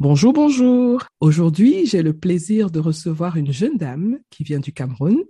Bonjour, 0.00 0.32
bonjour. 0.32 1.06
Aujourd'hui, 1.20 1.86
j'ai 1.86 2.02
le 2.02 2.18
plaisir 2.18 2.68
de 2.68 2.80
recevoir 2.80 3.36
une 3.36 3.52
jeune 3.52 3.76
dame 3.76 4.18
qui 4.28 4.42
vient 4.42 4.58
du 4.58 4.72
Cameroun, 4.72 5.22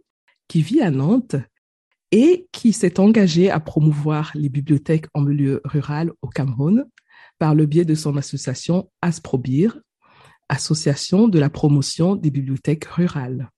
qui 0.49 0.63
vit 0.63 0.81
à 0.81 0.91
Nantes 0.91 1.37
et 2.13 2.49
qui 2.51 2.73
s'est 2.73 2.99
engagée 2.99 3.51
à 3.51 3.61
promouvoir 3.61 4.33
les 4.35 4.49
bibliothèques 4.49 5.05
en 5.13 5.21
milieu 5.21 5.61
rural 5.65 6.13
au 6.23 6.29
Cameroun 6.29 6.87
par 7.39 7.55
le 7.55 7.67
biais 7.67 7.85
de 7.85 7.95
son 7.95 8.17
association 8.17 8.91
Asprobir, 9.03 9.79
Association 10.49 11.29
de 11.29 11.39
la 11.39 11.51
promotion 11.51 12.17
des 12.17 12.31
bibliothèques 12.31 12.87
rurales. 12.87 13.51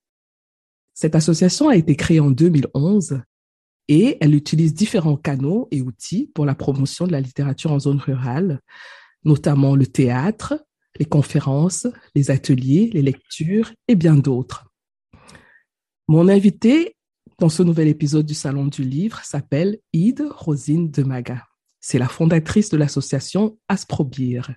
Cette 0.92 1.14
association 1.14 1.68
a 1.68 1.76
été 1.76 1.94
créée 1.94 2.20
en 2.20 2.32
2011 2.32 3.22
et 3.86 4.16
elle 4.20 4.34
utilise 4.34 4.74
différents 4.74 5.16
canaux 5.16 5.68
et 5.70 5.82
outils 5.82 6.32
pour 6.34 6.46
la 6.46 6.56
promotion 6.56 7.06
de 7.06 7.12
la 7.12 7.20
littérature 7.20 7.70
en 7.70 7.78
zone 7.78 8.00
rurale, 8.00 8.60
notamment 9.22 9.76
le 9.76 9.86
théâtre, 9.86 10.66
les 10.98 11.04
conférences, 11.04 11.86
les 12.14 12.30
ateliers, 12.30 12.90
les 12.92 13.02
lectures 13.02 13.72
et 13.88 13.94
bien 13.94 14.14
d'autres. 14.16 14.66
Mon 16.08 16.28
invité 16.28 16.96
dans 17.38 17.48
ce 17.48 17.62
nouvel 17.62 17.88
épisode 17.88 18.26
du 18.26 18.34
Salon 18.34 18.66
du 18.66 18.82
Livre 18.82 19.20
s'appelle 19.22 19.78
Ide 19.92 20.24
Rosine 20.30 20.90
Demaga. 20.90 21.44
C'est 21.80 21.98
la 21.98 22.08
fondatrice 22.08 22.70
de 22.70 22.76
l'association 22.76 23.58
Asprobir. 23.68 24.54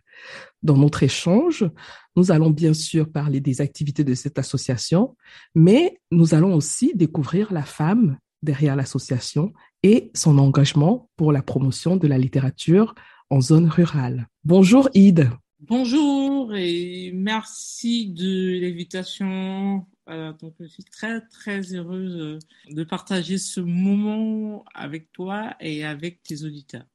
Dans 0.63 0.77
notre 0.77 1.03
échange, 1.03 1.69
nous 2.15 2.31
allons 2.31 2.49
bien 2.49 2.73
sûr 2.73 3.11
parler 3.11 3.39
des 3.39 3.61
activités 3.61 4.03
de 4.03 4.15
cette 4.15 4.39
association, 4.39 5.15
mais 5.53 5.99
nous 6.11 6.33
allons 6.33 6.55
aussi 6.55 6.93
découvrir 6.95 7.53
la 7.53 7.63
femme 7.63 8.17
derrière 8.41 8.75
l'association 8.75 9.53
et 9.83 10.11
son 10.15 10.37
engagement 10.37 11.09
pour 11.17 11.31
la 11.31 11.41
promotion 11.41 11.97
de 11.97 12.07
la 12.07 12.17
littérature 12.17 12.95
en 13.29 13.41
zone 13.41 13.69
rurale. 13.69 14.27
Bonjour 14.43 14.89
Ide. 14.93 15.29
Bonjour 15.67 16.55
et 16.55 17.11
merci 17.13 18.07
de 18.13 18.59
l'invitation. 18.61 19.85
Euh, 20.09 20.31
donc, 20.41 20.53
je 20.61 20.67
suis 20.67 20.85
très, 20.85 21.19
très 21.27 21.75
heureuse 21.75 22.16
euh, 22.16 22.39
de 22.73 22.83
partager 22.85 23.38
ce 23.38 23.59
moment 23.59 24.63
avec 24.73 25.11
toi 25.11 25.55
et 25.59 25.83
avec 25.83 26.23
tes 26.23 26.45
auditeurs. 26.45 26.85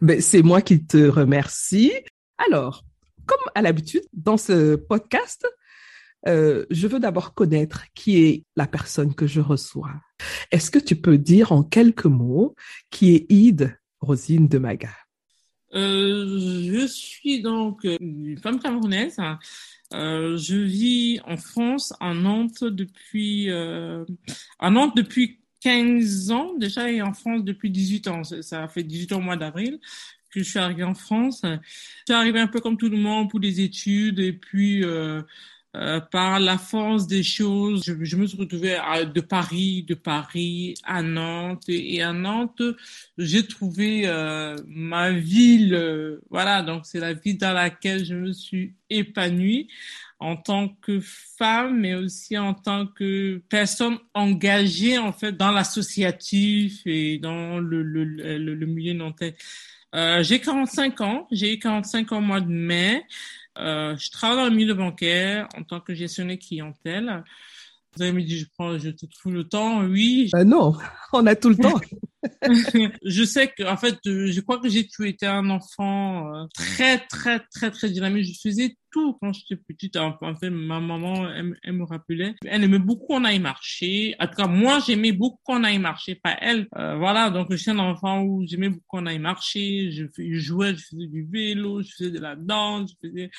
Ben, 0.00 0.22
c'est 0.22 0.40
moi 0.40 0.62
qui 0.62 0.86
te 0.86 1.06
remercie. 1.06 1.92
Alors, 2.38 2.82
comme 3.26 3.46
à 3.54 3.60
l'habitude, 3.60 4.04
dans 4.14 4.38
ce 4.38 4.76
podcast, 4.76 5.46
euh, 6.26 6.64
je 6.70 6.88
veux 6.88 7.00
d'abord 7.00 7.34
connaître 7.34 7.84
qui 7.94 8.24
est 8.24 8.44
la 8.56 8.66
personne 8.66 9.14
que 9.14 9.26
je 9.26 9.42
reçois. 9.42 9.92
Est-ce 10.50 10.70
que 10.70 10.78
tu 10.78 10.96
peux 10.96 11.18
dire 11.18 11.52
en 11.52 11.62
quelques 11.62 12.06
mots 12.06 12.54
qui 12.88 13.14
est 13.14 13.26
Ide 13.28 13.78
Rosine 14.00 14.48
de 14.48 14.56
Maga? 14.56 15.03
Je 15.74 16.86
suis 16.86 17.42
donc 17.42 17.84
euh, 17.84 17.96
une 18.00 18.38
femme 18.38 18.60
camerounaise. 18.60 19.18
Euh, 19.92 20.36
je 20.36 20.56
vis 20.56 21.20
en 21.26 21.36
France, 21.36 21.92
à 22.00 22.14
Nantes 22.14 22.64
depuis 22.64 23.50
euh, 23.50 24.04
Nantes 24.62 24.96
depuis 24.96 25.40
15 25.60 26.30
ans 26.30 26.54
déjà 26.58 26.90
et 26.90 27.00
en 27.02 27.12
France 27.12 27.44
depuis 27.44 27.70
18 27.70 28.08
ans. 28.08 28.22
Ça 28.24 28.68
fait 28.68 28.82
18 28.82 29.12
ans 29.12 29.18
au 29.18 29.22
mois 29.22 29.36
d'avril 29.36 29.78
que 30.34 30.42
je 30.42 30.50
suis 30.50 30.58
arrivée 30.58 30.84
en 30.84 30.94
France. 30.94 31.42
Je 31.44 31.58
suis 32.06 32.14
arrivée 32.14 32.40
un 32.40 32.48
peu 32.48 32.60
comme 32.60 32.76
tout 32.76 32.88
le 32.88 32.96
monde 32.96 33.30
pour 33.30 33.40
des 33.40 33.60
études 33.60 34.18
et 34.18 34.32
puis 34.32 34.84
euh, 34.84 35.22
euh, 35.76 35.98
par 36.00 36.38
la 36.38 36.56
force 36.56 37.06
des 37.06 37.22
choses, 37.24 37.82
je, 37.84 38.16
me 38.16 38.26
suis 38.26 38.38
retrouvée 38.38 38.74
à, 38.74 39.04
de 39.04 39.20
Paris, 39.20 39.82
de 39.82 39.94
Paris 39.94 40.74
à 40.84 41.02
Nantes 41.02 41.64
et, 41.68 42.00
à 42.00 42.12
Nantes, 42.12 42.62
j'ai 43.18 43.46
trouvé 43.46 44.02
euh, 44.06 44.56
ma 44.66 45.10
ville. 45.10 45.74
Euh, 45.74 46.20
voilà, 46.30 46.62
donc 46.62 46.86
c'est 46.86 47.00
la 47.00 47.12
ville 47.12 47.38
dans 47.38 47.52
laquelle 47.52 48.04
je 48.04 48.14
me 48.14 48.32
suis 48.32 48.74
épanouie 48.88 49.68
en 50.20 50.36
tant 50.36 50.68
que 50.68 51.00
femme, 51.00 51.80
mais 51.80 51.94
aussi 51.94 52.38
en 52.38 52.54
tant 52.54 52.86
que 52.86 53.42
personne 53.48 53.98
engagée 54.14 54.96
en 54.96 55.12
fait 55.12 55.32
dans 55.32 55.50
l'associatif 55.50 56.82
et 56.86 57.18
dans 57.18 57.58
le, 57.58 57.82
le, 57.82 58.04
le, 58.04 58.38
le 58.38 58.66
milieu 58.66 58.92
nantais. 58.92 59.34
Euh, 59.94 60.22
j'ai 60.22 60.40
45 60.40 61.00
ans, 61.02 61.26
j'ai 61.30 61.54
eu 61.54 61.58
45 61.58 62.12
ans 62.12 62.18
au 62.18 62.20
mois 62.20 62.40
de 62.40 62.50
mai. 62.50 63.04
Euh, 63.58 63.96
je 63.96 64.10
travaille 64.10 64.36
dans 64.36 64.50
le 64.50 64.56
milieu 64.56 64.74
bancaire 64.74 65.48
en 65.56 65.62
tant 65.62 65.80
que 65.80 65.94
gestionnaire 65.94 66.38
clientèle. 66.38 67.24
Vous 67.96 68.02
avez 68.02 68.12
me 68.12 68.22
dit, 68.22 68.38
je 68.38 68.46
prends, 68.56 68.76
je 68.76 68.90
te 68.90 69.06
trouve 69.06 69.34
le 69.34 69.44
temps. 69.44 69.84
Oui. 69.84 70.30
Euh, 70.34 70.44
non, 70.44 70.76
on 71.12 71.26
a 71.26 71.36
tout 71.36 71.50
le 71.50 71.56
temps. 71.56 71.80
je 73.04 73.24
sais 73.24 73.48
que, 73.48 73.62
en 73.62 73.76
fait, 73.76 73.98
je 74.04 74.40
crois 74.40 74.58
que 74.58 74.68
j'ai 74.68 74.86
toujours 74.86 75.06
été 75.06 75.26
un 75.26 75.48
enfant 75.50 76.34
euh, 76.34 76.46
très, 76.54 76.98
très, 77.06 77.40
très, 77.54 77.70
très 77.70 77.90
dynamique. 77.90 78.26
Je 78.26 78.48
faisais 78.48 78.76
tout 78.94 79.18
quand 79.20 79.32
j'étais 79.32 79.56
petite. 79.56 79.96
En 79.96 80.36
fait, 80.36 80.50
ma 80.50 80.78
maman, 80.78 81.28
elle, 81.28 81.72
me 81.72 81.84
rappelait. 81.84 82.36
Elle 82.46 82.62
aimait 82.62 82.78
beaucoup 82.78 83.06
qu'on 83.06 83.24
aille 83.24 83.40
marcher. 83.40 84.14
En 84.20 84.28
tout 84.28 84.36
cas, 84.36 84.46
moi, 84.46 84.78
j'aimais 84.86 85.10
beaucoup 85.10 85.40
qu'on 85.42 85.64
aille 85.64 85.80
marcher, 85.80 86.14
pas 86.14 86.36
elle. 86.40 86.68
Euh, 86.78 86.96
voilà, 86.96 87.28
donc 87.30 87.48
je 87.50 87.56
suis 87.56 87.72
un 87.72 87.78
enfant 87.80 88.22
où 88.22 88.46
j'aimais 88.46 88.68
beaucoup 88.68 88.84
qu'on 88.86 89.06
aille 89.06 89.18
marcher. 89.18 89.90
Je, 89.90 90.06
jouais, 90.38 90.76
je 90.76 90.84
faisais 90.84 91.06
du 91.08 91.26
vélo, 91.28 91.82
je 91.82 91.90
faisais 91.90 92.10
de 92.12 92.20
la 92.20 92.36
danse. 92.36 92.92
Je, 93.02 93.08
faisais... 93.08 93.30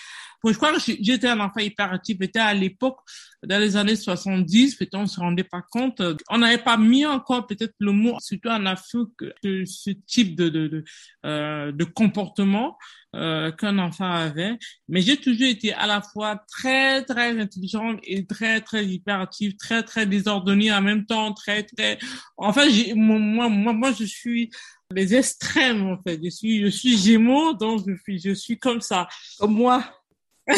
je 0.46 0.58
crois 0.58 0.74
que 0.74 0.80
j'étais 1.00 1.30
un 1.30 1.40
enfant 1.40 1.62
hyperactif. 1.62 2.18
C'était 2.20 2.40
à 2.40 2.54
l'époque, 2.54 2.98
dans 3.42 3.60
les 3.60 3.78
années 3.78 3.96
70, 3.96 4.76
peut-être 4.76 4.96
on 4.96 5.06
se 5.06 5.22
rendait 5.22 5.46
pas 5.46 5.62
compte. 5.72 6.02
On 6.30 6.38
n'avait 6.38 6.62
pas 6.62 6.76
mis 6.76 7.06
encore 7.06 7.48
peut-être 7.48 7.76
le 7.80 7.94
mot, 7.94 8.18
surtout 8.20 8.50
en 8.50 8.76
que 9.18 9.34
ce 9.66 9.92
type 10.06 10.36
de, 10.36 10.50
de, 10.50 10.68
de, 10.68 10.84
euh, 11.26 11.72
de 11.72 11.86
comportement 11.86 12.78
euh, 13.16 13.52
qu'un 13.52 13.78
enfant 13.80 14.12
avait. 14.12 14.58
Mais 14.90 15.02
j'ai 15.02 15.16
toujours 15.18 15.48
été 15.48 15.74
à 15.74 15.88
la 15.88 16.02
fois 16.02 16.44
très, 16.50 17.04
très 17.04 17.40
intelligente 17.40 18.00
et 18.04 18.26
très, 18.26 18.60
très 18.62 18.86
hyperactive, 18.86 19.56
très, 19.56 19.84
très 19.84 20.06
désordonnée 20.06 20.72
en 20.72 20.82
même 20.82 21.06
temps, 21.06 21.34
très, 21.34 21.64
très... 21.64 21.98
En 22.36 22.52
fait, 22.52 22.94
moi, 22.94 23.48
moi, 23.48 23.74
moi, 23.74 23.94
je 23.98 24.04
suis 24.04 24.50
les 24.92 25.16
extrêmes, 25.16 25.88
en 25.88 25.98
fait. 26.02 26.20
Je 26.22 26.30
suis, 26.30 26.62
je 26.62 26.68
suis 26.68 26.98
gémeaux, 26.98 27.54
donc 27.54 27.84
je 27.88 27.96
suis, 28.04 28.20
je 28.20 28.34
suis 28.34 28.60
comme 28.60 28.82
ça. 28.82 29.08
Comme 29.40 29.54
moi. 29.54 29.84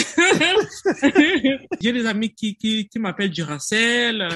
J'ai 1.80 1.94
des 1.94 2.06
amis 2.06 2.34
qui, 2.34 2.56
qui, 2.56 2.90
qui 2.90 3.00
m'appellent 3.00 3.30
Duracell. 3.30 4.28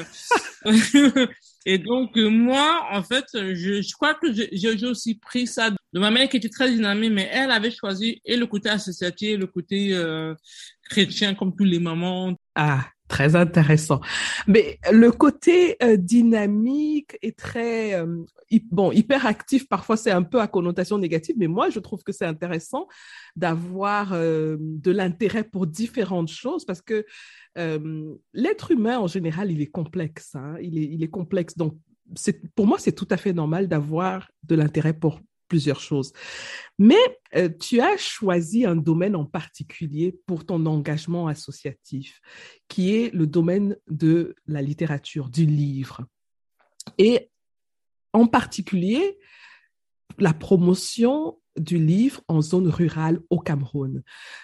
Et 1.65 1.77
donc, 1.77 2.17
euh, 2.17 2.29
moi, 2.29 2.87
en 2.91 3.03
fait, 3.03 3.25
je, 3.33 3.93
crois 3.93 4.15
que 4.15 4.27
j'ai 4.33 4.85
aussi 4.85 5.15
pris 5.15 5.45
ça 5.45 5.69
de 5.69 5.99
ma 5.99 6.09
mère 6.09 6.27
qui 6.27 6.37
était 6.37 6.49
très 6.49 6.71
dynamique, 6.71 7.11
mais 7.11 7.29
elle 7.31 7.51
avait 7.51 7.71
choisi 7.71 8.21
et 8.25 8.35
le 8.35 8.47
côté 8.47 8.69
associatif, 8.69 9.29
et 9.29 9.37
le 9.37 9.47
côté 9.47 9.93
euh, 9.93 10.33
chrétien, 10.89 11.35
comme 11.35 11.55
tous 11.55 11.63
les 11.63 11.79
mamans. 11.79 12.35
Ah, 12.55 12.87
très 13.11 13.35
intéressant. 13.35 13.99
Mais 14.47 14.79
le 14.91 15.11
côté 15.11 15.75
euh, 15.83 15.97
dynamique 15.97 17.17
est 17.21 17.37
très 17.37 17.93
euh, 17.95 18.23
bon, 18.71 18.91
hyperactif. 18.91 19.67
Parfois, 19.67 19.97
c'est 19.97 20.11
un 20.11 20.23
peu 20.23 20.39
à 20.39 20.47
connotation 20.47 20.97
négative, 20.97 21.35
mais 21.37 21.47
moi, 21.47 21.69
je 21.69 21.79
trouve 21.79 22.03
que 22.03 22.13
c'est 22.13 22.25
intéressant 22.25 22.87
d'avoir 23.35 24.11
de 24.11 24.91
l'intérêt 24.91 25.43
pour 25.43 25.67
différentes 25.67 26.29
choses 26.29 26.65
parce 26.65 26.81
que 26.81 27.05
l'être 28.33 28.71
humain, 28.71 28.97
en 28.99 29.07
général, 29.07 29.51
il 29.51 29.61
est 29.61 29.73
complexe. 29.79 30.35
Hein? 30.35 30.55
Il 30.61 31.03
est 31.03 31.09
complexe. 31.09 31.57
Donc, 31.57 31.75
pour 32.55 32.67
moi, 32.67 32.77
c'est 32.79 32.91
tout 32.93 33.07
à 33.09 33.17
fait 33.17 33.33
normal 33.33 33.67
d'avoir 33.67 34.31
de 34.43 34.55
l'intérêt 34.55 34.93
pour 34.93 35.19
plusieurs 35.51 35.81
choses. 35.81 36.13
Mais 36.79 37.03
euh, 37.35 37.49
tu 37.49 37.81
as 37.81 37.97
choisi 37.97 38.65
un 38.65 38.77
domaine 38.77 39.17
en 39.17 39.25
particulier 39.25 40.17
pour 40.25 40.45
ton 40.45 40.65
engagement 40.65 41.27
associatif, 41.27 42.21
qui 42.69 42.95
est 42.95 43.13
le 43.13 43.27
domaine 43.27 43.75
de 43.89 44.33
la 44.47 44.61
littérature, 44.61 45.27
du 45.29 45.45
livre. 45.45 46.05
Et 46.97 47.29
en 48.13 48.27
particulier, 48.27 49.19
la 50.19 50.33
promotion 50.33 51.37
du 51.57 51.77
livre 51.77 52.21
en 52.29 52.41
zone 52.41 52.69
rurale 52.69 53.19
au 53.29 53.39
Cameroun. 53.39 54.03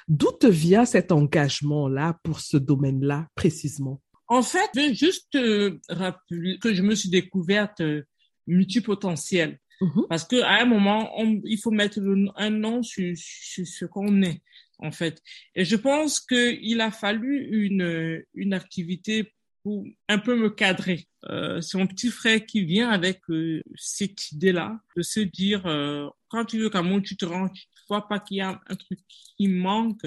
D'où 0.09 0.31
te 0.37 0.47
vient 0.47 0.83
cet 0.83 1.13
engagement-là 1.13 2.19
pour 2.21 2.41
ce 2.41 2.57
domaine-là 2.57 3.29
précisément? 3.33 4.01
En 4.27 4.43
fait, 4.43 4.69
je 4.75 4.81
vais 4.81 4.93
juste 4.93 5.35
euh, 5.35 5.79
rappeler 5.87 6.59
que 6.59 6.73
je 6.73 6.81
me 6.81 6.95
suis 6.95 7.09
découverte 7.09 7.79
euh, 7.79 8.03
multipotentielle. 8.45 9.57
Mhm. 9.81 10.05
Parce 10.09 10.23
que 10.25 10.41
à 10.41 10.61
un 10.61 10.65
moment, 10.65 11.11
il 11.43 11.57
faut 11.57 11.71
mettre 11.71 11.99
un 12.35 12.49
nom 12.49 12.83
sur, 12.83 13.13
ce 13.15 13.85
qu'on 13.85 14.21
est, 14.21 14.41
en 14.79 14.91
fait. 14.91 15.21
Et 15.55 15.65
je 15.65 15.75
pense 15.75 16.19
qu'il 16.19 16.81
a 16.81 16.91
fallu 16.91 17.47
une, 17.51 18.23
une 18.33 18.53
activité 18.53 19.33
pour 19.63 19.85
un 20.07 20.17
peu 20.17 20.35
me 20.35 20.49
cadrer. 20.49 21.07
Euh, 21.29 21.59
c'est 21.61 21.77
mon 21.77 21.87
petit 21.87 22.09
frère 22.09 22.45
qui 22.45 22.63
vient 22.63 22.89
avec 22.89 23.21
euh, 23.29 23.61
cette 23.75 24.31
idée-là, 24.31 24.79
de 24.95 25.01
se 25.01 25.19
dire, 25.19 25.65
euh, 25.65 26.07
quand 26.29 26.45
tu 26.45 26.59
veux 26.59 26.69
qu'à 26.69 26.81
mon 26.81 27.01
tu 27.01 27.17
te 27.17 27.25
rends, 27.25 27.49
tu 27.49 27.65
vois 27.89 28.07
pas 28.07 28.19
qu'il 28.19 28.37
y 28.37 28.41
a 28.41 28.61
un 28.67 28.75
truc 28.75 28.99
qui 29.37 29.47
manque. 29.47 30.05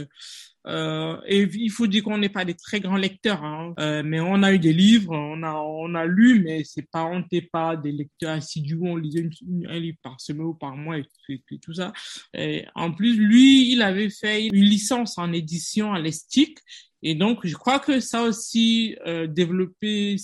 Euh, 0.67 1.17
et 1.27 1.49
il 1.55 1.71
faut 1.71 1.87
dire 1.87 2.03
qu'on 2.05 2.19
n'est 2.19 2.29
pas 2.29 2.45
des 2.45 2.55
très 2.55 2.81
grands 2.81 2.97
lecteurs, 2.97 3.43
hein. 3.43 3.73
Euh, 3.79 4.03
mais 4.05 4.21
on 4.21 4.43
a 4.43 4.53
eu 4.53 4.59
des 4.59 4.75
livres, 4.75 5.12
on 5.17 5.43
a 5.43 5.55
on 5.55 5.95
a 5.95 6.05
lu, 6.05 6.43
mais 6.45 6.65
c'est 6.65 6.89
pas 6.91 7.05
on 7.05 7.25
pas 7.53 7.77
des 7.77 7.93
lecteurs 7.93 8.33
assidus, 8.33 8.79
on 8.83 8.97
lisait 8.97 9.29
un 9.69 9.79
livre 9.79 9.99
par 10.03 10.21
semaine 10.21 10.47
ou 10.47 10.55
par 10.55 10.77
mois 10.77 10.99
et, 10.99 11.05
et- 11.31 11.43
tout 11.62 11.75
ça. 11.75 11.93
Et 12.35 12.65
en 12.75 12.93
plus, 12.93 13.17
lui, 13.17 13.73
il 13.73 13.83
avait 13.83 14.11
fait 14.11 14.47
une 14.47 14.55
licence 14.65 15.17
en 15.19 15.33
édition 15.33 15.93
à 15.93 15.99
l'Estique. 15.99 16.59
Et 17.03 17.15
donc, 17.15 17.47
je 17.47 17.55
crois 17.55 17.79
que 17.79 17.99
ça 17.99 18.25
aussi 18.25 18.95
euh, 19.07 19.27
euh, 19.27 20.17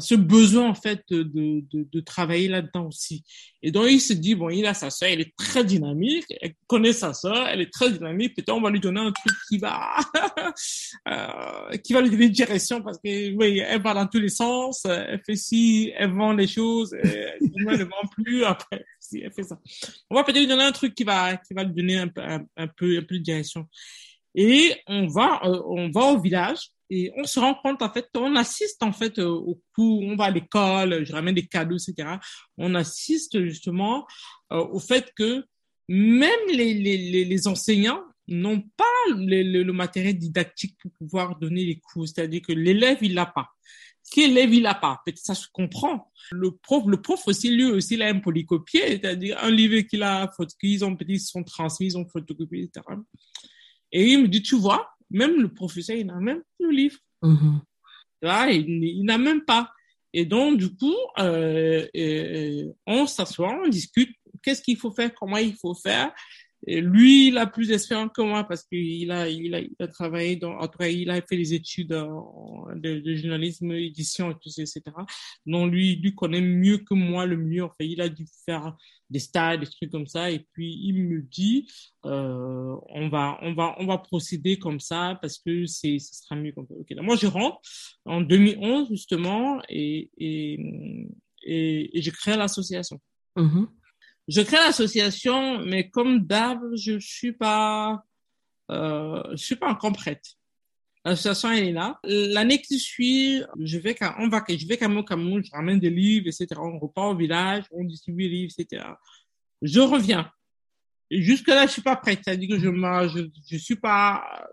ce 0.00 0.14
besoin 0.14 0.70
en 0.70 0.74
fait 0.74 1.02
de, 1.10 1.22
de, 1.22 1.86
de 1.92 2.00
travailler 2.00 2.48
là-dedans 2.48 2.86
aussi. 2.86 3.24
Et 3.62 3.70
donc, 3.70 3.88
il 3.90 4.00
se 4.00 4.14
dit 4.14 4.34
bon, 4.34 4.48
il 4.48 4.64
a 4.64 4.72
sa 4.72 4.88
sœur, 4.88 5.10
elle 5.10 5.20
est 5.20 5.36
très 5.36 5.64
dynamique, 5.64 6.24
elle 6.40 6.54
connaît 6.66 6.94
sa 6.94 7.12
sœur, 7.12 7.46
elle 7.48 7.60
est 7.60 7.72
très 7.72 7.92
dynamique. 7.92 8.34
Peut-être 8.34 8.54
on 8.56 8.60
va 8.62 8.70
lui 8.70 8.80
donner 8.80 9.00
un 9.00 9.12
truc 9.12 9.34
qui 9.48 9.58
va 9.58 9.73
euh, 11.08 11.76
qui 11.78 11.92
va 11.92 12.00
lui 12.00 12.10
donner 12.10 12.26
une 12.26 12.32
direction 12.32 12.82
parce 12.82 12.98
que 12.98 13.34
oui, 13.34 13.58
elle 13.58 13.82
va 13.82 13.94
dans 13.94 14.06
tous 14.06 14.20
les 14.20 14.28
sens, 14.28 14.84
elle 14.84 15.20
fait 15.24 15.36
ci, 15.36 15.92
elle 15.96 16.12
vend 16.12 16.32
les 16.32 16.46
choses, 16.46 16.94
elle, 16.94 17.38
ne 17.40 17.84
vend 17.84 18.08
plus 18.14 18.44
après. 18.44 18.84
Si 19.00 19.20
elle 19.20 19.32
fait 19.32 19.42
ça, 19.42 19.58
on 20.10 20.14
va 20.14 20.24
peut-être 20.24 20.38
lui 20.38 20.46
donner 20.46 20.64
un 20.64 20.72
truc 20.72 20.94
qui 20.94 21.04
va 21.04 21.36
qui 21.36 21.54
va 21.54 21.64
lui 21.64 21.74
donner 21.74 21.98
un 21.98 22.10
un, 22.16 22.44
un 22.56 22.68
peu 22.68 22.96
un 22.96 23.02
peu 23.02 23.18
de 23.18 23.22
direction. 23.22 23.68
Et 24.34 24.74
on 24.88 25.06
va, 25.06 25.40
euh, 25.44 25.62
on 25.66 25.90
va 25.90 26.06
au 26.06 26.20
village 26.20 26.70
et 26.90 27.12
on 27.16 27.24
se 27.24 27.38
rend 27.38 27.54
compte, 27.54 27.82
en 27.82 27.90
fait, 27.90 28.08
on 28.14 28.34
assiste, 28.34 28.82
en 28.82 28.92
fait, 28.92 29.18
euh, 29.18 29.28
au 29.28 29.60
cours, 29.74 30.02
on 30.02 30.16
va 30.16 30.24
à 30.24 30.30
l'école, 30.30 31.04
je 31.06 31.12
ramène 31.12 31.34
des 31.34 31.46
cadeaux, 31.46 31.76
etc. 31.76 32.16
On 32.58 32.74
assiste, 32.74 33.40
justement, 33.44 34.06
au 34.50 34.80
fait 34.80 35.12
que 35.16 35.44
même 35.88 36.30
les, 36.48 36.74
les, 36.74 37.24
les 37.24 37.48
enseignants 37.48 38.02
n'ont 38.28 38.60
pas 38.60 38.84
le, 39.10 39.42
le, 39.42 39.62
le 39.62 39.72
matériel 39.72 40.18
didactique 40.18 40.76
pour 40.80 40.90
pouvoir 40.92 41.38
donner 41.38 41.64
les 41.64 41.78
cours. 41.78 42.08
C'est-à-dire 42.08 42.42
que 42.42 42.52
l'élève, 42.52 42.98
il 43.02 43.14
l'a 43.14 43.26
pas. 43.26 43.50
Si 44.02 44.26
l'élève, 44.26 44.52
il 44.52 44.62
l'a 44.62 44.74
pas, 44.74 45.00
peut-être 45.04 45.18
ça 45.18 45.34
se 45.34 45.46
comprend. 45.50 46.12
Le 46.30 46.52
prof, 46.52 46.84
le 46.86 47.00
prof 47.00 47.20
aussi, 47.26 47.50
lui 47.50 47.64
aussi, 47.64 47.94
il 47.94 48.02
a 48.02 48.08
un 48.08 48.20
polycopier, 48.20 48.82
c'est-à-dire 48.88 49.38
un 49.42 49.50
livre 49.50 49.80
qu'il 49.80 50.02
a, 50.02 50.30
qu'ils 50.60 50.84
ont, 50.84 50.96
ils 51.08 51.20
sont 51.20 51.42
transmis, 51.42 51.86
ils 51.86 51.98
ont 51.98 52.06
photocopié, 52.06 52.64
etc. 52.64 52.84
Et 53.90 54.12
il 54.12 54.22
me 54.22 54.28
dit, 54.28 54.42
tu 54.42 54.56
vois, 54.56 54.90
même 55.10 55.40
le 55.40 55.48
professeur, 55.48 55.96
il 55.96 56.06
n'a 56.06 56.20
même 56.20 56.42
plus 56.58 56.66
le 56.66 56.72
livre. 56.72 56.98
Mhm. 57.22 57.60
Vois, 58.22 58.50
il, 58.50 58.68
il 58.84 59.04
n'a 59.04 59.18
même 59.18 59.44
pas. 59.44 59.72
Et 60.12 60.24
donc, 60.24 60.58
du 60.58 60.74
coup, 60.74 60.94
euh, 61.18 61.86
euh, 61.96 62.72
on 62.86 63.06
s'assoit, 63.06 63.60
on 63.64 63.68
discute, 63.68 64.14
qu'est-ce 64.42 64.62
qu'il 64.62 64.76
faut 64.76 64.92
faire, 64.92 65.12
comment 65.14 65.38
il 65.38 65.56
faut 65.56 65.74
faire? 65.74 66.12
Lui, 66.66 67.28
il 67.28 67.38
a 67.38 67.46
plus 67.46 67.68
d'expérience 67.68 68.10
que 68.14 68.22
moi 68.22 68.44
parce 68.44 68.64
qu'il 68.64 69.10
a, 69.10 69.28
il 69.28 69.54
a, 69.54 69.60
il 69.60 69.76
a 69.78 69.88
travaillé 69.88 70.36
dans, 70.36 70.58
après, 70.58 70.94
il 70.94 71.10
a 71.10 71.20
fait 71.20 71.36
des 71.36 71.52
études 71.52 71.92
en- 71.92 72.66
de, 72.74 73.14
journalisme, 73.14 73.72
édition, 73.72 74.30
et 74.30 74.34
tout 74.34 74.48
ça, 74.48 74.62
etc. 74.62 74.82
Donc, 75.44 75.70
lui, 75.70 75.96
lui 75.96 76.14
connaît 76.14 76.40
mieux 76.40 76.78
que 76.78 76.94
moi 76.94 77.26
le 77.26 77.36
milieu. 77.36 77.64
Enfin, 77.64 77.74
il 77.80 78.00
a 78.00 78.08
dû 78.08 78.26
faire 78.46 78.76
des 79.10 79.18
stages, 79.18 79.60
des 79.60 79.66
trucs 79.66 79.90
comme 79.90 80.06
ça. 80.06 80.30
Et 80.30 80.46
puis, 80.52 80.74
il 80.82 81.04
me 81.04 81.20
dit, 81.20 81.68
euh, 82.06 82.76
on 82.88 83.08
va, 83.08 83.38
on 83.42 83.52
va, 83.52 83.74
on 83.78 83.86
va 83.86 83.98
procéder 83.98 84.58
comme 84.58 84.80
ça 84.80 85.18
parce 85.20 85.38
que 85.38 85.66
c'est, 85.66 85.98
ce 85.98 86.14
sera 86.14 86.34
mieux 86.34 86.52
comme 86.52 86.66
ça. 86.66 86.74
Donc, 86.74 87.04
moi, 87.04 87.16
je 87.16 87.26
rentre 87.26 87.60
en 88.06 88.22
2011, 88.22 88.88
justement, 88.88 89.60
et, 89.68 90.10
et, 90.16 90.58
et, 91.42 91.98
et 91.98 92.36
l'association. 92.36 92.98
Mhm. 93.36 93.68
Je 94.28 94.40
crée 94.40 94.56
l'association, 94.56 95.58
mais 95.58 95.90
comme 95.90 96.20
d'hab, 96.20 96.60
je 96.74 96.98
suis 96.98 97.32
pas, 97.32 98.02
euh, 98.70 99.22
je 99.32 99.44
suis 99.44 99.56
pas 99.56 99.68
encore 99.68 99.92
prête. 99.92 100.24
L'association, 101.04 101.50
elle 101.50 101.68
est 101.68 101.72
là. 101.72 101.98
L'année 102.04 102.62
qui 102.62 102.78
suit, 102.78 103.42
je 103.60 103.78
vais 103.78 103.94
on 104.18 104.28
va, 104.28 104.42
je 104.48 104.66
vais 104.66 104.78
quand 104.78 104.88
même 104.88 105.04
je 105.44 105.50
ramène 105.50 105.78
des 105.78 105.90
livres, 105.90 106.28
etc. 106.28 106.46
On 106.58 106.78
repart 106.78 107.12
au 107.12 107.16
village, 107.16 107.64
on 107.70 107.84
distribue 107.84 108.22
les 108.22 108.28
livres, 108.30 108.52
etc. 108.58 108.86
Je 109.60 109.80
reviens. 109.80 110.30
Et 111.10 111.20
jusque 111.20 111.48
là, 111.48 111.66
je 111.66 111.72
suis 111.72 111.82
pas 111.82 111.96
prête. 111.96 112.20
C'est-à-dire 112.24 112.48
que 112.48 112.58
je, 112.58 112.70
je, 112.70 113.26
je 113.50 113.56
suis 113.58 113.76
pas 113.76 114.48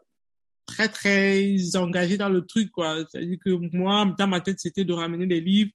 très, 0.65 0.89
très 0.89 1.75
engagée 1.77 2.18
dans 2.18 2.29
le 2.29 2.45
truc, 2.45 2.71
quoi. 2.71 3.06
C'est-à-dire 3.09 3.38
que 3.44 3.50
moi, 3.75 4.13
dans 4.18 4.27
ma 4.27 4.41
tête, 4.41 4.59
c'était 4.59 4.85
de 4.85 4.94
ramener 4.94 5.27
des 5.27 5.39
livres 5.39 5.71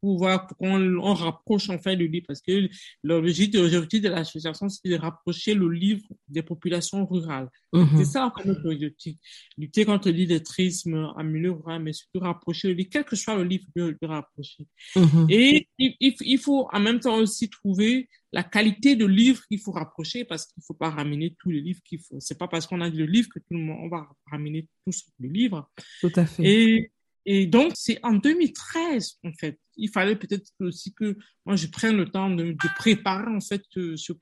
pour 0.00 0.18
voir, 0.18 0.46
pour 0.46 0.56
qu'on 0.58 0.98
on 0.98 1.14
rapproche 1.14 1.68
en 1.70 1.78
fait 1.78 1.96
le 1.96 2.06
livre. 2.06 2.26
Parce 2.28 2.40
que 2.40 2.68
l'objectif 3.02 3.60
l'objectif 3.60 4.02
de 4.02 4.08
l'association, 4.08 4.68
c'est 4.68 4.88
de 4.88 4.96
rapprocher 4.96 5.54
le 5.54 5.68
livre 5.68 6.02
des 6.28 6.42
populations 6.42 7.06
rurales. 7.06 7.48
Mhm. 7.72 7.88
C'est 7.98 8.04
ça, 8.04 8.32
notre 8.44 8.70
objectif. 8.70 9.16
Lutter 9.58 9.84
contre 9.84 10.10
l'illettrisme 10.10 10.94
en 11.16 11.24
milieu 11.24 11.52
rural, 11.52 11.82
mais 11.82 11.92
surtout 11.92 12.20
rapprocher 12.20 12.68
le 12.68 12.74
livre, 12.74 12.88
quel 12.92 13.04
que 13.04 13.16
soit 13.16 13.36
le 13.36 13.44
livre, 13.44 13.64
de 13.76 13.96
rapprocher. 14.06 14.66
Mhm. 14.96 15.26
Et 15.28 15.68
il, 15.78 15.94
il- 16.00 16.14
il 16.20 16.38
faut 16.38 16.68
en 16.72 16.80
même 16.80 17.00
temps 17.00 17.16
aussi 17.18 17.48
trouver 17.48 18.08
la 18.32 18.42
qualité 18.44 18.94
de 18.96 19.06
livre 19.06 19.42
qu'il 19.48 19.58
faut 19.60 19.72
rapprocher 19.72 20.24
parce 20.24 20.46
qu'il 20.46 20.62
faut 20.62 20.74
pas 20.74 20.90
ramener 20.90 21.34
tous 21.40 21.50
les 21.50 21.60
livres 21.60 21.80
qu'il 21.84 21.98
faut. 22.00 22.18
C'est 22.20 22.38
pas 22.38 22.46
parce 22.48 22.66
qu'on 22.66 22.80
a 22.80 22.88
le 22.88 23.04
livre 23.06 23.28
que 23.28 23.40
tout 23.40 23.54
le 23.54 23.58
monde, 23.58 23.78
on 23.82 23.88
va 23.88 24.08
ramener 24.30 24.68
tous 24.84 25.04
les 25.18 25.28
livres. 25.28 25.68
Tout 26.00 26.12
à 26.14 26.26
fait. 26.26 26.42
Et, 26.44 26.92
et 27.26 27.46
donc, 27.46 27.72
c'est 27.74 27.98
en 28.04 28.14
2013, 28.14 29.18
en 29.24 29.32
fait. 29.32 29.58
Il 29.76 29.88
fallait 29.90 30.16
peut-être 30.16 30.50
aussi 30.60 30.92
que 30.92 31.16
moi, 31.46 31.56
je 31.56 31.66
prenne 31.68 31.96
le 31.96 32.06
temps 32.08 32.30
de, 32.30 32.52
de 32.52 32.68
préparer, 32.76 33.26
en 33.34 33.40
fait, 33.40 33.62
ce, 33.70 33.96
ce, 33.96 34.12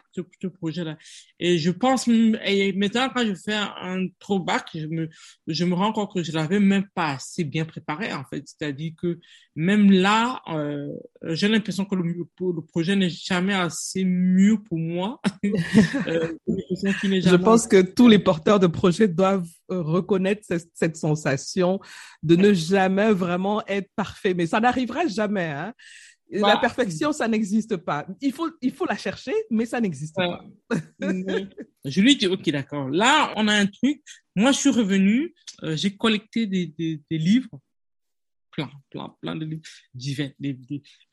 projet-là. 0.46 0.96
Et 1.40 1.58
je 1.58 1.70
pense, 1.70 2.06
et 2.08 2.72
maintenant, 2.74 3.10
quand 3.14 3.26
je 3.26 3.34
fais 3.34 3.54
un, 3.54 4.06
throwback, 4.20 4.68
je 4.74 4.86
me, 4.86 5.08
je 5.46 5.64
me 5.64 5.74
rends 5.74 5.92
compte 5.92 6.14
que 6.14 6.22
je 6.22 6.32
l'avais 6.32 6.60
même 6.60 6.86
pas 6.94 7.12
assez 7.14 7.44
bien 7.44 7.64
préparé, 7.64 8.12
en 8.12 8.24
fait. 8.24 8.44
C'est-à-dire 8.46 8.92
que 9.00 9.18
même 9.56 9.90
là, 9.90 10.40
euh, 10.48 10.86
j'ai 11.24 11.48
l'impression 11.48 11.84
que 11.84 11.96
le, 11.96 12.02
le 12.04 12.62
projet 12.62 12.94
n'est 12.96 13.10
jamais 13.10 13.54
assez 13.54 14.04
mieux 14.04 14.58
pour 14.62 14.78
moi. 14.78 15.20
Euh, 16.06 16.32
Je 16.46 17.36
pense 17.36 17.66
que 17.66 17.80
tous 17.82 18.08
les 18.08 18.18
porteurs 18.18 18.60
de 18.60 18.66
projets 18.66 19.08
doivent 19.08 19.48
euh, 19.70 19.82
reconnaître 19.82 20.42
ce- 20.48 20.64
cette 20.74 20.96
sensation 20.96 21.80
de 22.22 22.36
ne 22.36 22.52
jamais 22.54 23.12
vraiment 23.12 23.62
être 23.66 23.90
parfait. 23.96 24.34
Mais 24.34 24.46
ça 24.46 24.60
n'arrivera 24.60 25.06
jamais. 25.06 25.37
Hein. 25.46 25.74
La 26.30 26.54
Bah, 26.54 26.58
perfection, 26.60 27.12
ça 27.12 27.26
n'existe 27.26 27.76
pas. 27.78 28.06
Il 28.20 28.32
faut, 28.32 28.50
il 28.60 28.72
faut 28.72 28.84
la 28.84 28.96
chercher, 28.98 29.32
mais 29.50 29.64
ça 29.64 29.80
n'existe 29.80 30.16
Ouais. 30.18 30.26
pas. 30.68 30.78
Je 31.84 32.00
lui 32.02 32.16
dis, 32.16 32.26
ok, 32.26 32.50
d'accord. 32.50 32.88
Là, 32.90 33.32
on 33.36 33.48
a 33.48 33.54
un 33.54 33.66
truc. 33.66 34.02
Moi, 34.36 34.52
je 34.52 34.58
suis 34.58 34.68
revenu, 34.70 35.34
euh, 35.62 35.74
j'ai 35.74 35.96
collecté 35.96 36.46
des, 36.46 36.66
des, 36.66 37.00
des 37.10 37.18
livres, 37.18 37.48
plein, 38.50 38.70
plein, 38.90 39.14
plein 39.22 39.36
de 39.36 39.46
livres 39.46 39.62
divers, 39.94 40.32
des, 40.38 40.52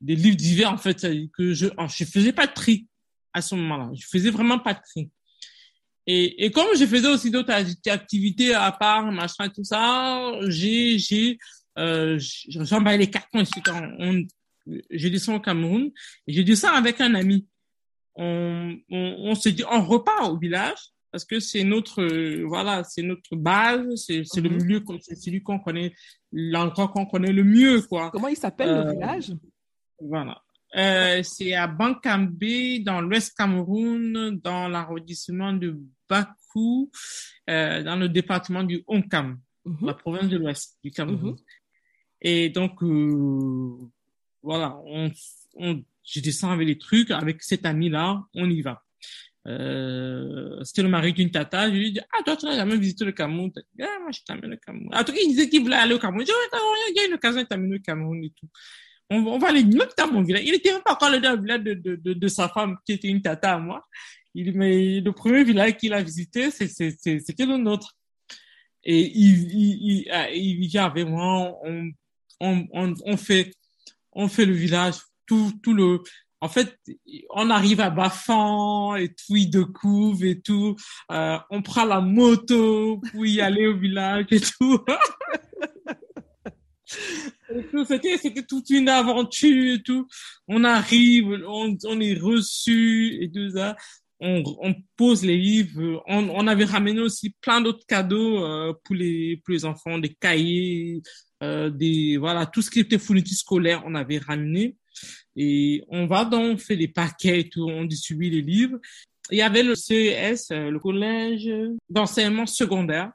des, 0.02 0.16
livres 0.16 0.36
divers, 0.36 0.72
en 0.74 0.78
fait, 0.78 1.08
que 1.34 1.54
je, 1.54 1.68
alors, 1.78 1.88
je 1.88 2.04
faisais 2.04 2.34
pas 2.34 2.48
de 2.48 2.54
tri 2.54 2.88
à 3.32 3.42
ce 3.42 3.56
moment-là. 3.56 3.92
Je 3.96 4.06
faisais 4.08 4.32
vraiment 4.32 4.60
pas 4.60 4.74
de 4.74 4.80
tri. 4.82 5.10
Et, 6.08 6.46
et 6.46 6.52
comme 6.52 6.68
je 6.78 6.86
faisais 6.86 7.08
aussi 7.08 7.32
d'autres 7.32 7.52
acti- 7.54 7.90
activités 7.90 8.54
à 8.54 8.72
part, 8.72 9.12
machin, 9.12 9.48
tout 9.50 9.64
ça, 9.64 10.34
j'ai, 10.50 11.38
euh, 11.78 12.18
j'emballais 12.48 12.98
les 13.00 13.10
cartons, 13.10 13.40
etc. 13.40 13.62
On, 14.00 14.24
je 14.90 15.08
descends 15.10 15.36
au 15.36 15.40
Cameroun 15.40 15.92
et 16.28 16.34
je 16.34 16.42
descends 16.42 16.74
avec 16.74 17.02
un 17.02 17.14
ami 17.16 17.48
on, 18.16 18.78
on, 18.90 19.16
on 19.30 19.36
se 19.36 19.50
dit, 19.50 19.64
on 19.70 19.84
repart 19.84 20.30
au 20.32 20.38
village 20.38 20.78
parce 21.12 21.26
que 21.26 21.40
c'est 21.40 21.64
notre, 21.64 22.02
euh, 22.02 22.44
voilà, 22.48 22.84
c'est 22.84 23.02
notre 23.02 23.36
base, 23.36 23.96
c'est 24.06 24.24
le 24.38 24.50
Mhm. 24.50 24.58
milieu, 24.64 24.84
c'est 25.02 25.16
celui 25.16 25.42
qu'on 25.44 25.60
connaît, 25.60 25.94
l'endroit 26.32 26.88
qu'on 26.90 27.06
connaît 27.06 27.32
le 27.34 27.44
mieux, 27.44 27.82
quoi. 27.82 28.12
Comment 28.12 28.28
il 28.30 28.36
s'appelle 28.38 28.70
Euh, 28.70 28.84
le 28.86 28.92
village? 28.92 29.34
Voilà. 30.00 30.42
Euh, 30.78 31.24
c'est 31.24 31.54
à 31.54 31.68
Bankambé, 31.68 32.80
dans 32.80 33.00
l'Ouest 33.02 33.34
Cameroun, 33.38 34.40
dans 34.44 34.68
l'arrondissement 34.68 35.54
de 35.54 35.78
Bakou, 36.10 36.92
euh, 37.50 37.82
dans 37.84 37.96
le 37.96 38.10
département 38.10 38.64
du 38.64 38.84
Onkam, 38.88 39.40
Mhm. 39.66 39.88
la 39.88 39.94
province 39.94 40.28
de 40.30 40.38
l'Ouest 40.38 40.78
du 40.84 40.92
Cameroun. 40.92 41.32
Mhm. 41.32 41.38
Et 42.28 42.50
donc, 42.50 42.82
euh, 42.82 43.78
voilà, 44.42 44.82
on, 44.84 45.12
on, 45.58 45.84
je 46.04 46.20
descends 46.22 46.50
avec 46.50 46.68
les 46.68 46.80
trucs, 46.80 47.12
avec 47.12 47.44
cet 47.44 47.68
ami-là, 47.68 48.24
on 48.34 48.50
y 48.50 48.64
va. 48.64 48.82
Euh, 49.48 50.64
c'était 50.64 50.82
le 50.82 50.90
mari 50.90 51.14
d'une 51.14 51.30
tata. 51.30 51.70
Je 51.70 51.76
lui 51.76 51.92
dit, 51.92 52.00
ah, 52.00 52.24
toi, 52.26 52.36
tu 52.36 52.48
n'as 52.48 52.56
jamais 52.56 52.78
visité 52.78 53.06
le 53.06 53.12
Cameroun. 53.12 53.52
Ah, 53.80 53.86
moi, 54.02 54.10
je 54.12 54.22
t'amène 54.26 54.56
au 54.56 54.58
Cameroun. 54.58 54.90
En 54.92 55.04
tout 55.04 55.12
cas, 55.12 55.20
il 55.24 55.28
disait 55.30 55.48
qu'il 55.50 55.62
voulait 55.62 55.76
aller 55.76 55.94
au 55.94 56.00
Cameroun. 56.00 56.26
Je 56.26 56.32
ai 56.32 56.94
dit, 56.94 56.94
il 56.96 56.98
y 56.98 57.00
a 57.02 57.08
une 57.10 57.14
occasion 57.14 57.42
de 57.42 57.46
t'amener 57.46 57.76
au 57.76 57.80
Cameroun 57.80 58.24
et 58.24 58.32
tout. 58.32 58.50
On, 59.12 59.38
va 59.38 59.50
aller 59.50 59.64
même 59.64 59.88
dans 59.96 60.12
mon 60.12 60.24
village. 60.24 60.46
Il 60.48 60.56
était 60.56 60.72
même 60.72 60.82
pas 60.82 60.94
encore 60.94 61.12
le 61.12 61.20
village 61.20 61.62
de, 61.62 61.76
de, 61.76 61.96
de, 61.96 62.14
de, 62.14 62.28
sa 62.28 62.50
femme, 62.50 62.76
qui 62.88 62.94
était 62.94 63.08
une 63.08 63.22
tata 63.22 63.54
à 63.54 63.60
moi. 63.60 63.86
Il, 64.34 64.58
mais 64.58 65.00
le 65.00 65.12
premier 65.12 65.44
village 65.44 65.78
qu'il 65.78 65.94
a 65.94 66.02
visité, 66.02 66.50
c'était 66.50 67.46
le 67.46 67.58
nôtre. 67.58 67.96
Et 68.84 69.00
il, 69.00 69.52
il, 69.54 69.92
il, 69.92 70.12
ah, 70.12 70.32
il 70.32 70.68
vient 70.68 70.86
avec 70.86 71.08
moi, 71.08 71.56
on, 72.40 73.18
fait, 73.18 73.52
on 74.12 74.28
fait 74.28 74.46
le 74.46 74.54
village, 74.54 74.96
tout, 75.26 75.52
tout 75.64 75.74
le, 75.74 76.02
en 76.42 76.50
fait, 76.50 76.78
on 77.32 77.50
arrive 77.50 77.82
à 77.82 77.90
Bafan 77.90 78.96
et 78.98 79.10
tout, 79.10 79.36
il 79.36 79.50
découvre 79.50 80.24
et 80.26 80.40
tout. 80.42 80.76
Euh, 81.12 81.38
on 81.50 81.62
prend 81.62 81.86
la 81.86 82.02
moto 82.02 83.02
pour 83.12 83.26
y 83.26 83.42
aller 83.42 83.66
au 83.66 83.78
village 83.78 84.28
et 84.32 84.40
tout. 84.40 84.80
c'était, 87.88 88.18
c'était 88.18 88.44
toute 88.44 88.70
une 88.70 88.90
aventure 88.90 89.76
et 89.76 89.82
tout. 89.82 90.08
On 90.48 90.64
arrive, 90.64 91.44
on, 91.48 91.76
on 91.86 92.00
est 92.00 92.20
reçu 92.20 93.18
et 93.22 93.32
tout 93.32 93.50
ça. 93.52 93.76
On, 94.20 94.44
on 94.62 94.76
pose 94.96 95.26
les 95.26 95.38
livres. 95.38 96.04
On, 96.08 96.30
on 96.30 96.48
avait 96.48 96.66
ramené 96.66 97.02
aussi 97.02 97.36
plein 97.42 97.60
d'autres 97.60 97.86
cadeaux 97.88 98.44
euh, 98.44 98.74
pour 98.84 98.96
les 98.96 99.38
pour 99.38 99.54
les 99.54 99.66
enfants, 99.66 99.98
des 99.98 100.14
cahiers, 100.14 101.02
euh, 101.46 101.70
des 101.70 102.18
voilà 102.18 102.46
tout 102.46 102.62
ce 102.62 102.70
qui 102.70 102.80
était 102.80 102.98
fourniture 102.98 103.38
scolaire. 103.38 103.84
On 103.86 103.96
avait 103.96 104.18
ramené. 104.18 104.76
Et 105.36 105.84
on 105.90 106.08
va 106.08 106.24
donc, 106.24 106.56
on 106.56 106.58
fait 106.58 106.78
des 106.78 106.88
paquets 106.88 107.42
et 107.42 107.50
tout, 107.50 107.68
on 107.68 107.84
distribue 107.84 108.30
les 108.30 108.42
livres. 108.42 108.78
Il 109.32 109.38
y 109.38 109.42
avait 109.42 109.64
le 109.64 109.76
CES, 109.76 110.52
euh, 110.52 110.70
le 110.70 110.80
collège 110.80 111.50
d'enseignement 111.90 112.46
secondaire, 112.46 113.12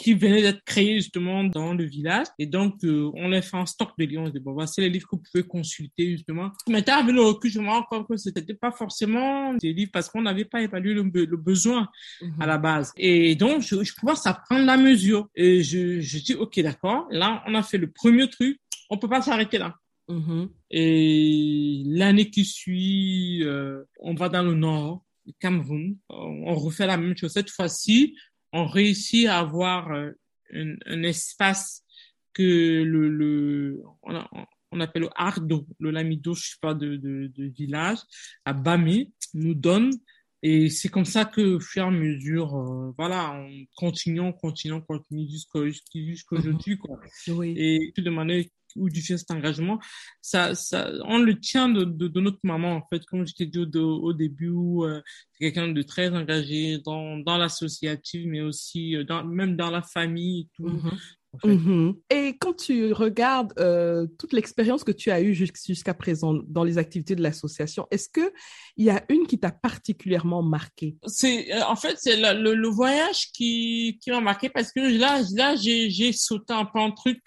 qui 0.00 0.14
venait 0.14 0.40
d'être 0.40 0.64
créé 0.64 0.96
justement 0.96 1.44
dans 1.44 1.74
le 1.74 1.84
village. 1.84 2.26
Et 2.38 2.46
donc, 2.46 2.82
euh, 2.84 3.10
on 3.14 3.32
a 3.32 3.42
fait 3.42 3.58
un 3.58 3.66
stock 3.66 3.90
de 3.98 4.04
livres. 4.06 4.22
On 4.22 4.30
dit, 4.30 4.40
bon, 4.40 4.54
voici 4.54 4.80
les 4.80 4.88
livres 4.88 5.06
que 5.06 5.16
vous 5.16 5.22
pouvez 5.30 5.44
consulter 5.44 6.12
justement. 6.12 6.50
Mais 6.66 6.88
avec 6.88 7.14
le 7.14 7.20
recul, 7.20 7.50
je 7.50 7.60
me 7.60 7.68
rends 7.68 7.82
compte 7.82 8.08
que 8.08 8.16
c'était 8.16 8.54
pas 8.54 8.72
forcément 8.72 9.52
des 9.54 9.74
livres 9.74 9.90
parce 9.92 10.08
qu'on 10.08 10.22
n'avait 10.22 10.46
pas 10.46 10.62
évalué 10.62 10.94
le, 10.94 11.36
besoin 11.36 11.88
à 12.40 12.46
la 12.46 12.56
base. 12.56 12.92
Et 12.96 13.34
donc, 13.34 13.60
je, 13.60 13.84
je 13.84 13.94
commence 13.94 14.26
à 14.26 14.32
prendre 14.32 14.64
la 14.64 14.78
mesure. 14.78 15.28
Et 15.34 15.62
je, 15.62 16.00
je 16.00 16.18
dis, 16.18 16.34
OK, 16.34 16.58
d'accord. 16.60 17.06
Là, 17.10 17.44
on 17.46 17.54
a 17.54 17.62
fait 17.62 17.78
le 17.78 17.90
premier 17.90 18.28
truc. 18.30 18.58
On 18.88 18.96
peut 18.96 19.08
pas 19.08 19.20
s'arrêter 19.20 19.58
là. 19.58 19.76
Mm-hmm. 20.08 20.48
Et 20.70 21.82
l'année 21.86 22.30
qui 22.30 22.46
suit, 22.46 23.44
euh, 23.44 23.84
on 24.00 24.14
va 24.14 24.30
dans 24.30 24.42
le 24.42 24.54
nord, 24.54 25.04
Cameroun. 25.38 25.96
On 26.08 26.54
refait 26.54 26.86
la 26.86 26.96
même 26.96 27.16
chose. 27.16 27.32
Cette 27.32 27.50
fois-ci, 27.50 28.16
on 28.52 28.66
réussit 28.66 29.26
à 29.26 29.38
avoir 29.38 29.92
euh, 29.92 30.10
un, 30.52 30.74
un, 30.86 31.02
espace 31.02 31.84
que 32.32 32.82
le, 32.82 33.08
le 33.08 33.82
on, 34.02 34.22
on, 34.72 34.80
appelle 34.80 35.02
le 35.02 35.10
Ardo, 35.14 35.66
le 35.78 35.90
Lamido, 35.90 36.34
je 36.34 36.50
sais 36.50 36.56
pas, 36.60 36.74
de, 36.74 36.96
de, 36.96 37.30
de 37.34 37.44
village, 37.44 37.98
à 38.44 38.52
Bamé, 38.52 39.12
nous 39.34 39.54
donne. 39.54 39.90
Et 40.42 40.70
c'est 40.70 40.88
comme 40.88 41.04
ça 41.04 41.26
que, 41.26 41.56
au 41.56 41.60
fur 41.60 41.82
et 41.82 41.86
à 41.86 41.90
mesure, 41.90 42.56
euh, 42.56 42.94
voilà, 42.96 43.32
on 43.32 43.66
continue, 43.76 44.20
on 44.20 44.32
continue, 44.32 44.72
on 44.72 44.80
continue 44.80 45.28
jusqu'aujourd'hui, 45.28 46.78
quoi. 46.78 46.98
Oui. 47.28 47.54
Et 47.56 47.92
de 47.96 48.10
manière 48.10 48.44
ou 48.76 48.88
du 48.88 49.00
cet 49.00 49.30
engagement, 49.30 49.78
ça, 50.20 50.54
ça, 50.54 50.90
on 51.04 51.18
le 51.18 51.38
tient 51.38 51.68
de, 51.68 52.20
notre 52.20 52.38
maman, 52.42 52.76
en 52.76 52.86
fait, 52.88 53.04
comme 53.06 53.26
je 53.26 53.34
t'ai 53.34 53.46
dit 53.46 53.58
au, 53.58 54.12
début, 54.12 54.50
euh, 54.50 55.00
c'est 55.32 55.52
quelqu'un 55.52 55.72
de 55.72 55.82
très 55.82 56.10
engagé 56.10 56.78
dans, 56.78 57.18
dans 57.18 57.38
l'associative, 57.38 58.26
mais 58.26 58.40
aussi 58.40 58.96
euh, 58.96 59.04
dans, 59.04 59.24
même 59.24 59.56
dans 59.56 59.70
la 59.70 59.82
famille 59.82 60.42
et 60.42 60.48
tout. 60.56 60.80
Mm-hmm. 61.44 61.48
Mhm. 61.48 61.94
Et 62.10 62.36
quand 62.38 62.54
tu 62.54 62.92
regardes 62.92 63.52
euh, 63.58 64.06
toute 64.18 64.32
l'expérience 64.32 64.82
que 64.82 64.90
tu 64.90 65.10
as 65.10 65.20
eue 65.20 65.34
jusqu'à 65.34 65.94
présent 65.94 66.34
dans 66.48 66.64
les 66.64 66.76
activités 66.76 67.14
de 67.14 67.22
l'association, 67.22 67.86
est-ce 67.90 68.08
que 68.08 68.32
il 68.76 68.84
y 68.84 68.90
a 68.90 69.04
une 69.08 69.26
qui 69.26 69.38
t'a 69.38 69.52
particulièrement 69.52 70.42
marqué? 70.42 70.96
C'est 71.06 71.54
euh, 71.54 71.64
en 71.66 71.76
fait 71.76 71.96
c'est 71.98 72.16
le, 72.16 72.54
le, 72.54 72.68
voyage 72.68 73.30
qui 73.32 73.98
qui 74.02 74.10
m'a 74.10 74.20
marqué 74.20 74.48
parce 74.48 74.72
que 74.72 74.80
là 74.80 75.20
là 75.34 75.54
j'ai 75.54 76.12
sauté 76.12 76.52
un 76.52 76.64
peu 76.64 76.80
un 76.80 76.90
truc. 76.90 77.22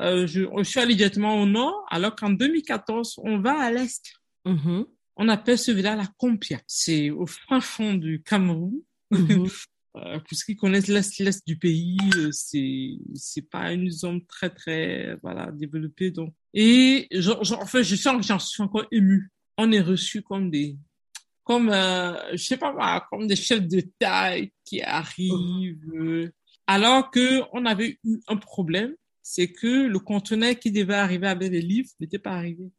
Euh, 0.00 0.26
je, 0.26 0.44
je, 0.56 0.62
suis 0.62 0.80
allé 0.80 0.94
directement 0.94 1.40
au 1.40 1.46
nord, 1.46 1.84
alors 1.90 2.16
qu'en 2.16 2.30
2014 2.30 3.16
on 3.22 3.40
va 3.40 3.60
à 3.60 3.70
l'est. 3.70 4.02
Mhm. 4.46 4.86
On 5.16 5.28
appelle 5.28 5.58
ce 5.58 5.70
village 5.70 5.98
la 5.98 6.08
Compia. 6.16 6.58
C'est 6.66 7.10
au 7.10 7.26
fin 7.26 7.60
fond 7.60 7.94
du 7.94 8.22
Cameroun. 8.22 8.80
Mhm. 9.10 9.46
Euh, 9.96 10.18
pour 10.18 10.38
ceux 10.38 10.46
qui 10.46 10.56
connaissent 10.56 10.88
l'est 10.88 11.46
du 11.46 11.58
pays, 11.58 11.98
euh, 12.16 12.30
c'est 12.32 12.92
c'est 13.14 13.48
pas 13.50 13.72
une 13.72 13.90
zone 13.90 14.24
très 14.26 14.48
très 14.48 15.16
voilà 15.22 15.50
développée 15.52 16.10
donc 16.10 16.32
et 16.54 17.08
genre, 17.10 17.44
genre 17.44 17.60
en 17.60 17.66
fait 17.66 17.84
je 17.84 17.94
sens 17.96 18.16
que 18.16 18.26
j'en 18.26 18.38
suis 18.38 18.62
encore 18.62 18.86
ému. 18.90 19.30
On 19.58 19.70
est 19.70 19.82
reçu 19.82 20.22
comme 20.22 20.50
des 20.50 20.78
comme 21.44 21.68
euh, 21.68 22.14
je 22.32 22.42
sais 22.42 22.56
pas 22.56 22.72
moi, 22.72 23.06
comme 23.10 23.26
des 23.26 23.36
chefs 23.36 23.68
de 23.68 23.82
taille 23.98 24.50
qui 24.64 24.80
arrivent 24.80 26.30
alors 26.66 27.10
que 27.10 27.42
on 27.52 27.66
avait 27.66 27.98
eu 28.04 28.20
un 28.28 28.36
problème, 28.36 28.94
c'est 29.22 29.48
que 29.48 29.86
le 29.86 29.98
conteneur 29.98 30.58
qui 30.58 30.70
devait 30.70 30.94
arriver 30.94 31.26
avec 31.26 31.50
les 31.50 31.60
livres 31.60 31.90
n'était 32.00 32.18
pas 32.18 32.32
arrivé. 32.32 32.70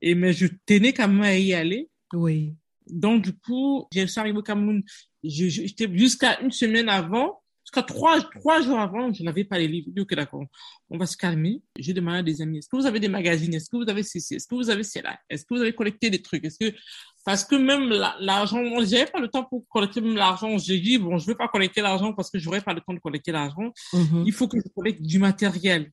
Et 0.00 0.14
mais 0.14 0.32
je 0.32 0.46
tenais 0.66 0.92
quand 0.92 1.08
même 1.08 1.22
à 1.22 1.36
y 1.36 1.52
aller. 1.52 1.90
Oui. 2.12 2.54
Donc, 2.88 3.22
du 3.22 3.32
coup, 3.32 3.86
je 3.94 4.06
suis 4.06 4.20
arrivé 4.20 4.38
au 4.38 4.42
Cameroun. 4.42 4.82
J'étais 5.22 5.88
jusqu'à 5.96 6.40
une 6.40 6.50
semaine 6.50 6.88
avant, 6.88 7.42
jusqu'à 7.64 7.82
trois, 7.82 8.20
trois 8.20 8.60
jours 8.60 8.78
avant, 8.78 9.12
je 9.12 9.22
n'avais 9.22 9.44
pas 9.44 9.58
les 9.58 9.68
livres. 9.68 9.88
ok, 9.98 10.14
d'accord, 10.14 10.44
on 10.90 10.98
va 10.98 11.06
se 11.06 11.16
calmer. 11.16 11.62
J'ai 11.78 11.92
demandé 11.92 12.18
à 12.18 12.22
des 12.22 12.42
amis, 12.42 12.58
est-ce 12.58 12.68
que 12.68 12.76
vous 12.76 12.86
avez 12.86 13.00
des 13.00 13.08
magazines? 13.08 13.54
Est-ce 13.54 13.70
que 13.70 13.76
vous 13.76 13.88
avez 13.88 14.02
ceci? 14.02 14.34
Est-ce 14.34 14.46
que 14.46 14.54
vous 14.54 14.68
avez 14.68 14.82
cela? 14.82 15.18
Est-ce 15.30 15.44
que 15.44 15.54
vous 15.54 15.60
avez 15.60 15.74
collecté 15.74 16.10
des 16.10 16.20
trucs? 16.20 16.44
Est-ce 16.44 16.58
que, 16.58 16.76
parce 17.24 17.44
que 17.44 17.54
même 17.54 17.88
l'argent, 18.20 18.62
j'avais 18.84 19.06
pas 19.06 19.20
le 19.20 19.28
temps 19.28 19.44
pour 19.44 19.66
collecter 19.68 20.00
même 20.00 20.16
l'argent. 20.16 20.58
J'ai 20.58 20.80
dit, 20.80 20.98
bon, 20.98 21.18
je 21.18 21.26
vais 21.26 21.36
pas 21.36 21.48
collecter 21.48 21.80
l'argent 21.80 22.12
parce 22.12 22.30
que 22.30 22.38
j'aurais 22.38 22.60
pas 22.60 22.74
le 22.74 22.80
temps 22.80 22.94
de 22.94 23.00
collecter 23.00 23.32
l'argent. 23.32 23.72
Mm-hmm. 23.92 24.24
Il 24.26 24.32
faut 24.32 24.48
que 24.48 24.58
je 24.58 24.68
collecte 24.74 25.02
du 25.02 25.18
matériel, 25.18 25.90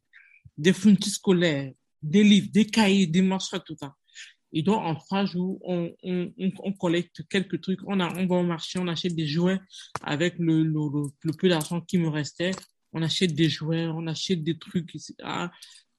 des 0.58 0.74
fournitures 0.74 1.12
scolaires, 1.12 1.72
des 2.02 2.24
livres, 2.24 2.48
des 2.52 2.66
cahiers, 2.66 3.08
des 3.08 3.22
morceaux, 3.22 3.60
tout 3.60 3.76
ça. 3.80 3.94
Et 4.52 4.64
donc, 4.64 4.78
en 4.78 4.96
trois 4.96 5.26
jours, 5.26 5.60
on, 5.64 5.94
on, 6.04 6.32
on, 6.38 6.74
collecte 6.74 7.28
quelques 7.30 7.62
trucs. 7.62 7.80
On, 7.86 8.00
a, 8.00 8.12
on 8.18 8.26
va 8.26 8.38
au 8.38 8.44
marché, 8.44 8.80
on 8.80 8.88
achète 8.88 9.16
des 9.16 9.28
jouets 9.28 9.60
avec 10.02 10.36
le, 10.40 10.64
le, 10.64 10.80
le, 11.24 11.34
peu 11.34 11.50
d'argent 11.50 11.82
qui 11.82 11.98
me 11.98 12.08
restait. 12.08 12.52
On 12.94 13.04
achète 13.04 13.34
des 13.34 13.50
jouets, 13.50 13.86
on 13.86 14.08
achète 14.08 14.44
des 14.44 14.58
trucs. 14.58 14.92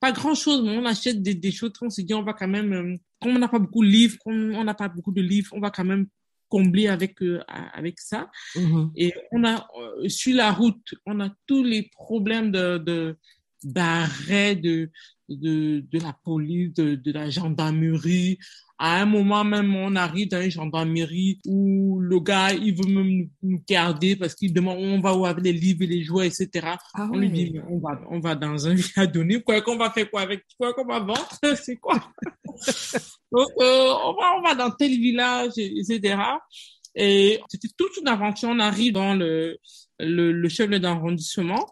Pas 0.00 0.12
grand 0.12 0.34
chose, 0.34 0.62
mais 0.64 0.76
on 0.76 0.84
achète 0.84 1.22
des, 1.22 1.34
des 1.34 1.52
choses. 1.52 1.72
On 1.80 1.90
s'est 1.90 2.02
dit, 2.02 2.14
on 2.14 2.22
va 2.22 2.32
quand 2.32 2.48
même, 2.48 2.72
euh, 2.72 2.96
comme 3.20 3.36
on 3.36 3.38
n'a 3.38 3.48
pas 3.48 3.58
beaucoup 3.58 3.84
de 3.84 3.90
livres, 3.90 4.16
comme 4.24 4.54
on 4.54 4.64
n'a 4.64 4.74
pas 4.74 4.88
beaucoup 4.88 5.12
de 5.12 5.22
livres, 5.22 5.50
on 5.52 5.60
va 5.60 5.70
quand 5.70 5.84
même 5.84 6.06
combler 6.48 6.88
avec 6.88 7.22
euh, 7.22 7.40
avec 7.46 8.00
ça. 8.00 8.30
Mm-hmm. 8.56 8.90
Et 8.96 9.14
on 9.30 9.44
a 9.44 9.68
euh, 9.78 10.08
sur 10.08 10.34
la 10.34 10.52
route, 10.52 10.94
on 11.06 11.20
a 11.20 11.30
tous 11.46 11.62
les 11.62 11.88
problèmes 11.92 12.50
de, 12.50 12.78
de 12.78 13.16
d'arrêt 13.62 14.56
de, 14.56 14.90
de, 15.28 15.84
de 15.90 15.98
la 15.98 16.16
police, 16.24 16.72
de, 16.74 16.94
de 16.94 17.12
la 17.12 17.30
gendarmerie. 17.30 18.38
À 18.78 19.02
un 19.02 19.04
moment 19.04 19.44
même, 19.44 19.74
on 19.76 19.94
arrive 19.94 20.28
dans 20.28 20.40
une 20.40 20.50
gendarmerie 20.50 21.38
où 21.44 22.00
le 22.00 22.18
gars, 22.18 22.52
il 22.52 22.74
veut 22.74 22.90
même 22.90 23.28
nous 23.42 23.62
garder 23.68 24.16
parce 24.16 24.34
qu'il 24.34 24.54
demande 24.54 24.78
on 24.78 25.00
va 25.00 25.14
où 25.14 25.26
avec 25.26 25.44
les 25.44 25.52
livres 25.52 25.82
et 25.82 25.86
les 25.86 26.02
jouets, 26.02 26.28
etc. 26.28 26.76
Ah 26.94 27.08
on 27.12 27.18
lui 27.18 27.30
dit, 27.30 27.60
on 27.68 27.78
va, 27.78 28.00
on 28.10 28.20
va 28.20 28.34
dans 28.34 28.66
un 28.66 28.74
village 28.74 29.12
donné, 29.12 29.42
quoi 29.42 29.60
qu'on 29.60 29.76
va 29.76 29.90
faire 29.90 30.10
quoi 30.10 30.22
avec, 30.22 30.44
quoi 30.56 30.72
qu'on 30.72 30.86
va 30.86 31.00
vendre, 31.00 31.28
c'est 31.62 31.76
quoi? 31.76 31.96
Donc, 33.32 33.48
euh, 33.60 33.92
on 34.04 34.14
va, 34.14 34.38
on 34.38 34.42
va 34.42 34.54
dans 34.54 34.70
tel 34.70 34.92
village, 34.92 35.52
etc. 35.56 36.18
Et 36.94 37.40
c'était 37.48 37.68
toute 37.76 37.96
une 37.98 38.08
aventure. 38.08 38.48
On 38.48 38.58
arrive 38.58 38.94
dans 38.94 39.14
le, 39.14 39.58
le, 39.98 40.32
le 40.32 40.48
chef 40.48 40.70
d'arrondissement, 40.70 41.66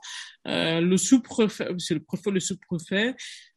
le 0.45 0.97
sous-préfet, 0.97 1.69
c'est 1.79 1.95
le 1.95 2.03
préfet, 2.03 2.31
le 2.31 2.41
sous-préfet, 2.41 3.15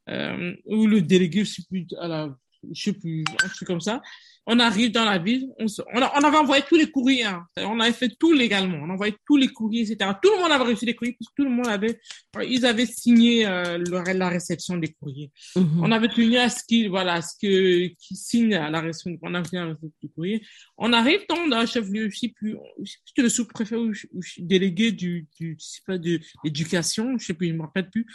euh, 0.09 0.55
ou 0.65 0.87
le 0.87 1.01
délégué, 1.01 1.45
je 1.45 1.51
sais 1.51 1.63
plus, 1.69 1.85
à 1.99 2.07
la, 2.07 2.35
je 2.71 2.83
sais 2.83 2.93
plus, 2.93 3.23
un 3.43 3.47
truc 3.49 3.67
comme 3.67 3.81
ça. 3.81 4.01
On 4.47 4.59
arrive 4.59 4.91
dans 4.91 5.05
la 5.05 5.19
ville, 5.19 5.49
on, 5.59 5.65
on, 5.93 6.01
a, 6.01 6.11
on 6.15 6.23
avait 6.23 6.37
envoyé 6.37 6.63
tous 6.67 6.75
les 6.75 6.89
courriers, 6.89 7.25
hein. 7.25 7.45
on 7.57 7.79
avait 7.79 7.93
fait 7.93 8.09
tout 8.19 8.33
légalement, 8.33 8.79
on 8.81 8.89
a 8.89 8.93
envoyé 8.93 9.15
tous 9.27 9.37
les 9.37 9.47
courriers, 9.47 9.83
etc. 9.83 10.11
Tout 10.21 10.31
le 10.35 10.41
monde 10.41 10.51
avait 10.51 10.71
reçu 10.71 10.85
les 10.85 10.95
courriers, 10.95 11.15
parce 11.19 11.29
que 11.29 11.35
tout 11.35 11.43
le 11.43 11.55
monde 11.55 11.67
avait, 11.67 11.99
ils 12.47 12.65
avaient 12.65 12.87
signé 12.87 13.45
euh, 13.45 13.77
la 14.13 14.29
réception 14.29 14.77
des 14.77 14.89
courriers. 14.93 15.31
Mm-hmm. 15.55 15.79
On 15.81 15.91
avait 15.91 16.07
tenu 16.07 16.37
à 16.37 16.49
ce 16.49 16.63
qu'ils, 16.63 16.89
voilà, 16.89 17.21
ce 17.21 17.35
que, 17.39 17.87
qui 17.99 18.15
signe 18.15 18.55
à 18.55 18.69
la 18.71 18.81
réception, 18.81 19.17
on 19.21 19.35
a 19.35 19.43
tenu 19.43 19.59
à 19.59 19.65
la 19.65 19.67
réception 19.69 19.91
des 20.01 20.09
courriers. 20.09 20.41
On 20.77 20.91
arrive 20.91 21.21
dans 21.29 21.55
un 21.55 21.65
chef-lieu, 21.67 22.09
je 22.09 22.17
sais 22.17 22.29
plus, 22.29 22.57
je 22.83 22.91
sais 22.91 22.97
plus 23.13 23.23
le 23.23 23.29
sous-préfet 23.29 23.75
ou, 23.75 23.91
ou, 23.91 24.21
délégué 24.39 24.91
du, 24.91 25.27
du, 25.39 25.55
je 25.59 25.65
sais 25.65 25.81
pas, 25.85 25.99
de 25.99 26.19
l'éducation, 26.43 27.17
je 27.19 27.25
sais 27.27 27.33
plus, 27.35 27.49
je 27.49 27.53
me 27.53 27.61
rappelle 27.61 27.89
plus 27.91 28.07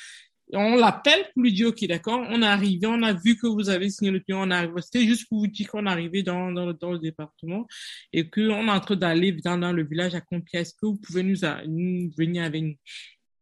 On 0.53 0.77
l'appelle 0.77 1.25
pour 1.35 1.43
lui 1.43 1.53
dire, 1.53 1.69
OK, 1.69 1.85
d'accord, 1.87 2.25
on 2.29 2.41
est 2.41 2.47
arrivé, 2.47 2.87
on 2.87 3.03
a 3.03 3.13
vu 3.13 3.37
que 3.37 3.49
vous 3.49 3.69
avez 3.69 3.91
signé 3.91 4.13
le 4.13 4.21
client, 4.21 4.47
on 4.47 4.51
arrive. 4.51 4.73
C'était 4.81 5.05
juste 5.05 5.29
pour 5.29 5.41
vous 5.41 5.49
dire 5.49 5.69
qu'on 5.69 5.87
est 5.87 5.91
arrivé 5.91 6.23
dans, 6.23 6.53
dans, 6.53 6.73
dans 6.73 6.93
le 6.93 7.01
département 7.01 7.67
et 8.13 8.31
qu'on 8.31 8.69
est 8.69 8.71
en 8.71 8.81
train 8.81 8.97
d'aller 8.97 9.33
dans, 9.33 9.59
dans 9.59 9.73
le 9.73 9.85
village 9.85 10.15
à 10.15 10.21
Compiègne. 10.21 10.63
Est-ce 10.63 10.75
que 10.75 10.87
vous 10.87 10.99
pouvez 10.99 11.25
nous, 11.25 11.37
nous 11.67 12.11
venir 12.17 12.45
avec 12.45 12.63
nous? 12.63 12.75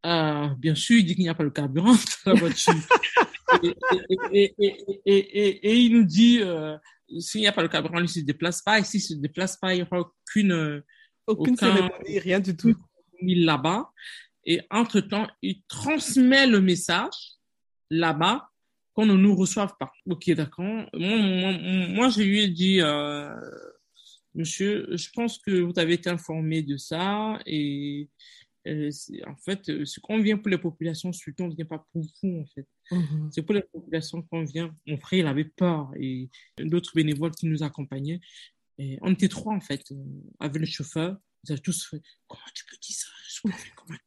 Euh, 0.06 0.49
bien 0.58 0.75
sûr, 0.75 0.99
il 0.99 1.04
dit 1.04 1.14
qu'il 1.14 1.25
n'y 1.25 1.30
a 1.30 1.34
pas 1.34 1.44
le 1.44 1.50
carburant 1.50 1.94
dans 2.25 2.32
la 2.32 2.40
voiture. 2.40 2.75
et, 4.32 4.54
et, 4.58 4.84
et, 5.04 5.70
et, 5.70 5.76
il 5.76 5.92
nous 5.92 6.04
dit, 6.04 6.40
euh, 6.40 6.76
s'il 7.18 7.42
n'y 7.42 7.46
a 7.46 7.52
pas 7.52 7.62
le 7.62 7.68
carburant, 7.68 7.99
il 7.99 8.02
ne 8.02 8.06
se 8.06 8.20
déplace 8.20 8.62
pas. 8.62 8.78
Et 8.78 8.84
s'il 8.84 9.00
ne 9.00 9.04
se 9.04 9.14
déplace 9.14 9.58
pas, 9.58 9.75
il 9.75 9.78
n'y 9.78 9.82
aura 9.82 10.00
aucune... 10.00 10.82
Aucune 11.26 11.54
aucun, 11.54 11.73
cérémonie, 11.73 12.18
rien 12.18 12.40
du 12.40 12.56
tout. 12.56 12.75
Là-bas. 13.23 13.90
Et 14.47 14.61
entre-temps, 14.71 15.27
il 15.43 15.63
transmet 15.69 16.47
le 16.47 16.61
message 16.61 17.39
là-bas 17.91 18.49
qu'on 18.93 19.07
ne 19.07 19.15
nous 19.15 19.35
reçoive 19.35 19.75
pas. 19.79 19.93
Ok, 20.07 20.31
d'accord. 20.31 20.65
Moi, 20.65 21.17
moi, 21.17 21.53
moi, 21.89 22.09
je 22.11 22.23
lui 22.23 22.43
ai 22.43 22.49
dit, 22.49 22.81
euh, 22.81 23.35
monsieur, 24.35 24.87
je 24.97 25.09
pense 25.13 25.39
que 25.39 25.61
vous 25.61 25.79
avez 25.79 25.95
été 25.95 26.11
informé 26.11 26.63
de 26.63 26.77
ça 26.77 27.39
et 27.47 28.09
euh, 28.67 28.91
en 29.27 29.37
fait, 29.37 29.85
ce 29.85 30.01
qu'on 30.01 30.23
vient 30.23 30.39
pour 30.39 30.49
les 30.49 30.59
populations 30.59 31.13
surtout, 31.13 31.43
on 31.43 31.49
ne 31.49 31.55
vient 31.55 31.67
pas 31.67 31.87
pour 31.93 32.03
vous, 32.03 32.41
en 32.41 32.47
fait. 32.47 32.67
Mm-hmm. 32.91 33.31
C'est 33.31 33.43
pour 33.43 33.55
les 33.55 33.63
populations 33.63 34.23
qu'on 34.23 34.45
vient. 34.45 34.75
Mon 34.87 34.97
frère, 34.97 35.21
il 35.21 35.27
avait 35.27 35.45
peur 35.45 35.91
et 35.99 36.31
d'autres 36.59 36.93
bénévoles 36.95 37.33
qui 37.33 37.47
nous 37.47 37.63
accompagnaient. 37.63 38.21
Et 38.79 38.99
on 39.03 39.13
était 39.13 39.29
trois, 39.29 39.55
en 39.55 39.61
fait, 39.61 39.83
euh, 39.93 39.97
avec 40.41 40.61
le 40.61 40.67
chauffeur. 40.67 41.17
Ils 41.45 41.53
avaient 41.53 41.61
tous 41.61 41.87
fait, 41.87 42.01
comment 42.27 42.43
tu 42.55 42.65
peux 42.65 42.77
dire 42.81 42.97
ça? 42.97 43.09
Comment 43.77 43.99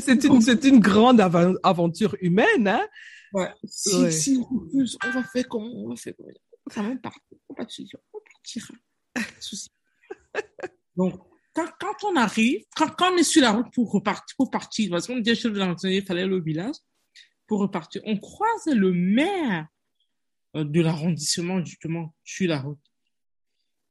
c'est 0.00 0.24
une, 0.24 0.40
c'est 0.40 0.64
une 0.64 0.80
grande 0.80 1.20
aventure 1.62 2.16
humaine, 2.20 2.68
hein? 2.68 2.86
Ouais. 3.32 3.50
Si, 3.64 4.12
si 4.12 4.38
on 4.38 5.10
va 5.10 5.24
faire 5.24 5.48
comment, 5.48 5.66
on 5.66 5.88
va 5.90 5.96
faire 5.96 6.14
comment. 6.16 6.30
Ça 6.70 6.82
va 6.82 6.96
partir, 6.96 7.22
on 7.48 7.54
va 7.54 7.56
partir, 7.56 7.86
on 8.12 8.18
partira. 8.20 8.74
Souci. 9.40 9.70
Donc, 10.96 11.20
quand, 11.54 11.68
quand, 11.80 12.04
on 12.04 12.16
arrive, 12.16 12.64
quand, 12.74 12.88
quand, 12.96 13.12
on 13.12 13.16
est 13.16 13.24
sur 13.24 13.42
la 13.42 13.52
route 13.52 13.72
pour 13.72 13.90
repartir, 13.90 14.36
pour 14.36 14.50
partir, 14.50 14.90
parce 14.90 15.06
qu'on 15.06 15.18
dit 15.18 15.34
chef 15.34 15.52
de 15.52 15.88
il 15.88 16.04
fallait 16.04 16.24
au 16.24 16.42
village 16.42 16.76
pour 17.46 17.60
repartir, 17.60 18.02
on 18.04 18.18
croise 18.18 18.66
le 18.66 18.92
maire 18.92 19.68
euh, 20.56 20.64
de 20.64 20.80
l'arrondissement, 20.80 21.64
justement, 21.64 22.14
sur 22.24 22.48
la 22.48 22.60
route, 22.60 22.80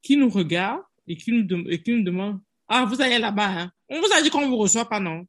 qui 0.01 0.17
nous 0.17 0.29
regarde 0.29 0.83
et 1.07 1.15
qui 1.15 1.31
nous, 1.31 1.69
et 1.69 1.81
qui 1.81 1.91
nous 1.93 2.03
demande 2.03 2.41
ah, 2.67 2.85
vous 2.85 3.01
allez 3.01 3.19
là-bas, 3.19 3.47
hein? 3.47 3.71
On 3.89 3.99
vous 3.99 4.11
a 4.13 4.21
dit 4.21 4.29
qu'on 4.29 4.41
ne 4.41 4.47
vous 4.47 4.57
reçoit 4.57 4.89
pas, 4.89 4.99
non? 4.99 5.25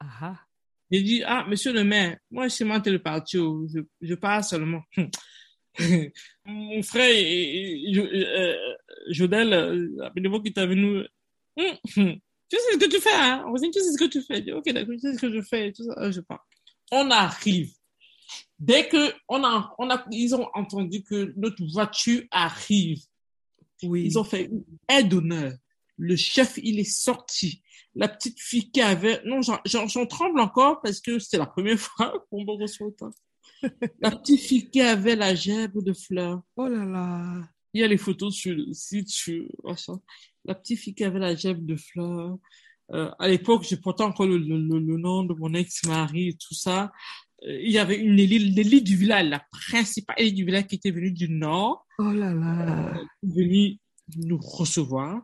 Ah. 0.00 0.36
J'ai 0.90 1.02
dit, 1.02 1.22
ah, 1.24 1.46
monsieur 1.48 1.72
le 1.72 1.84
maire, 1.84 2.18
moi, 2.30 2.48
je 2.48 2.54
suis 2.54 2.64
monté 2.64 2.90
le 2.90 3.00
parti, 3.00 3.38
oh, 3.38 3.66
je, 3.72 3.80
je 4.00 4.14
parle 4.14 4.44
seulement. 4.44 4.82
Mon 6.44 6.82
frère, 6.82 7.14
euh, 7.96 8.56
Jodel, 9.08 9.48
la 9.96 10.10
bénévole 10.10 10.42
qui 10.42 10.52
est 10.54 10.66
venu, 10.66 11.02
tu 12.52 12.58
sais 12.58 12.72
ce 12.72 12.76
que 12.76 12.90
tu 12.90 13.00
fais, 13.00 13.14
hein? 13.14 13.44
On 13.46 13.54
tu 13.54 13.72
sais 13.72 13.92
ce 13.92 13.98
que 13.98 14.10
tu 14.10 14.20
fais. 14.20 14.42
Dis, 14.42 14.52
ok, 14.52 14.70
d'accord, 14.70 14.94
tu 14.94 15.00
sais 15.00 15.14
ce 15.14 15.18
que 15.18 15.32
je 15.32 15.40
fais, 15.40 15.72
tout 15.72 15.84
ça, 15.84 16.10
je 16.10 16.20
parle. 16.20 16.40
On 16.90 17.10
arrive. 17.10 17.72
Dès 18.58 18.86
que 18.88 19.14
on 19.28 19.42
a, 19.44 19.74
on 19.78 19.88
a, 19.88 20.04
ils 20.10 20.34
ont 20.34 20.48
entendu 20.52 21.02
que 21.02 21.32
notre 21.36 21.64
voiture 21.72 22.22
arrive, 22.30 23.00
oui. 23.82 24.04
ils 24.04 24.18
ont 24.18 24.24
fait 24.24 24.50
aide 24.88 25.08
d'honneur 25.08 25.52
le 26.02 26.16
chef, 26.16 26.58
il 26.62 26.80
est 26.80 26.92
sorti. 26.92 27.62
La 27.94 28.08
petite 28.08 28.40
fille 28.40 28.70
qui 28.70 28.80
avait, 28.80 29.20
non, 29.24 29.40
j'en 29.42 30.06
tremble 30.06 30.40
encore 30.40 30.80
parce 30.80 31.00
que 31.00 31.18
c'est 31.18 31.38
la 31.38 31.46
première 31.46 31.78
fois 31.78 32.12
qu'on 32.28 32.44
me 32.44 32.60
reçoit 32.60 32.88
autant. 32.88 33.10
La 34.00 34.10
petite 34.10 34.40
fille 34.40 34.68
qui 34.68 34.80
avait 34.80 35.14
la 35.14 35.34
gerbe 35.36 35.84
de 35.84 35.92
fleurs. 35.92 36.42
Oh 36.56 36.66
là 36.66 36.84
là. 36.84 37.48
Il 37.72 37.80
y 37.80 37.84
a 37.84 37.88
les 37.88 37.96
photos 37.96 38.34
sur 38.34 38.54
le 38.54 38.72
site, 38.72 39.08
sur, 39.08 39.44
la 40.44 40.54
petite 40.54 40.78
fille 40.80 40.94
qui 40.94 41.04
avait 41.04 41.20
la 41.20 41.36
gerbe 41.36 41.64
de 41.64 41.76
fleurs. 41.76 42.36
Euh, 42.90 43.10
à 43.18 43.28
l'époque, 43.28 43.64
je 43.68 43.76
portais 43.76 44.02
encore 44.02 44.26
le, 44.26 44.38
le, 44.38 44.96
nom 44.98 45.22
de 45.22 45.34
mon 45.34 45.54
ex-mari 45.54 46.30
et 46.30 46.34
tout 46.34 46.54
ça. 46.54 46.90
Euh, 47.46 47.60
il 47.62 47.70
y 47.70 47.78
avait 47.78 47.96
une 47.96 48.18
élite, 48.18 48.84
du 48.84 48.96
village, 48.96 49.28
la 49.28 49.42
principale 49.52 50.16
élite 50.18 50.34
du 50.34 50.44
village 50.44 50.66
qui 50.66 50.74
était 50.74 50.90
venue 50.90 51.12
du 51.12 51.28
nord. 51.30 51.86
Oh 51.98 52.10
là 52.10 52.34
là. 52.34 52.90
Euh, 52.96 53.04
venue 53.22 53.78
nous 54.16 54.38
recevoir. 54.38 55.22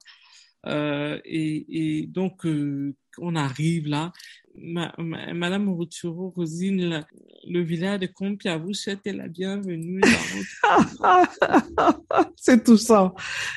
Euh, 0.67 1.21
et, 1.25 2.01
et, 2.01 2.07
donc, 2.07 2.45
euh, 2.47 2.95
on 3.19 3.37
arrive 3.37 3.89
là. 3.89 4.13
Madame 4.55 5.69
Routuro, 5.69 6.31
Rosine, 6.31 7.07
le 7.47 7.63
village 7.63 8.01
de 8.01 8.07
Compia 8.07 8.59
vous 8.59 8.75
souhaite 8.75 9.07
la 9.07 9.29
bienvenue. 9.29 10.01
C'est 12.37 12.65
tout 12.65 12.77
ça. 12.77 13.15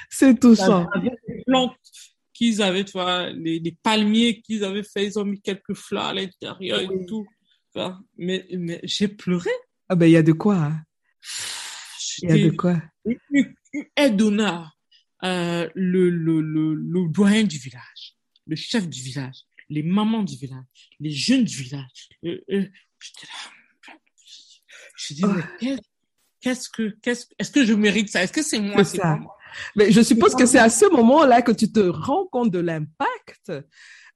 C'est 0.09 0.39
tout 0.39 0.55
ça. 0.55 0.87
Les 1.27 1.43
plantes 1.45 1.75
qu'ils 2.33 2.61
avaient, 2.61 2.85
tu 2.85 2.91
vois, 2.91 3.31
les, 3.31 3.59
les 3.59 3.75
palmiers 3.83 4.41
qu'ils 4.41 4.63
avaient 4.63 4.83
fait, 4.83 5.07
ils 5.07 5.17
ont 5.17 5.25
mis 5.25 5.41
quelques 5.41 5.73
fleurs 5.73 6.05
à 6.05 6.13
l'intérieur 6.13 6.81
et 6.81 7.05
tout. 7.07 7.25
Mais, 8.17 8.45
mais 8.51 8.79
j'ai 8.83 9.07
pleuré. 9.07 9.49
Ah 9.89 9.95
ben, 9.95 10.05
il 10.05 10.11
y 10.11 10.17
a 10.17 10.23
de 10.23 10.33
quoi. 10.33 10.55
Hein. 10.55 10.83
Il 12.21 12.29
y 12.29 12.45
a 12.45 12.49
de 12.49 12.55
quoi. 12.55 12.79
Aide 13.95 14.17
d'honneur 14.17 14.77
euh, 15.23 15.69
le, 15.75 16.09
le, 16.09 16.41
le, 16.41 16.73
le 16.75 17.07
doyen 17.09 17.43
du 17.43 17.57
village, 17.57 18.15
le 18.47 18.55
chef 18.55 18.87
du 18.87 19.01
village, 19.01 19.37
les 19.69 19.83
mamans 19.83 20.23
du 20.23 20.35
village, 20.35 20.89
les 20.99 21.11
jeunes 21.11 21.43
du 21.43 21.63
village. 21.63 22.09
Euh, 22.25 22.43
euh. 22.51 22.67
Je 24.97 25.13
dis, 25.13 25.23
mais 25.25 25.77
qu'est-ce 26.41 26.69
que, 26.69 26.95
qu'est-ce, 27.01 27.25
est-ce 27.39 27.51
que 27.51 27.65
je 27.65 27.73
mérite 27.73 28.09
ça? 28.09 28.23
Est-ce 28.23 28.33
que 28.33 28.43
c'est 28.43 28.59
moi? 28.59 28.83
C'est 28.83 28.97
ça. 28.97 29.19
Mais 29.75 29.91
je 29.91 30.01
suppose 30.01 30.35
que 30.35 30.45
c'est 30.45 30.59
à 30.59 30.69
ce 30.69 30.85
moment-là 30.91 31.41
que 31.41 31.51
tu 31.51 31.71
te 31.71 31.79
rends 31.79 32.25
compte 32.27 32.51
de 32.51 32.59
l'impact 32.59 33.51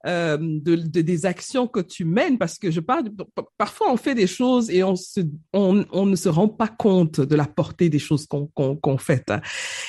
euh, 0.06 0.38
de, 0.40 0.76
des 0.76 1.26
actions 1.26 1.66
que 1.66 1.80
tu 1.80 2.04
mènes, 2.04 2.38
parce 2.38 2.58
que 2.58 2.70
je 2.70 2.80
parle, 2.80 3.10
parfois 3.58 3.92
on 3.92 3.96
fait 3.96 4.14
des 4.14 4.26
choses 4.26 4.70
et 4.70 4.82
on, 4.82 4.96
se, 4.96 5.20
on, 5.52 5.84
on 5.90 6.06
ne 6.06 6.16
se 6.16 6.28
rend 6.28 6.48
pas 6.48 6.68
compte 6.68 7.20
de 7.20 7.36
la 7.36 7.46
portée 7.46 7.88
des 7.88 7.98
choses 7.98 8.26
qu'on 8.26 8.46
qu'on 8.46 8.98
fait. 8.98 9.32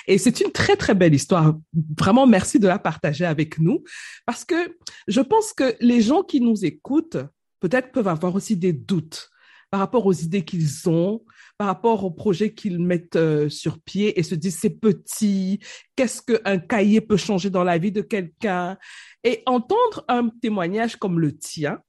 Et 0.07 0.17
c'est 0.17 0.39
une 0.41 0.51
très, 0.51 0.75
très 0.75 0.95
belle 0.95 1.13
histoire. 1.13 1.55
Vraiment, 1.97 2.25
merci 2.25 2.59
de 2.59 2.67
la 2.67 2.79
partager 2.79 3.25
avec 3.25 3.59
nous, 3.59 3.83
parce 4.25 4.43
que 4.43 4.75
je 5.07 5.21
pense 5.21 5.53
que 5.53 5.75
les 5.79 6.01
gens 6.01 6.23
qui 6.23 6.41
nous 6.41 6.65
écoutent, 6.65 7.17
peut-être 7.59 7.91
peuvent 7.91 8.07
avoir 8.07 8.35
aussi 8.35 8.55
des 8.55 8.73
doutes 8.73 9.29
par 9.69 9.79
rapport 9.81 10.05
aux 10.05 10.13
idées 10.13 10.45
qu'ils 10.45 10.87
ont, 10.89 11.23
par 11.57 11.67
rapport 11.67 12.03
aux 12.03 12.11
projets 12.11 12.53
qu'ils 12.53 12.79
mettent 12.79 13.15
euh, 13.15 13.49
sur 13.49 13.79
pied 13.79 14.19
et 14.19 14.23
se 14.23 14.35
disent 14.35 14.59
c'est 14.59 14.79
petit, 14.79 15.59
qu'est-ce 15.95 16.21
qu'un 16.21 16.59
cahier 16.59 17.01
peut 17.01 17.17
changer 17.17 17.49
dans 17.49 17.63
la 17.63 17.77
vie 17.77 17.91
de 17.91 18.01
quelqu'un? 18.01 18.77
Et 19.23 19.41
entendre 19.45 20.05
un 20.07 20.29
témoignage 20.29 20.95
comme 20.95 21.19
le 21.19 21.35
tien, 21.35 21.81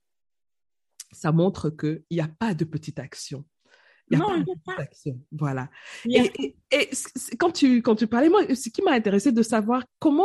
ça 1.12 1.32
montre 1.32 1.70
qu'il 1.70 2.02
n'y 2.10 2.20
a 2.20 2.28
pas 2.28 2.54
de 2.54 2.64
petite 2.64 2.98
action. 2.98 3.44
Il 4.10 4.18
n'y 4.18 4.24
a 4.24 4.26
pas 4.26 4.38
de 4.38 4.44
petite 4.44 4.80
action. 4.80 5.20
Voilà. 5.32 5.68
Et, 6.06 6.32
et, 6.70 6.90
quand, 7.38 7.52
tu, 7.52 7.82
quand 7.82 7.94
tu 7.94 8.06
parlais, 8.06 8.30
moi, 8.30 8.42
ce 8.54 8.70
qui 8.70 8.80
m'a 8.82 8.92
intéressé 8.92 9.32
de 9.32 9.42
savoir 9.42 9.84
comment 9.98 10.24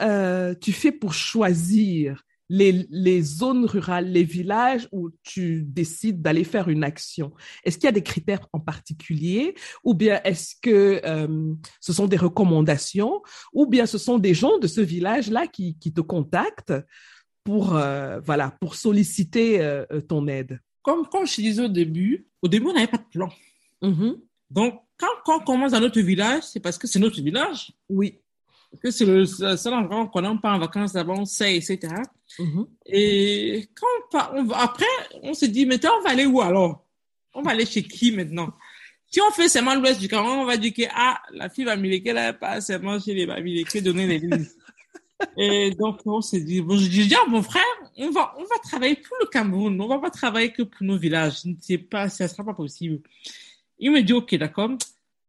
euh, 0.00 0.54
tu 0.54 0.72
fais 0.72 0.92
pour 0.92 1.12
choisir 1.12 2.22
les, 2.48 2.86
les, 2.90 3.22
zones 3.22 3.66
rurales, 3.66 4.10
les 4.10 4.24
villages 4.24 4.88
où 4.92 5.10
tu 5.22 5.62
décides 5.62 6.22
d'aller 6.22 6.44
faire 6.44 6.68
une 6.68 6.84
action 6.84 7.32
Est-ce 7.64 7.76
qu'il 7.76 7.84
y 7.84 7.88
a 7.88 7.92
des 7.92 8.02
critères 8.02 8.46
en 8.52 8.60
particulier? 8.60 9.54
Ou 9.84 9.94
bien 9.94 10.20
est-ce 10.24 10.54
que 10.60 11.00
euh, 11.04 11.54
ce 11.80 11.92
sont 11.92 12.06
des 12.06 12.16
recommandations? 12.16 13.22
Ou 13.52 13.66
bien 13.66 13.86
ce 13.86 13.98
sont 13.98 14.18
des 14.18 14.34
gens 14.34 14.58
de 14.58 14.66
ce 14.66 14.80
village-là 14.80 15.46
qui, 15.46 15.76
qui, 15.78 15.92
te 15.92 16.00
contactent 16.00 16.74
pour, 17.44 17.76
euh, 17.76 18.20
voilà, 18.20 18.56
pour 18.60 18.74
solliciter 18.74 19.60
euh, 19.60 19.84
ton 20.08 20.26
aide? 20.26 20.60
Comme, 20.82 21.06
comme 21.06 21.26
je 21.26 21.36
disais 21.36 21.64
au 21.64 21.68
début, 21.68 22.28
au 22.40 22.48
début, 22.48 22.66
on 22.66 22.72
n'avait 22.72 22.86
pas 22.86 22.98
de 22.98 23.08
plan. 23.10 23.30
Mm-hmm. 23.82 24.20
Donc, 24.50 24.80
quand, 24.96 25.06
quand 25.24 25.42
on 25.42 25.44
commence 25.44 25.72
dans 25.72 25.80
notre 25.80 26.00
village, 26.00 26.44
c'est 26.44 26.60
parce 26.60 26.78
que 26.78 26.86
c'est 26.86 26.98
notre 26.98 27.20
village. 27.20 27.72
Oui 27.88 28.20
que 28.82 28.90
c'est 28.90 29.04
le 29.04 29.24
seul 29.26 29.74
endroit 29.74 30.06
qu'on 30.06 30.38
part 30.38 30.56
en 30.56 30.58
vacances 30.58 30.94
là-bas, 30.94 31.14
on 31.16 31.24
sait, 31.24 31.56
etc. 31.56 31.78
Mm-hmm. 32.38 32.66
Et 32.86 33.68
quand 33.74 34.32
on, 34.34 34.50
après, 34.50 34.84
on 35.22 35.34
se 35.34 35.46
dit, 35.46 35.66
mais 35.66 35.80
on 35.86 36.02
va 36.02 36.10
aller 36.10 36.26
où 36.26 36.40
alors? 36.40 36.84
On 37.34 37.42
va 37.42 37.52
aller 37.52 37.66
chez 37.66 37.82
qui 37.82 38.12
maintenant? 38.12 38.52
Si 39.10 39.20
on 39.22 39.30
fait 39.30 39.48
seulement 39.48 39.74
l'ouest 39.74 40.00
du 40.00 40.08
Cameroun, 40.08 40.38
on 40.38 40.44
va 40.44 40.56
dire 40.58 40.74
que 40.74 40.82
ah, 40.94 41.20
la 41.32 41.48
fille 41.48 41.64
va 41.64 41.76
militer 41.76 42.12
là, 42.12 42.32
pas 42.34 42.60
seulement 42.60 43.00
chez 43.00 43.14
les 43.14 43.26
Bamileke, 43.26 43.82
donner 43.82 44.06
les 44.06 44.18
listes. 44.18 44.58
Et 45.36 45.72
donc, 45.72 46.00
on 46.04 46.20
s'est 46.20 46.42
dit, 46.42 46.60
bon, 46.60 46.76
je 46.76 46.86
dis, 46.86 47.14
ah, 47.14 47.28
mon 47.28 47.42
frère, 47.42 47.64
on 47.96 48.10
va, 48.10 48.34
on 48.38 48.42
va 48.42 48.58
travailler 48.62 48.96
pour 48.96 49.16
le 49.20 49.26
Cameroun, 49.26 49.80
on 49.80 49.88
va 49.88 49.98
pas 49.98 50.10
travailler 50.10 50.52
que 50.52 50.62
pour 50.62 50.82
nos 50.82 50.98
villages. 50.98 51.42
C'est 51.60 51.78
pas, 51.78 52.08
ça 52.08 52.28
sera 52.28 52.44
pas 52.44 52.54
possible. 52.54 53.00
Il 53.78 53.90
me 53.90 54.02
dit, 54.02 54.12
ok, 54.12 54.34
d'accord. 54.36 54.70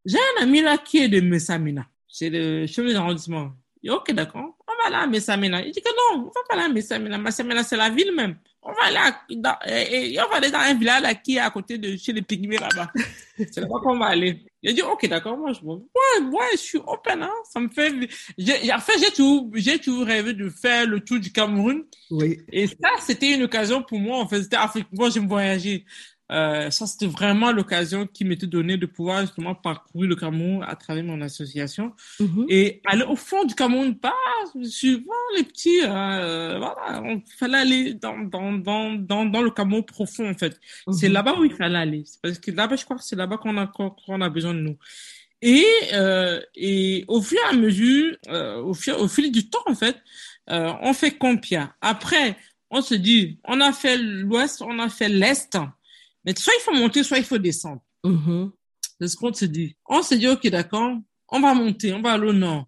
J'ai 0.05 0.17
un 0.17 0.43
ami 0.43 0.61
là 0.61 0.77
qui 0.77 0.97
est 0.99 1.09
de 1.09 1.21
Messamina 1.21 1.87
c'est 2.09 2.29
le 2.29 2.67
chef 2.67 2.85
de 2.85 2.91
l'arrondissement. 2.91 3.51
Ok, 3.87 4.11
d'accord, 4.11 4.57
on 4.67 4.71
va 4.83 4.87
aller 4.87 5.05
à 5.05 5.07
Messamena. 5.07 5.65
Il 5.65 5.71
dit 5.71 5.81
que 5.81 5.89
non, 5.89 6.23
on 6.23 6.25
va 6.25 6.41
pas 6.49 6.55
aller 6.55 6.63
à 6.63 6.69
Messamena. 6.69 7.17
Messamena, 7.17 7.63
c'est 7.63 7.77
la 7.77 7.89
ville 7.89 8.13
même. 8.13 8.35
On 8.61 8.73
va 8.73 8.83
aller 8.83 8.97
à, 8.97 9.21
dans, 9.29 9.55
et, 9.65 10.13
et 10.13 10.21
on 10.21 10.27
va 10.27 10.35
aller 10.35 10.51
dans 10.51 10.59
un 10.59 10.73
village 10.73 11.01
là, 11.01 11.15
qui 11.15 11.37
est 11.37 11.39
à 11.39 11.49
côté 11.49 11.77
de 11.77 11.95
chez 11.95 12.11
les 12.11 12.21
Pygmées 12.21 12.57
là-bas. 12.57 12.91
c'est 13.37 13.61
là-bas 13.61 13.79
qu'on 13.81 13.97
va 13.97 14.07
aller. 14.07 14.43
Il 14.61 14.75
dit, 14.75 14.81
ok, 14.81 15.07
d'accord, 15.07 15.37
moi, 15.37 15.53
je, 15.53 15.61
ouais, 15.61 16.29
ouais, 16.29 16.47
je 16.51 16.57
suis 16.57 16.79
open, 16.85 17.23
hein. 17.23 17.31
Ça 17.49 17.61
me 17.61 17.69
fait, 17.69 17.93
j'ai, 18.37 18.73
en 18.73 18.79
fait, 18.79 18.99
j'ai 18.99 19.11
tout, 19.13 19.49
j'ai 19.55 19.79
toujours 19.79 20.05
rêvé 20.05 20.33
de 20.33 20.49
faire 20.49 20.85
le 20.85 20.99
tour 20.99 21.19
du 21.19 21.31
Cameroun. 21.31 21.85
Oui. 22.11 22.41
Et 22.51 22.67
ça, 22.67 22.89
c'était 22.99 23.35
une 23.35 23.43
occasion 23.43 23.81
pour 23.81 23.99
moi, 23.99 24.17
en 24.17 24.27
fait, 24.27 24.43
c'était 24.43 24.57
Afrique. 24.57 24.87
Moi, 24.91 25.09
j'aime 25.09 25.29
voyager. 25.29 25.85
Euh, 26.31 26.69
ça, 26.69 26.85
c'était 26.85 27.07
vraiment 27.07 27.51
l'occasion 27.51 28.05
qui 28.05 28.23
m'était 28.23 28.45
donnée 28.47 28.77
de 28.77 28.85
pouvoir 28.85 29.21
justement 29.21 29.55
parcourir 29.55 30.07
le 30.09 30.15
Cameroun 30.15 30.63
à 30.67 30.75
travers 30.75 31.03
mon 31.03 31.19
association 31.21 31.87
-hmm. 32.19 32.45
et 32.49 32.81
aller 32.85 33.03
au 33.13 33.15
fond 33.15 33.43
du 33.49 33.55
Cameroun, 33.55 33.95
pas 34.07 34.13
suivant 34.63 35.23
les 35.35 35.43
petits. 35.43 35.81
Euh, 35.83 36.57
voilà, 36.59 37.01
il 37.15 37.23
fallait 37.39 37.57
aller 37.65 37.83
dans, 37.95 38.17
dans, 38.33 38.51
dans, 38.67 38.93
dans, 39.09 39.25
dans 39.25 39.41
le 39.47 39.51
Cameroun 39.57 39.83
profond, 39.95 40.27
en 40.33 40.37
fait. 40.41 40.55
-hmm. 40.59 40.93
C'est 40.99 41.09
là-bas 41.17 41.33
où 41.39 41.43
il 41.49 41.55
fallait 41.61 41.81
aller. 41.87 42.03
Parce 42.21 42.37
que 42.43 42.51
là-bas, 42.59 42.75
je 42.79 42.83
crois 42.85 42.97
que 42.99 43.03
c'est 43.09 43.19
là-bas 43.23 43.37
qu'on 43.43 43.57
a, 43.63 43.65
qu'on 44.05 44.21
a 44.27 44.29
besoin 44.37 44.53
de 44.59 44.63
nous. 44.67 44.77
Et, 45.41 45.65
euh, 45.93 46.39
et 46.55 47.05
au 47.07 47.21
fur 47.21 47.39
et 47.45 47.49
à 47.53 47.55
mesure, 47.65 48.07
euh, 48.27 48.57
au, 48.69 48.73
fil, 48.81 48.93
au 48.93 49.07
fil 49.07 49.31
du 49.31 49.49
temps, 49.53 49.65
en 49.73 49.75
fait, 49.83 49.97
euh, 50.49 50.73
on 50.81 50.93
fait 50.93 51.11
Compia. 51.23 51.63
Après, 51.81 52.27
on 52.69 52.81
se 52.81 52.95
dit, 52.95 53.39
on 53.45 53.57
a 53.61 53.71
fait 53.71 53.97
l'ouest, 53.97 54.61
on 54.61 54.77
a 54.79 54.89
fait 54.89 55.09
l'est. 55.21 55.57
Mais 56.25 56.33
soit 56.37 56.53
il 56.57 56.61
faut 56.61 56.73
monter, 56.73 57.03
soit 57.03 57.17
il 57.17 57.25
faut 57.25 57.37
descendre. 57.37 57.81
Mm 58.03 58.17
-hmm. 58.17 58.51
C'est 58.99 59.07
ce 59.07 59.15
qu'on 59.15 59.33
se 59.33 59.45
dit. 59.45 59.75
On 59.85 60.01
se 60.03 60.15
dit, 60.15 60.27
OK, 60.27 60.47
d'accord, 60.47 60.97
on 61.29 61.39
va 61.39 61.53
monter, 61.53 61.93
on 61.93 62.01
va 62.01 62.13
aller 62.13 62.27
au 62.27 62.33
nord. 62.33 62.65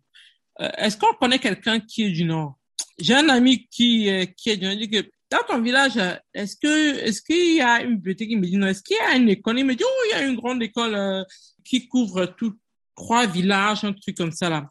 Euh, 0.62 0.70
Est-ce 0.78 0.98
qu'on 0.98 1.14
connaît 1.14 1.40
quelqu'un 1.40 1.80
qui 1.80 2.04
est 2.04 2.12
du 2.12 2.24
nord? 2.24 2.52
J'ai 3.00 3.16
un 3.16 3.30
ami 3.30 3.68
qui, 3.68 4.10
euh, 4.10 4.26
qui 4.38 4.50
est 4.52 4.58
du 4.58 4.66
nord. 4.66 4.74
Il 4.74 4.80
dit 4.80 4.90
que 4.90 5.04
dans 5.32 5.44
ton 5.48 5.62
village, 5.62 5.98
est-ce 6.34 6.56
que, 6.58 6.98
est-ce 7.06 7.22
qu'il 7.22 7.56
y 7.56 7.62
a 7.62 7.82
une 7.82 7.96
bibliothèque? 7.96 8.30
Il 8.32 8.40
me 8.40 8.46
dit 8.46 8.58
non. 8.58 8.68
Est-ce 8.68 8.84
qu'il 8.84 8.98
y 8.98 9.00
a 9.00 9.16
une 9.16 9.30
école? 9.30 9.60
Il 9.60 9.66
me 9.66 9.76
dit, 9.76 9.84
oh, 9.86 10.02
il 10.08 10.12
y 10.12 10.14
a 10.22 10.24
une 10.26 10.36
grande 10.36 10.62
école 10.62 10.94
euh, 10.94 11.24
qui 11.64 11.88
couvre 11.88 12.26
tout, 12.26 12.58
trois 12.96 13.26
villages, 13.28 13.84
un 13.86 13.94
truc 13.94 14.18
comme 14.18 14.34
ça 14.34 14.50
là. 14.50 14.70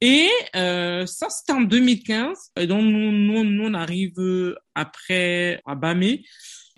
Et 0.00 0.28
euh, 0.56 1.04
ça, 1.04 1.28
c'était 1.28 1.52
en 1.52 1.60
2015. 1.60 2.52
Et 2.56 2.66
donc, 2.66 2.82
nous, 2.82 3.12
nous, 3.12 3.44
nous, 3.44 3.64
on 3.64 3.74
arrive 3.74 4.14
après 4.74 5.60
à 5.66 5.74
Bamé. 5.74 6.24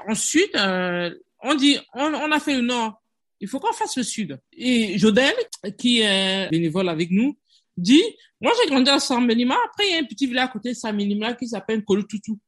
Ensuite, 0.09 0.55
euh, 0.57 1.15
on 1.43 1.55
dit, 1.55 1.79
on, 1.95 2.15
on, 2.15 2.33
a 2.33 2.41
fait 2.41 2.57
le 2.57 2.63
nord. 2.63 3.03
Il 3.41 3.49
faut 3.49 3.59
qu'on 3.59 3.73
fasse 3.73 3.97
le 3.97 4.03
sud. 4.03 4.39
Et 4.53 4.99
Jodel, 4.99 5.35
qui 5.79 6.01
est 6.01 6.49
bénévole 6.51 6.89
avec 6.89 7.11
nous, 7.11 7.37
dit, 7.77 8.03
moi, 8.41 8.53
j'ai 8.61 8.71
grandi 8.71 8.91
à 8.91 8.99
Samelima. 8.99 9.57
Après, 9.67 9.89
il 9.89 9.93
y 9.93 9.95
a 9.95 9.99
un 9.99 10.05
petit 10.05 10.27
village 10.27 10.49
à 10.49 10.49
côté 10.49 10.71
de 10.71 10.75
Samelima 10.75 11.35
qui 11.35 11.49
s'appelle 11.49 11.85
Kolutoutou. 11.85 12.39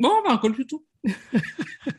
Bon, 0.00 0.10
on 0.18 0.28
va 0.28 0.34
à 0.34 0.38
Kolutoutou. 0.38 0.84
et, 1.04 1.12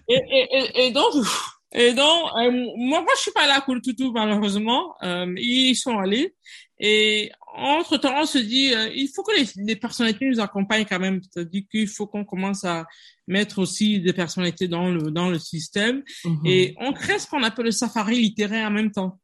et, 0.09 0.47
et, 0.51 0.87
et 0.87 0.91
donc, 0.91 1.13
et 1.71 1.93
donc, 1.93 2.31
euh, 2.37 2.51
moi, 2.77 3.01
moi, 3.01 3.13
je 3.15 3.21
suis 3.21 3.31
pas 3.31 3.43
allée 3.43 3.53
à 3.53 3.61
Kolutoutou, 3.61 4.11
malheureusement. 4.11 4.95
Euh, 5.03 5.33
ils 5.37 5.75
sont 5.75 5.97
allés. 5.97 6.35
Et 6.79 7.31
entre 7.55 7.97
temps, 7.97 8.21
on 8.21 8.25
se 8.25 8.37
dit, 8.37 8.73
euh, 8.73 8.89
il 8.93 9.07
faut 9.07 9.23
que 9.23 9.35
les, 9.35 9.47
les, 9.63 9.75
personnalités 9.75 10.25
nous 10.25 10.41
accompagnent 10.41 10.85
quand 10.85 10.99
même. 10.99 11.21
C'est-à-dire 11.23 11.63
qu'il 11.71 11.87
faut 11.87 12.07
qu'on 12.07 12.25
commence 12.25 12.65
à 12.65 12.85
mettre 13.27 13.59
aussi 13.59 13.99
des 13.99 14.13
personnalités 14.13 14.67
dans 14.67 14.89
le, 14.89 15.11
dans 15.11 15.29
le 15.29 15.39
système. 15.39 16.03
-hmm. 16.23 16.47
Et 16.47 16.75
on 16.79 16.91
crée 16.93 17.19
ce 17.19 17.27
qu'on 17.27 17.43
appelle 17.43 17.65
le 17.65 17.71
safari 17.71 18.17
littéraire 18.27 18.67
en 18.67 18.71
même 18.79 18.91
temps. 18.91 19.19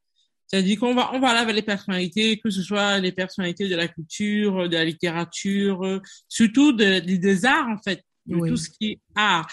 C'est-à-dire 0.48 0.80
qu'on 0.80 0.94
va, 0.94 1.12
on 1.14 1.20
va 1.20 1.30
aller 1.30 1.40
avec 1.40 1.56
les 1.56 1.68
personnalités, 1.74 2.38
que 2.44 2.50
ce 2.50 2.62
soit 2.62 3.00
les 3.00 3.14
personnalités 3.14 3.68
de 3.70 3.78
la 3.84 3.88
culture, 3.88 4.68
de 4.68 4.76
la 4.82 4.86
littérature, 4.92 6.02
surtout 6.28 6.74
de, 6.74 7.00
de, 7.00 7.16
des 7.28 7.46
arts, 7.46 7.70
en 7.70 7.82
fait. 7.86 8.02
De 8.26 8.36
oui. 8.36 8.50
tout 8.50 8.58
ce 8.58 8.70
qui 8.70 8.86
est 8.92 9.00
art. 9.16 9.48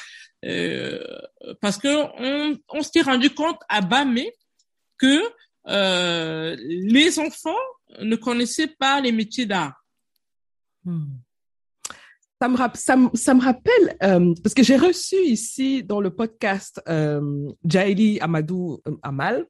Euh, 0.45 1.03
parce 1.63 1.79
que 1.79 1.93
on, 2.27 2.59
on 2.69 2.83
s'est 2.83 3.07
rendu 3.11 3.31
compte 3.31 3.61
à 3.69 3.81
Bamé 3.81 4.27
que 5.03 5.17
euh, 5.69 6.55
les 6.95 7.19
enfants 7.19 7.65
ne 8.01 8.17
connaissaient 8.17 8.75
pas 8.85 9.01
les 9.01 9.13
métiers 9.21 9.47
d'art. 9.47 9.77
Hmm. 10.85 11.07
Ça 12.40 12.48
me, 12.48 12.57
ça, 12.74 12.96
ça 13.14 13.35
rappelle, 13.35 13.96
euh, 14.05 14.33
parce 14.44 14.55
que 14.55 14.62
j'ai 14.62 14.77
reçu 14.77 15.16
ici 15.16 15.83
dans 15.83 16.01
le 16.01 16.11
podcast 16.11 16.81
euh, 16.88 17.51
Jaili 17.64 18.20
Amadou 18.20 18.81
euh, 18.87 18.92
Amal, 19.03 19.44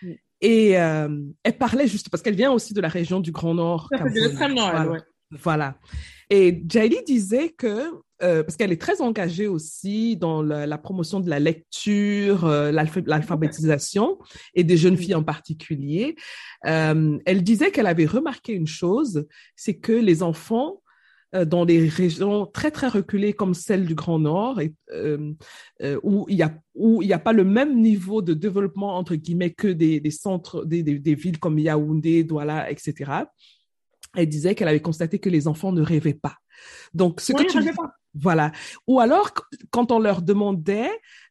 mm. 0.00 0.12
et 0.40 0.78
euh, 0.78 1.08
elle 1.42 1.58
parlait 1.58 1.88
juste, 1.88 2.08
parce 2.08 2.22
qu'elle 2.22 2.36
vient 2.36 2.52
aussi 2.52 2.72
de 2.72 2.80
la 2.80 2.86
région 2.86 3.18
du 3.18 3.32
Grand 3.32 3.54
Nord. 3.54 3.88
De 3.90 4.20
l'extrême 4.20 4.54
Nord, 4.54 4.70
voilà. 4.70 4.90
ouais. 4.92 5.00
voilà. 5.42 5.78
Et 6.30 6.62
Jaili 6.68 6.98
disait 7.04 7.48
que, 7.48 7.90
parce 8.20 8.56
qu'elle 8.56 8.70
est 8.70 8.80
très 8.80 9.00
engagée 9.00 9.48
aussi 9.48 10.16
dans 10.16 10.40
la, 10.40 10.68
la 10.68 10.78
promotion 10.78 11.18
de 11.18 11.28
la 11.28 11.40
lecture, 11.40 12.46
l'alphabétisation, 12.46 14.18
et 14.54 14.62
des 14.62 14.76
jeunes 14.76 14.96
filles 14.96 15.16
en 15.16 15.24
particulier, 15.24 16.14
elle 16.62 17.42
disait 17.42 17.72
qu'elle 17.72 17.88
avait 17.88 18.06
remarqué 18.06 18.52
une 18.52 18.68
chose, 18.68 19.26
c'est 19.56 19.78
que 19.78 19.90
les 19.90 20.22
enfants 20.22 20.80
dans 21.32 21.64
des 21.64 21.88
régions 21.88 22.46
très 22.46 22.70
très 22.70 22.88
reculées 22.88 23.32
comme 23.32 23.54
celle 23.54 23.86
du 23.86 23.94
Grand 23.94 24.18
Nord 24.18 24.60
et, 24.60 24.74
euh, 24.92 25.32
euh, 25.82 25.98
où 26.02 26.26
il 26.28 26.42
a 26.42 26.52
n'y 26.76 27.12
a 27.12 27.18
pas 27.18 27.32
le 27.32 27.44
même 27.44 27.80
niveau 27.80 28.20
de 28.20 28.34
développement 28.34 28.96
entre 28.96 29.14
guillemets 29.14 29.52
que 29.52 29.68
des, 29.68 30.00
des 30.00 30.10
centres 30.10 30.64
des, 30.64 30.82
des, 30.82 30.98
des, 30.98 31.14
villes 31.14 31.38
comme 31.38 31.58
Yaoundé, 31.58 32.24
Douala, 32.24 32.70
etc. 32.70 33.12
Elle 34.16 34.28
disait 34.28 34.54
qu'elle 34.54 34.68
avait 34.68 34.80
constaté 34.80 35.18
que 35.18 35.28
les 35.28 35.46
enfants 35.46 35.72
ne 35.72 35.82
rêvaient 35.82 36.14
pas. 36.14 36.34
Donc 36.94 37.20
ce 37.20 37.32
oui, 37.32 37.46
que 37.46 37.52
tu 37.52 37.74
pas. 37.74 37.92
voilà. 38.14 38.50
Ou 38.88 38.98
alors 38.98 39.30
quand 39.70 39.92
on 39.92 40.00
leur 40.00 40.22
demandait 40.22 40.90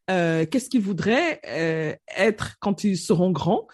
euh, 0.09 0.45
qu'est-ce 0.45 0.69
qu'ils 0.69 0.81
voudraient 0.81 1.41
être 1.43 2.55
quand 2.59 2.83
ils 2.85 2.97
seront 2.97 3.31
grands, 3.31 3.67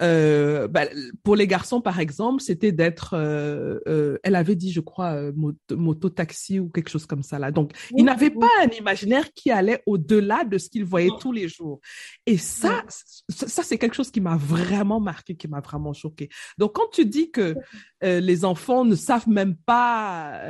euh, 0.00 0.68
bah, 0.68 0.86
pour 1.22 1.36
les 1.36 1.46
garçons, 1.46 1.80
par 1.80 2.00
exemple, 2.00 2.42
c'était 2.42 2.72
d'être, 2.72 3.14
euh, 3.14 3.78
euh, 3.86 4.18
elle 4.22 4.34
avait 4.34 4.56
dit, 4.56 4.72
je 4.72 4.80
crois, 4.80 5.30
moto-taxi 5.70 6.58
ou 6.58 6.68
quelque 6.68 6.88
chose 6.88 7.06
comme 7.06 7.22
ça 7.22 7.38
là. 7.38 7.50
Donc, 7.50 7.72
oui, 7.92 7.98
ils 7.98 8.04
n'avaient 8.04 8.32
oui. 8.34 8.40
pas 8.40 8.64
un 8.64 8.68
imaginaire 8.68 9.32
qui 9.34 9.50
allait 9.50 9.82
au-delà 9.86 10.44
de 10.44 10.58
ce 10.58 10.68
qu'ils 10.68 10.84
voyaient 10.84 11.10
oui. 11.10 11.18
tous 11.20 11.32
les 11.32 11.48
jours. 11.48 11.80
Et 12.26 12.38
ça, 12.38 12.84
ça, 12.88 13.62
c'est 13.62 13.78
quelque 13.78 13.94
chose 13.94 14.10
qui 14.10 14.20
m'a 14.20 14.36
vraiment 14.36 15.00
marqué, 15.00 15.34
qui 15.34 15.48
m'a 15.48 15.60
vraiment 15.60 15.92
choqué. 15.92 16.28
Donc, 16.58 16.74
quand 16.74 16.88
tu 16.92 17.04
dis 17.04 17.30
que 17.30 17.54
les 18.02 18.44
enfants 18.44 18.84
ne 18.84 18.94
savent 18.96 19.28
même 19.28 19.54
pas, 19.56 20.40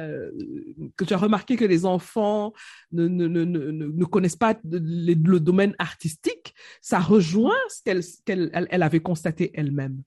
que 0.97 1.05
tu 1.05 1.13
as 1.15 1.19
remarqué 1.19 1.57
que 1.57 1.65
les 1.65 1.85
enfants 1.85 2.53
ne, 2.93 3.07
ne, 3.09 3.27
ne, 3.27 3.45
ne, 3.45 3.87
ne 4.01 4.05
connaissent 4.05 4.37
pas 4.37 4.59
le, 4.65 5.15
le, 5.15 5.41
domaine 5.41 5.75
artistique, 5.79 6.55
ça 6.81 6.99
rejoint 6.99 7.63
ce 7.69 7.83
qu'elle 7.85 8.03
qu 8.03 8.33
elle, 8.33 8.67
elle 8.71 8.83
avait 8.83 9.01
constaté 9.01 9.51
elle-même. 9.55 10.03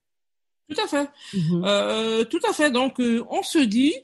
Tout 0.68 0.80
à 0.82 0.88
fait. 0.88 1.08
Mm 1.32 1.38
-hmm. 1.38 1.62
euh, 1.66 2.24
tout 2.24 2.40
à 2.48 2.52
fait. 2.52 2.70
Donc, 2.70 2.98
euh, 3.00 3.22
on 3.30 3.42
se 3.42 3.58
dit, 3.58 3.94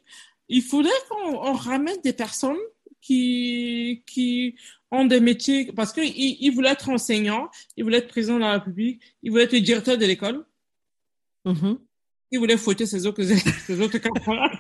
il 0.49 0.63
faudrait 0.63 1.03
qu'on 1.09 1.53
ramène 1.71 2.01
des 2.05 2.13
personnes 2.13 2.63
qui, 3.01 4.03
qui 4.07 4.55
ont 4.91 5.07
des 5.07 5.21
métiers, 5.21 5.73
parce 5.73 5.93
qu'il 5.93 6.13
il 6.47 6.51
voulait 6.55 6.71
être 6.79 6.89
enseignant, 6.89 7.45
il 7.77 7.83
voulait 7.85 7.99
être 7.99 8.09
président 8.17 8.37
de 8.37 8.41
la 8.49 8.53
République, 8.59 9.01
il 9.23 9.31
voulait 9.31 9.45
être 9.45 9.57
directeur 9.57 9.97
de 9.99 10.07
l'école. 10.11 10.39
Mm 11.45 11.53
-hmm. 11.53 11.75
Il 12.33 12.39
voulait 12.39 12.57
fouetter 12.57 12.87
ses 12.87 13.07
autres, 13.07 13.23
ses 13.67 13.81
autres 13.81 13.99
camarades. 13.99 14.51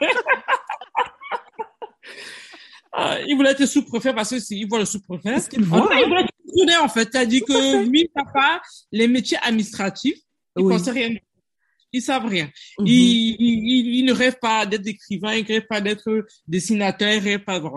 Euh, 2.98 3.24
il 3.26 3.34
voulait 3.34 3.52
être 3.52 3.64
sous-préfet 3.64 4.12
parce 4.12 4.30
que 4.30 4.38
s'il 4.38 4.68
voit 4.68 4.78
le 4.78 4.84
sous-préfet, 4.84 5.48
qu'il 5.48 5.64
voit 5.64 5.88
il 5.96 6.04
voulait 6.08 6.72
être 6.72 6.84
en 6.84 6.88
fait. 6.88 7.08
C'est-à-dire 7.10 7.42
que 7.48 7.84
lui, 7.84 8.02
il 8.02 8.10
n'a 8.14 8.30
pas 8.30 8.60
les 8.92 9.08
métiers 9.08 9.38
administratifs. 9.42 10.18
Ils 10.56 10.62
oui. 10.62 10.74
ne 10.74 10.90
rien. 10.90 11.16
Ils 11.94 12.02
savent 12.02 12.26
rien. 12.26 12.46
Mm 12.78 12.84
-hmm. 12.84 12.88
ils, 12.88 13.36
ils, 13.38 13.98
ils, 13.98 14.04
ne 14.04 14.12
rêvent 14.12 14.38
pas 14.40 14.66
d'être 14.66 14.86
écrivain, 14.86 15.34
ils 15.34 15.42
ne 15.42 15.48
rêvent 15.48 15.66
pas 15.66 15.80
d'être 15.80 16.26
dessinateur, 16.46 17.10
ils 17.12 17.22
ne 17.22 17.28
rêvent 17.30 17.44
pas 17.44 17.58
de... 17.60 17.68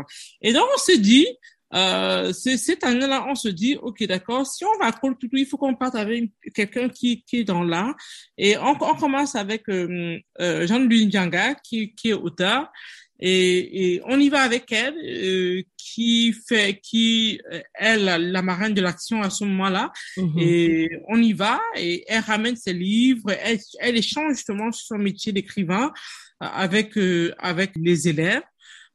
Et 0.42 0.52
donc, 0.54 0.68
on 0.76 0.78
se 0.78 0.98
dit, 0.98 1.28
euh, 1.74 2.32
cette 2.34 2.84
année-là, 2.84 3.26
on 3.28 3.36
se 3.36 3.50
dit, 3.50 3.76
OK, 3.82 4.04
d'accord, 4.04 4.46
si 4.46 4.64
on 4.66 4.78
va 4.80 4.88
à 4.88 4.92
Koltoutou, 4.92 5.38
il 5.38 5.46
faut 5.46 5.58
qu'on 5.58 5.76
parte 5.76 5.96
avec 5.96 6.32
quelqu'un 6.54 6.90
qui, 6.90 7.24
qui 7.24 7.38
est 7.38 7.44
dans 7.44 7.64
l'art. 7.64 7.96
Et 8.38 8.58
on, 8.58 8.72
on, 8.82 8.96
commence 8.96 9.36
avec 9.36 9.68
euh, 9.70 10.18
euh, 10.40 10.68
Jean-Louis 10.68 11.08
Ndianga, 11.08 11.56
qui, 11.56 11.94
qui 11.96 12.10
est 12.10 12.14
auteur. 12.14 12.72
Et, 13.20 13.94
et, 13.94 14.02
on 14.06 14.20
y 14.20 14.30
va 14.30 14.42
avec 14.42 14.72
elle, 14.72 14.96
euh, 15.04 15.64
qui 15.78 16.34
fait, 16.34 16.80
qui 16.82 17.40
elle 17.74 18.04
la 18.04 18.42
marraine 18.42 18.74
de 18.74 18.82
l'action 18.82 19.22
à 19.22 19.30
ce 19.30 19.46
moment-là, 19.46 19.92
-hmm. 20.18 20.40
et 20.40 20.90
on 21.08 21.22
y 21.22 21.32
va 21.32 21.62
et 21.78 22.04
elle 22.08 22.24
ramène 22.24 22.58
ses 22.58 22.74
livres, 22.74 23.32
elle, 23.42 23.60
elle 23.80 23.98
échange 23.98 24.34
justement 24.36 24.70
sur 24.74 24.88
son 24.88 24.98
métier 24.98 25.32
d'écrivain 25.32 25.94
avec 26.40 26.98
euh, 26.98 27.34
avec 27.40 27.72
les 27.76 28.08
élèves. 28.08 28.44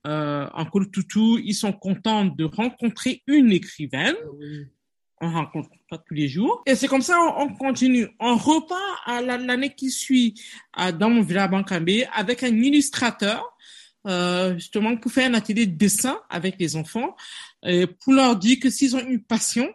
Euh, 0.07 0.49
en 0.55 0.65
Koltoutou, 0.65 1.39
ils 1.45 1.55
sont 1.55 1.73
contents 1.73 2.25
de 2.25 2.45
rencontrer 2.45 3.23
une 3.27 3.53
écrivaine. 3.53 4.17
Oui 4.39 4.67
on 5.21 5.31
rencontre 5.31 5.69
pas 5.91 5.99
tous 5.99 6.15
les 6.15 6.29
jours. 6.29 6.63
Et 6.67 6.75
c'est 6.75 6.89
comme 6.89 7.03
ça, 7.03 7.19
on, 7.21 7.43
on, 7.43 7.55
continue. 7.55 8.09
On 8.19 8.37
repart 8.37 9.03
à 9.05 9.21
l'année 9.21 9.75
qui 9.75 9.91
suit 9.91 10.35
à, 10.73 10.93
dans 10.93 11.11
mon 11.11 11.21
village 11.21 11.51
Bankambé 11.51 12.07
avec 12.15 12.43
un 12.43 12.57
illustrateur 12.57 13.45
euh, 14.07 14.55
justement 14.55 14.97
pour 14.97 15.13
faire 15.13 15.31
un 15.31 15.35
atelier 15.35 15.67
de 15.67 15.77
dessin 15.77 16.19
avec 16.31 16.57
les 16.59 16.75
enfants, 16.75 17.15
et 17.63 17.87
pour 17.87 18.15
leur 18.15 18.35
dire 18.37 18.59
que 18.59 18.71
s'ils 18.71 18.97
ont 18.97 19.07
une 19.07 19.23
passion, 19.23 19.71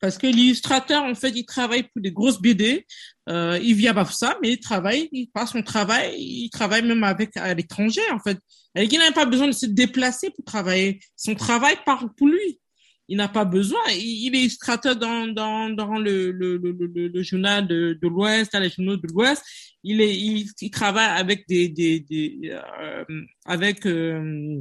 parce 0.00 0.18
que 0.18 0.26
l'illustrateur, 0.26 1.02
en 1.04 1.14
fait, 1.14 1.30
il 1.30 1.44
travaille 1.44 1.84
pour 1.84 2.02
des 2.02 2.12
grosses 2.12 2.40
BD, 2.40 2.86
euh, 3.28 3.58
il 3.62 3.74
vit 3.74 3.88
à 3.88 3.92
Bafoussa, 3.92 4.36
mais 4.42 4.52
il 4.52 4.60
travaille, 4.60 5.08
il 5.12 5.28
passe 5.28 5.52
son 5.52 5.62
travail, 5.62 6.14
il 6.18 6.50
travaille 6.50 6.82
même 6.82 7.04
avec 7.04 7.36
à 7.36 7.54
l'étranger, 7.54 8.02
en 8.12 8.18
fait. 8.18 8.38
Et 8.76 8.84
il 8.84 8.98
n'a 8.98 9.12
pas 9.12 9.24
besoin 9.24 9.46
de 9.46 9.52
se 9.52 9.66
déplacer 9.66 10.30
pour 10.30 10.44
travailler. 10.44 11.00
Son 11.16 11.34
travail 11.34 11.76
parle 11.84 12.12
pour 12.14 12.28
lui 12.28 12.60
il 13.08 13.16
n'a 13.16 13.28
pas 13.28 13.44
besoin. 13.44 13.80
Il, 13.90 14.34
est 14.34 14.40
illustrateur 14.40 14.96
dans, 14.96 15.26
dans, 15.28 15.70
dans 15.70 15.98
le, 15.98 16.32
le, 16.32 16.56
le, 16.56 16.72
le, 16.72 17.22
journal 17.22 17.66
de, 17.66 17.98
de 18.00 18.08
l'Ouest, 18.08 18.54
les 18.58 18.70
journaux 18.70 18.96
de 18.96 19.06
l'Ouest. 19.08 19.42
Il, 19.82 20.00
est, 20.00 20.14
il, 20.14 20.46
il, 20.60 20.70
travaille 20.70 21.18
avec 21.18 21.46
des, 21.48 21.68
des, 21.68 22.00
des 22.00 22.50
euh, 22.50 23.04
avec 23.44 23.86
euh, 23.86 24.60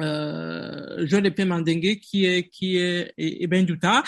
euh, 0.00 1.06
Joël 1.06 1.26
Epé 1.26 1.44
Mandengue 1.44 1.98
qui 2.00 2.26
est 2.26 2.48
qui 2.48 2.76
est 2.76 3.12
et, 3.16 3.46
Ben 3.46 3.64
Douta. 3.64 4.02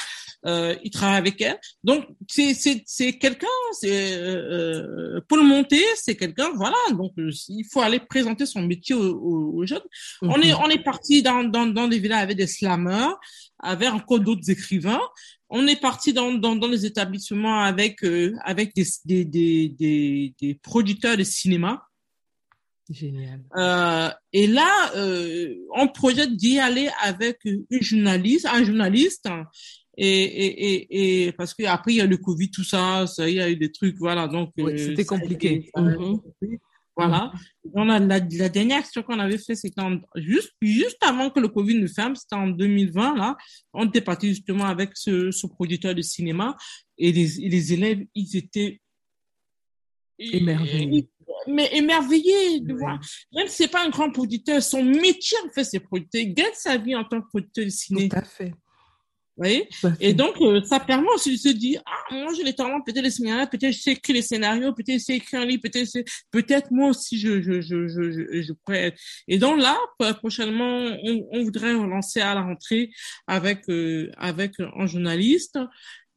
Euh, 0.46 0.76
il 0.84 0.90
travaille 0.90 1.16
avec 1.18 1.40
elle. 1.40 1.58
Donc 1.82 2.06
c'est 2.28 2.54
c'est 2.54 2.82
c'est 2.86 3.14
quelqu'un. 3.18 3.46
C'est 3.72 4.12
euh, 4.12 5.20
pour 5.28 5.38
le 5.38 5.44
monter, 5.44 5.82
c'est 5.96 6.16
quelqu'un. 6.16 6.50
Voilà. 6.54 6.76
Donc 6.92 7.12
il 7.16 7.64
faut 7.70 7.80
aller 7.80 8.00
présenter 8.00 8.46
son 8.46 8.62
métier 8.62 8.94
aux, 8.94 9.52
aux, 9.54 9.66
jeunes. 9.66 9.80
On 10.22 10.40
est 10.40 10.52
mhm. 10.52 10.58
on 10.62 10.68
est 10.68 10.82
parti 10.82 11.22
dans 11.22 11.44
dans 11.44 11.66
dans 11.66 11.88
des 11.88 11.98
villas 11.98 12.20
avec 12.20 12.36
des 12.36 12.46
slammers, 12.46 13.14
avec 13.58 13.90
encore 13.90 14.20
d'autres 14.20 14.50
écrivains. 14.50 15.00
On 15.50 15.66
est 15.66 15.80
parti 15.80 16.12
dans, 16.12 16.32
dans, 16.32 16.56
dans 16.56 16.66
les 16.66 16.84
établissements 16.84 17.60
avec 17.60 18.04
euh, 18.04 18.34
avec 18.44 18.74
des, 18.74 18.84
des, 19.06 19.24
des, 19.24 19.68
des, 19.70 20.34
des 20.38 20.54
producteurs 20.56 21.16
de 21.16 21.24
cinéma 21.24 21.87
Génial. 22.90 23.42
Euh, 23.56 24.10
et 24.32 24.46
là, 24.46 24.92
euh, 24.96 25.54
on 25.74 25.88
projette 25.88 26.34
d'y 26.36 26.58
aller 26.58 26.88
avec 27.02 27.38
une 27.44 27.66
journaliste, 27.82 28.46
un 28.46 28.64
journaliste, 28.64 29.28
et, 29.96 30.06
et, 30.06 30.74
et, 30.74 31.26
et 31.26 31.32
parce 31.32 31.54
qu'après 31.54 31.92
il 31.92 31.96
y 31.96 32.00
a 32.00 32.06
le 32.06 32.16
Covid, 32.16 32.50
tout 32.50 32.64
ça, 32.64 33.06
ça, 33.06 33.28
il 33.28 33.34
y 33.34 33.40
a 33.40 33.50
eu 33.50 33.56
des 33.56 33.72
trucs, 33.72 33.96
voilà. 33.98 34.26
Donc 34.28 34.52
oui, 34.56 34.72
euh, 34.72 34.76
c'était 34.76 35.04
compliqué. 35.04 35.70
Mhm. 35.76 36.20
Voilà. 36.96 37.30
On 37.74 37.88
a, 37.90 38.00
la, 38.00 38.18
la, 38.18 38.48
dernière 38.48 38.78
action 38.78 39.02
qu'on 39.02 39.20
avait 39.20 39.38
fait, 39.38 39.54
c'était 39.54 39.82
juste, 40.16 40.52
juste 40.60 40.98
avant 41.00 41.30
que 41.30 41.38
le 41.38 41.46
Covid 41.48 41.76
ne 41.76 41.86
ferme, 41.86 42.16
c'était 42.16 42.34
en 42.34 42.48
2020, 42.48 43.16
là. 43.16 43.36
On 43.72 43.86
était 43.86 44.00
parti 44.00 44.28
justement 44.28 44.64
avec 44.64 44.90
ce, 44.94 45.30
ce 45.30 45.46
producteur 45.46 45.94
de 45.94 46.02
cinéma 46.02 46.56
et 46.96 47.12
les, 47.12 47.26
les 47.48 47.72
élèves, 47.72 48.04
ils 48.14 48.36
étaient 48.36 48.80
émerveillés 50.18 51.08
mais 51.46 51.68
émerveillé 51.72 52.60
de 52.60 52.74
voir. 52.74 52.98
Même 53.34 53.48
si 53.48 53.56
c'est 53.56 53.68
pas 53.68 53.84
un 53.84 53.90
grand 53.90 54.10
producteur, 54.10 54.62
son 54.62 54.84
métier 54.84 55.38
en 55.46 55.50
fait 55.50 55.64
c'est 55.64 55.80
producteur. 55.80 56.20
Il 56.20 56.34
gagne 56.34 56.46
sa 56.54 56.76
vie 56.76 56.94
en 56.94 57.04
tant 57.04 57.20
que 57.20 57.28
producteur 57.28 57.64
de 57.64 57.70
ciné. 57.70 58.08
Tout 58.08 58.16
à 58.16 58.22
fait. 58.22 58.52
Vous 59.38 59.44
voyez 59.44 59.68
Et 60.00 60.14
donc, 60.14 60.34
euh, 60.40 60.60
ça 60.64 60.80
permet 60.80 61.06
aussi 61.14 61.30
de 61.30 61.36
se 61.36 61.48
dire, 61.50 61.80
ah, 61.86 62.12
moi, 62.12 62.32
j'ai 62.36 62.42
les 62.42 62.54
talents, 62.54 62.80
peut-être 62.80 63.04
les 63.04 63.10
scénarios, 63.12 63.46
peut-être 63.46 63.72
je 63.72 63.78
sais 63.78 63.92
écrire 63.92 64.16
les 64.16 64.22
scénarios, 64.22 64.72
peut-être 64.72 64.98
je 64.98 65.04
sais 65.04 65.16
écrire 65.16 65.42
un 65.42 65.46
livre, 65.46 65.62
peut-être 65.62 65.88
peut-être 66.32 66.72
moi 66.72 66.90
aussi, 66.90 67.20
je, 67.20 67.40
je, 67.40 67.60
je, 67.60 67.86
je, 67.86 68.42
je, 68.42 68.52
pourrais 68.52 68.96
Et 69.28 69.38
donc 69.38 69.60
là, 69.60 69.78
prochainement, 70.14 70.88
on, 71.04 71.28
on 71.30 71.44
voudrait 71.44 71.72
relancer 71.72 72.20
à 72.20 72.34
la 72.34 72.42
rentrée 72.42 72.90
avec, 73.28 73.68
euh, 73.68 74.10
avec 74.16 74.54
un 74.58 74.86
journaliste 74.86 75.56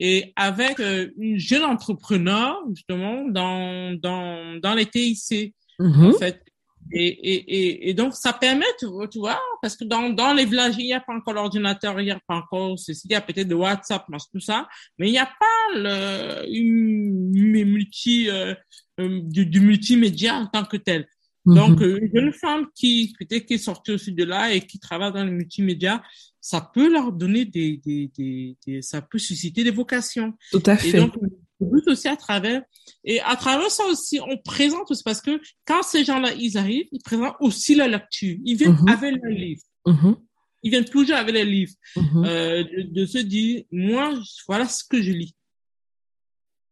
et 0.02 0.34
avec 0.36 0.80
euh, 0.80 1.12
une 1.18 1.38
jeune 1.38 1.64
entrepreneur 1.64 2.60
justement 2.74 3.24
dans 3.28 3.94
dans 3.94 4.60
dans 4.60 4.74
les 4.74 4.88
TIC 4.88 5.54
mm-hmm. 5.80 6.16
en 6.16 6.18
fait 6.18 6.44
et, 6.92 7.08
et, 7.08 7.90
et, 7.90 7.94
donc 7.94 8.16
ça 8.16 8.34
permet 8.34 8.66
tu 8.80 8.88
vois, 8.88 9.40
parce 9.62 9.78
que 9.78 9.84
dans 9.84 10.10
dans 10.10 10.34
les 10.34 10.46
villages 10.46 10.74
il 10.80 10.86
n'y 10.86 10.94
a 10.94 11.00
pas 11.00 11.14
encore 11.14 11.36
l'ordinateur 11.36 12.00
il 12.02 12.06
n'y 12.06 12.12
a 12.12 12.20
pas 12.28 12.38
encore 12.38 12.78
ceci 12.80 13.04
il 13.06 13.12
y 13.12 13.16
a 13.16 13.22
peut-être 13.22 13.48
de 13.48 13.54
WhatsApp 13.54 14.08
tout 14.34 14.40
ça 14.40 14.68
mais 14.98 15.08
il 15.08 15.12
n'y 15.12 15.20
a 15.20 15.28
pas 15.28 15.76
le 15.76 16.50
une, 16.52 17.64
multi 17.66 18.28
euh, 18.28 18.56
euh, 19.00 19.22
du, 19.24 19.46
du, 19.46 19.62
multimédia 19.62 20.34
en 20.34 20.48
tant 20.48 20.66
que 20.66 20.78
tel 20.78 21.08
mm-hmm. 21.46 21.56
donc 21.56 21.80
une 21.82 22.10
jeune 22.12 22.34
femme 22.34 22.66
qui 22.74 23.14
qui 23.14 23.54
est 23.54 23.58
sortie 23.60 23.92
aussi 23.92 24.14
de 24.14 24.24
là 24.24 24.52
et 24.52 24.62
qui 24.62 24.80
travaille 24.80 25.14
dans 25.14 25.24
le 25.24 25.32
multimédia 25.32 26.02
ça 26.42 26.60
peut 26.74 26.92
leur 26.92 27.12
donner 27.12 27.46
des, 27.46 27.78
des, 27.78 28.12
des, 28.18 28.58
des, 28.66 28.82
ça 28.82 29.02
peut 29.02 29.20
susciter 29.20 29.64
des 29.64 29.72
vocations. 29.72 30.34
Tout 30.52 30.64
à 30.66 30.76
fait. 30.76 30.90
Et 30.90 31.00
donc, 31.00 31.14
but 31.60 31.88
aussi 31.88 32.08
à 32.08 32.18
travers, 32.18 32.64
et 33.04 33.22
à 33.22 33.36
travers 33.36 33.70
ça 33.70 33.86
aussi, 33.86 34.20
on 34.20 34.38
présente 34.38 34.90
aussi, 34.90 35.04
parce 35.04 35.22
que 35.22 35.40
quand 35.66 35.84
ces 35.84 36.04
gens-là, 36.04 36.34
ils 36.34 36.58
arrivent, 36.58 36.88
ils 36.92 37.02
présentent 37.02 37.36
aussi 37.40 37.76
la 37.76 37.88
lecture. 37.88 38.38
Ils 38.44 38.58
viennent 38.58 38.74
mm-hmm. 38.74 38.92
avec 38.92 39.16
le 39.22 39.30
livre. 39.30 39.62
Mm-hmm. 39.86 40.16
Ils 40.64 40.70
viennent 40.72 40.86
toujours 40.86 41.16
avec 41.16 41.34
les 41.36 41.46
livres. 41.46 41.74
Mm-hmm. 41.96 42.28
Euh, 42.28 42.64
de, 42.64 42.82
de, 43.02 43.06
se 43.06 43.20
dire, 43.20 43.64
moi, 43.72 44.14
voilà 44.48 44.68
ce 44.68 44.84
que 44.84 45.02
je 45.02 45.12
lis. 45.12 45.36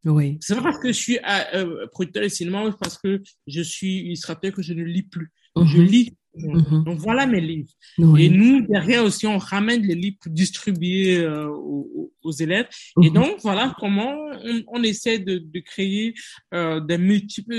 Oui. 0.06 0.38
C'est 0.42 0.56
pas 0.56 0.64
parce 0.64 0.80
que 0.80 0.88
je 0.88 0.98
suis 0.98 1.20
euh, 1.54 1.86
producteur 1.92 2.24
de 2.24 2.30
cinéma, 2.30 2.76
parce 2.80 2.98
que 2.98 3.22
je 3.46 3.62
suis 3.62 4.00
illustrateur 4.00 4.54
que 4.54 4.62
je 4.62 4.74
ne 4.74 4.84
lis 4.84 5.04
plus. 5.04 5.32
Je 5.56 5.82
lis 5.82 6.16
Mm-hmm. 6.38 6.84
Donc 6.84 7.00
voilà 7.00 7.26
mes 7.26 7.42
livres. 7.42 7.72
Et 8.18 8.30
nous, 8.30 8.62
derrière 8.62 9.04
aussi, 9.04 9.26
on 9.28 9.38
ramène 9.38 9.82
les 9.82 9.96
livres 9.96 10.18
pour 10.22 10.32
distribuer 10.32 11.18
euh, 11.18 11.48
aux, 11.48 12.12
aux, 12.22 12.32
élèves. 12.32 12.68
Et 13.02 13.08
mm-hmm. 13.08 13.14
donc 13.14 13.38
voilà 13.42 13.76
comment 13.80 14.16
on, 14.44 14.64
on 14.68 14.84
essaie 14.84 15.20
de, 15.20 15.40
de 15.40 15.60
créer 15.60 16.14
euh, 16.54 16.80
des 16.80 16.98
multiples 16.98 17.56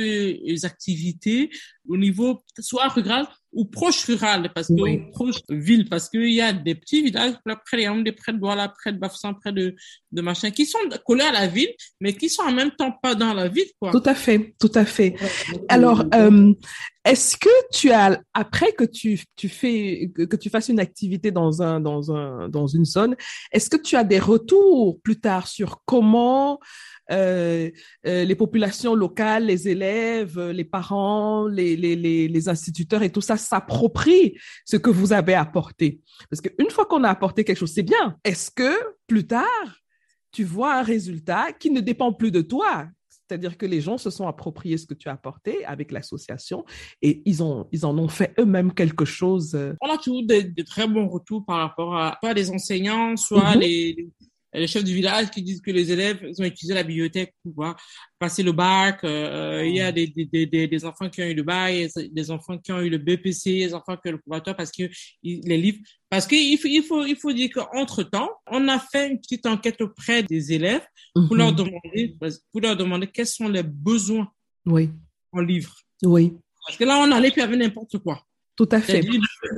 activités 0.62 1.50
au 1.88 1.96
niveau 1.96 2.42
soit 2.61 2.88
rural 2.88 3.26
ou 3.52 3.64
proche 3.64 4.04
rural, 4.04 4.50
parce 4.54 4.68
que 4.68 5.11
proche 5.11 5.40
ville, 5.48 5.88
parce 5.88 6.09
qu'il 6.09 6.30
y 6.30 6.40
a 6.40 6.52
des 6.52 6.76
petits 6.76 7.02
villages 7.02 7.35
près 7.66 8.02
des 8.02 8.12
près 8.12 8.33
de 8.33 8.38
Douala, 8.38 8.68
près 8.68 8.92
de 8.92 8.98
Bafsan, 8.98 9.35
près 9.35 9.52
de, 9.52 9.74
de 10.12 10.22
machin, 10.22 10.50
qui 10.52 10.66
sont 10.66 10.78
collés 11.04 11.24
à 11.24 11.33
la 11.33 11.46
ville, 11.48 11.72
mais 12.00 12.12
qui 12.12 12.28
sont 12.28 12.42
en 12.42 12.52
même 12.52 12.70
temps 12.70 12.92
pas 13.02 13.14
dans 13.16 13.35
la 13.35 13.48
ville, 13.48 13.66
quoi. 13.80 13.90
Tout 13.90 14.02
à 14.04 14.14
fait, 14.14 14.54
tout 14.61 14.70
à 14.74 14.85
fait. 14.85 15.16
Alors, 15.68 16.04
euh, 16.14 16.52
est-ce 17.04 17.36
que 17.36 17.48
tu 17.72 17.90
as, 17.92 18.20
après 18.34 18.72
que 18.72 18.84
tu, 18.84 19.18
fais, 19.48 20.10
fasses 20.52 20.68
une 20.68 20.80
activité 20.80 21.30
dans 21.30 21.62
un, 21.62 21.80
dans 21.80 22.14
un, 22.14 22.48
dans 22.48 22.66
une 22.66 22.84
zone, 22.84 23.16
est-ce 23.52 23.70
que 23.70 23.78
tu 23.78 23.96
as 23.96 24.04
des 24.04 24.18
retours 24.18 25.00
plus 25.00 25.18
tard 25.18 25.48
sur 25.48 25.82
comment 25.86 26.60
euh, 27.10 27.70
euh, 28.06 28.24
les 28.24 28.34
populations 28.34 28.94
locales, 28.94 29.46
les 29.46 29.68
élèves, 29.68 30.38
euh, 30.38 30.52
les 30.52 30.64
parents, 30.64 31.46
les 31.48 32.48
instituteurs 32.48 33.02
et 33.02 33.10
tout 33.10 33.22
ça 33.22 33.36
s'approprient 33.36 34.38
ce 34.66 34.76
que 34.76 34.90
vous 34.90 35.14
avez 35.14 35.34
apporté? 35.34 36.00
Parce 36.28 36.42
qu'une 36.42 36.70
fois 36.70 36.84
qu'on 36.84 37.02
a 37.04 37.08
apporté 37.08 37.44
quelque 37.44 37.58
chose, 37.58 37.72
c'est 37.72 37.82
bien. 37.82 38.16
Est-ce 38.24 38.50
que 38.50 38.78
plus 39.06 39.26
tard, 39.26 39.46
tu 40.32 40.44
vois 40.44 40.74
un 40.74 40.82
résultat 40.82 41.52
qui 41.58 41.70
ne 41.70 41.80
dépend 41.80 42.12
plus 42.12 42.30
de 42.30 42.42
toi? 42.42 42.88
C'est-à-dire 43.31 43.57
que 43.57 43.64
les 43.64 43.81
gens 43.81 43.97
se 43.97 44.11
sont 44.11 44.27
appropriés 44.27 44.77
ce 44.77 44.87
que 44.87 44.95
tu 44.95 45.09
as 45.09 45.12
apporté 45.12 45.64
avec 45.64 45.93
l'association 45.93 46.64
et 47.01 47.23
ils, 47.25 47.45
ont, 47.45 47.69
ils 47.71 47.87
en 47.87 47.97
ont 47.97 48.09
fait 48.09 48.35
eux-mêmes 48.40 48.75
quelque 48.75 49.05
chose. 49.05 49.57
On 49.81 49.88
a 49.88 49.99
toujours 49.99 50.27
des, 50.27 50.53
très 50.64 50.88
bons 50.88 51.07
retours 51.07 51.45
par 51.47 51.59
rapport 51.59 51.97
à 51.97 52.19
soit 52.21 52.33
les 52.33 52.51
enseignants, 52.51 53.16
soit 53.16 53.55
mm-hmm. 53.55 53.59
les, 53.61 54.11
les 54.52 54.66
chefs 54.66 54.84
du 54.84 54.94
village 54.94 55.30
qui 55.30 55.42
disent 55.42 55.60
que 55.60 55.70
les 55.70 55.92
élèves 55.92 56.18
ont 56.38 56.44
utilisé 56.44 56.74
la 56.74 56.82
bibliothèque 56.82 57.34
pour 57.42 57.52
pouvoir 57.52 57.76
passer 58.18 58.42
le 58.42 58.52
bac. 58.52 59.04
Euh, 59.04 59.64
il 59.64 59.76
y 59.76 59.80
a 59.80 59.92
des, 59.92 60.08
des, 60.08 60.46
des, 60.46 60.66
des, 60.66 60.84
enfants 60.84 61.08
qui 61.08 61.22
ont 61.22 61.26
eu 61.26 61.34
le 61.34 61.42
bac, 61.42 61.72
des 62.10 62.30
enfants 62.30 62.58
qui 62.58 62.72
ont 62.72 62.80
eu 62.80 62.90
le 62.90 62.98
BPC, 62.98 63.60
des 63.60 63.74
enfants 63.74 63.96
qui 63.96 64.08
ont 64.08 64.10
eu 64.10 64.14
le 64.14 64.18
couverture 64.18 64.56
parce 64.56 64.72
que 64.72 64.84
les 65.22 65.56
livres. 65.56 65.78
Parce 66.08 66.26
qu'il 66.26 66.58
faut, 66.58 66.68
il 66.68 66.82
faut, 66.82 67.04
il 67.04 67.16
faut 67.16 67.32
dire 67.32 67.50
qu'entre 67.54 68.02
temps, 68.02 68.30
on 68.50 68.66
a 68.68 68.80
fait 68.80 69.10
une 69.10 69.20
petite 69.20 69.46
enquête 69.46 69.80
auprès 69.80 70.24
des 70.24 70.52
élèves 70.52 70.84
pour 71.14 71.36
leur 71.36 71.52
mhm. 71.52 71.56
demander, 71.56 72.16
pour 72.50 72.60
leur 72.60 72.76
demander 72.76 73.06
quels 73.06 73.26
sont 73.26 73.48
les 73.48 73.62
besoins 73.62 74.28
oui. 74.66 74.90
en 75.32 75.40
livres. 75.40 75.76
Oui. 76.02 76.32
Parce 76.66 76.76
que 76.76 76.84
là, 76.84 76.98
on 76.98 77.12
allait 77.12 77.30
puis 77.30 77.42
avec 77.42 77.58
n'importe 77.58 77.98
quoi. 77.98 78.24
Tout 78.56 78.68
à 78.72 78.80
fait. 78.80 79.02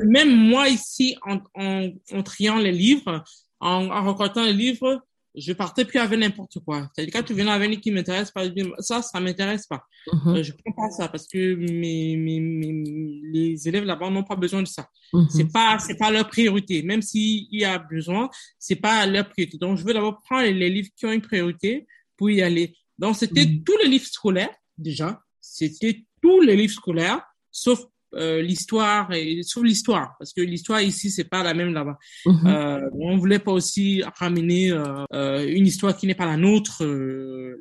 Même 0.05 0.37
moi 0.37 0.69
ici, 0.69 1.17
en, 1.23 1.41
en, 1.55 1.91
en 2.13 2.23
triant 2.23 2.59
les 2.59 2.71
livres, 2.71 3.25
en, 3.63 3.91
en 3.91 4.05
recortant 4.05 4.45
les 4.45 4.53
livres, 4.53 5.03
je 5.35 5.53
partais 5.53 5.85
plus 5.85 5.99
avec 5.99 6.19
n'importe 6.19 6.59
quoi. 6.61 6.91
C'est-à-dire 6.93 7.13
quand 7.13 7.23
tu 7.23 7.35
viens 7.35 7.47
avec 7.49 7.81
qui 7.81 7.91
m'intéresse 7.91 8.31
pas, 8.31 8.45
ça, 8.81 9.01
ça 9.01 9.19
m'intéresse 9.21 9.67
pas. 9.67 9.83
Mm-hmm. 10.07 10.37
Euh, 10.37 10.43
je 10.43 10.53
prends 10.53 10.73
pas 10.73 10.91
ça 10.91 11.09
parce 11.09 11.27
que 11.27 11.55
mes, 11.55 12.17
mes, 12.17 12.41
mes 12.41 13.21
les 13.33 13.69
élèves 13.69 13.85
là-bas 13.85 14.11
n'ont 14.11 14.25
pas 14.25 14.37
besoin 14.37 14.63
de 14.63 14.69
ça. 14.69 14.89
Mm-hmm. 15.13 15.29
C'est 15.31 15.53
pas, 15.53 15.79
c'est 15.79 15.97
pas 15.97 16.11
leur 16.11 16.29
priorité. 16.29 16.83
Même 16.83 17.01
s'il 17.01 17.47
y 17.51 17.65
a 17.65 17.79
besoin, 17.79 18.29
c'est 18.59 18.77
pas 18.77 19.07
leur 19.07 19.29
priorité. 19.29 19.57
Donc, 19.57 19.79
je 19.79 19.85
veux 19.85 19.95
d'abord 19.95 20.21
prendre 20.23 20.47
les, 20.47 20.69
livres 20.69 20.91
qui 20.95 21.07
ont 21.07 21.13
une 21.13 21.23
priorité 21.23 21.87
pour 22.17 22.31
y 22.31 22.43
aller. 22.43 22.77
Donc, 22.99 23.17
c'était 23.17 23.45
mm-hmm. 23.45 23.65
tous 23.65 23.79
les 23.79 23.89
livres 23.89 24.07
scolaires, 24.07 24.55
déjà. 24.77 25.21
C'était 25.41 26.05
tous 26.21 26.41
les 26.43 26.57
livres 26.57 26.75
scolaires, 26.75 27.23
sauf 27.51 27.87
euh, 28.15 28.43
l'histoire 28.43 29.13
et 29.13 29.43
sur 29.43 29.63
l'histoire 29.63 30.15
parce 30.19 30.33
que 30.33 30.43
l'histoire 30.43 30.83
ici 30.83 31.11
c'est 31.11 31.25
pas 31.25 31.43
la 31.43 31.55
même 31.55 31.73
là-bas. 31.73 31.99
Mhm. 32.27 32.47
Euh, 32.47 32.91
on 32.99 33.17
voulait 33.17 33.39
pas 33.39 33.53
aussi 33.53 34.03
ramener 34.19 34.71
euh, 34.71 35.47
une 35.49 35.67
histoire 35.67 35.97
qui 35.97 36.07
n'est 36.07 36.15
pas 36.15 36.27
la 36.27 36.37
nôtre 36.37 36.85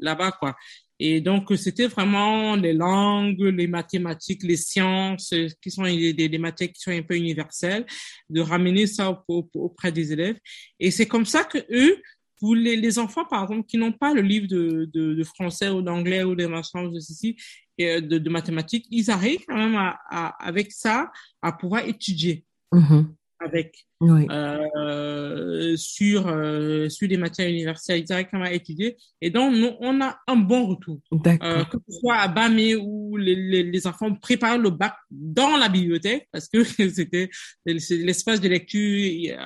là-bas 0.01 0.31
quoi. 0.33 0.55
Et 1.03 1.19
donc, 1.19 1.51
c'était 1.57 1.87
vraiment 1.87 2.55
les 2.55 2.73
langues, 2.73 3.41
les 3.41 3.65
mathématiques, 3.65 4.43
les 4.43 4.55
sciences, 4.55 5.33
qui 5.59 5.71
sont 5.71 5.81
des, 5.81 6.13
des 6.13 6.37
matières 6.37 6.71
qui 6.71 6.79
sont 6.79 6.91
un 6.91 7.01
peu 7.01 7.15
universelles, 7.15 7.87
de 8.29 8.39
ramener 8.39 8.85
ça 8.85 9.23
auprès 9.27 9.91
des 9.91 10.13
élèves. 10.13 10.37
Et 10.79 10.91
c'est 10.91 11.07
comme 11.07 11.25
ça 11.25 11.43
que 11.43 11.57
eux, 11.71 11.99
pour 12.39 12.53
les, 12.53 12.75
les, 12.75 12.99
enfants, 12.99 13.25
par 13.25 13.43
exemple, 13.43 13.65
qui 13.67 13.77
n'ont 13.77 13.91
pas 13.91 14.13
le 14.13 14.21
livre 14.21 14.47
de, 14.47 14.87
de, 14.93 15.15
de 15.15 15.23
français 15.23 15.69
ou 15.69 15.81
d'anglais 15.81 16.23
ou 16.23 16.35
des 16.35 16.47
machins 16.47 16.91
de 16.91 16.99
ceci, 16.99 17.35
et 17.81 18.01
de, 18.01 18.17
de, 18.17 18.29
mathématiques, 18.29 18.85
ils 18.91 19.11
arrivent 19.11 19.45
quand 19.47 19.57
même 19.57 19.75
à, 19.75 19.99
à, 20.09 20.27
avec 20.45 20.71
ça 20.71 21.11
à 21.41 21.51
pouvoir 21.51 21.85
étudier. 21.85 22.45
Mm-hmm 22.73 23.05
avec 23.41 23.87
oui. 23.99 24.27
euh, 24.29 25.75
sur 25.75 26.27
euh, 26.27 26.89
sur 26.89 27.07
des 27.07 27.17
matières 27.17 27.49
universelles 27.49 28.03
directement 28.03 28.45
étudiées 28.45 28.97
et 29.21 29.29
donc 29.29 29.55
nous 29.55 29.71
on 29.79 30.01
a 30.01 30.19
un 30.27 30.35
bon 30.35 30.67
retour 30.67 30.99
euh, 31.11 31.63
que 31.65 31.77
ce 31.87 31.99
soit 31.99 32.17
à 32.17 32.27
Bamé 32.27 32.75
où 32.75 33.17
les, 33.17 33.35
les, 33.35 33.63
les, 33.63 33.87
enfants 33.87 34.13
préparent 34.15 34.57
le 34.57 34.69
bac 34.69 34.95
dans 35.09 35.57
la 35.57 35.69
bibliothèque 35.69 36.27
parce 36.31 36.47
que 36.47 36.63
c'était 36.89 37.29
l'espace 37.65 38.41
de 38.41 38.49
lecture 38.49 39.37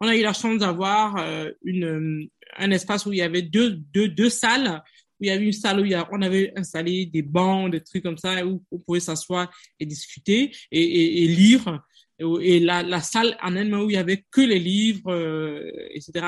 on 0.00 0.08
a 0.08 0.16
eu 0.16 0.22
la 0.22 0.32
chance 0.32 0.58
d'avoir 0.58 1.16
euh, 1.18 1.50
une 1.64 2.28
un 2.56 2.70
espace 2.70 3.06
où 3.06 3.12
il 3.12 3.18
y 3.18 3.22
avait 3.22 3.42
deux 3.42 3.70
deux 3.92 4.08
deux 4.08 4.30
salles 4.30 4.82
où 5.20 5.24
il 5.24 5.28
y 5.28 5.30
avait 5.30 5.44
une 5.44 5.52
salle 5.52 5.80
où 5.80 5.84
il 5.84 5.90
y 5.92 5.94
a, 5.94 6.08
on 6.12 6.22
avait 6.22 6.52
installé 6.56 7.06
des 7.06 7.22
bancs, 7.22 7.70
des 7.70 7.80
trucs 7.80 8.02
comme 8.02 8.18
ça, 8.18 8.44
où 8.46 8.62
on 8.70 8.78
pouvait 8.78 9.00
s'asseoir 9.00 9.50
et 9.80 9.86
discuter 9.86 10.50
et, 10.70 10.80
et, 10.82 11.24
et 11.24 11.28
lire 11.28 11.80
et 12.40 12.60
la, 12.60 12.84
la 12.84 13.00
salle 13.00 13.36
en 13.42 13.56
elle 13.56 13.74
où 13.74 13.90
il 13.90 13.94
y 13.94 13.96
avait 13.96 14.24
que 14.30 14.40
les 14.40 14.60
livres, 14.60 15.10
euh, 15.12 15.68
etc. 15.90 16.24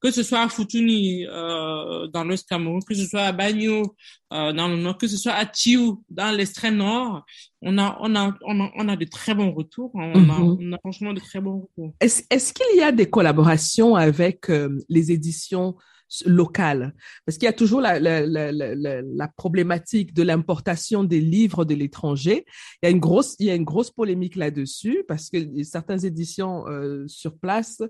Que 0.00 0.10
ce 0.10 0.22
soit 0.22 0.40
à 0.40 0.48
Futuni 0.48 1.26
euh, 1.26 2.06
dans 2.08 2.24
l'Ouest 2.24 2.48
Cameroun, 2.48 2.80
que 2.82 2.94
ce 2.94 3.04
soit 3.04 3.24
à 3.24 3.32
Bagno 3.32 3.94
euh, 4.32 4.54
dans 4.54 4.68
le 4.68 4.76
nord, 4.76 4.96
que 4.96 5.06
ce 5.06 5.18
soit 5.18 5.32
à 5.34 5.44
Tiou 5.44 6.02
dans 6.08 6.34
l'extrême 6.34 6.76
nord, 6.76 7.24
on 7.60 7.76
a 7.76 7.98
on 8.00 8.16
a 8.16 8.34
on 8.46 8.60
a 8.64 8.72
on 8.76 8.88
a 8.88 8.96
de 8.96 9.04
très 9.04 9.34
bons 9.34 9.52
retours. 9.52 9.90
On, 9.94 10.14
a, 10.30 10.38
Mhm. 10.38 10.56
on 10.58 10.72
a 10.72 10.78
franchement 10.78 11.12
de 11.12 11.20
très 11.20 11.40
bons 11.40 11.68
retours. 11.68 11.94
Est-ce 12.00 12.52
qu'il 12.54 12.78
y 12.78 12.82
a 12.82 12.90
des 12.92 13.10
collaborations 13.10 13.94
avec 13.94 14.50
les 14.88 15.12
éditions 15.12 15.76
locales? 16.24 16.94
Parce 17.24 17.38
qu'il 17.38 17.46
y 17.46 17.48
a 17.48 17.52
toujours 17.52 17.80
la, 17.80 17.98
la, 17.98 18.26
la, 18.26 18.52
la, 18.52 19.28
problématique 19.36 20.14
de 20.14 20.22
l'importation 20.22 21.04
des 21.04 21.20
livres 21.20 21.64
de 21.64 21.74
l'étranger. 21.74 22.44
Il 22.82 22.86
y 22.86 22.88
a 22.88 22.90
une 22.90 23.00
grosse, 23.00 23.36
il 23.38 23.46
y 23.46 23.50
a 23.50 23.54
une 23.54 23.64
grosse 23.64 23.90
polémique 23.90 24.36
là-dessus 24.36 25.04
parce 25.08 25.30
que 25.30 25.38
certaines 25.62 26.04
éditions 26.04 26.66
euh, 26.68 27.04
sur 27.06 27.36
place 27.36 27.82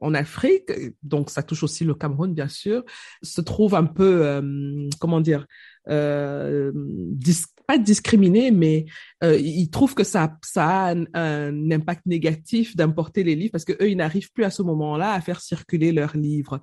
en 0.00 0.14
Afrique, 0.14 0.70
donc 1.02 1.30
ça 1.30 1.42
touche 1.42 1.62
aussi 1.62 1.84
le 1.84 1.94
Cameroun 1.94 2.34
bien 2.34 2.48
sûr, 2.48 2.84
se 3.22 3.40
trouvent 3.40 3.74
un 3.74 3.84
peu, 3.84 4.26
euh, 4.26 4.88
comment 4.98 5.20
dire, 5.20 5.46
dis 5.86 7.44
pas 7.70 7.78
discriminés, 7.78 8.50
mais 8.50 8.86
euh, 9.22 9.38
ils 9.38 9.70
trouvent 9.70 9.94
que 9.94 10.02
ça, 10.02 10.36
ça 10.42 10.88
a 10.88 10.94
un, 11.14 11.70
impact 11.70 12.04
négatif 12.04 12.74
d'importer 12.74 13.22
les 13.22 13.36
livres 13.36 13.52
parce 13.52 13.64
que 13.64 13.74
eux, 13.80 13.90
ils 13.90 13.96
n'arrivent 13.96 14.32
plus 14.32 14.42
à 14.42 14.50
ce 14.50 14.62
moment-là 14.62 15.12
à 15.12 15.20
faire 15.20 15.40
circuler 15.40 15.92
leurs 15.92 16.16
livres. 16.16 16.60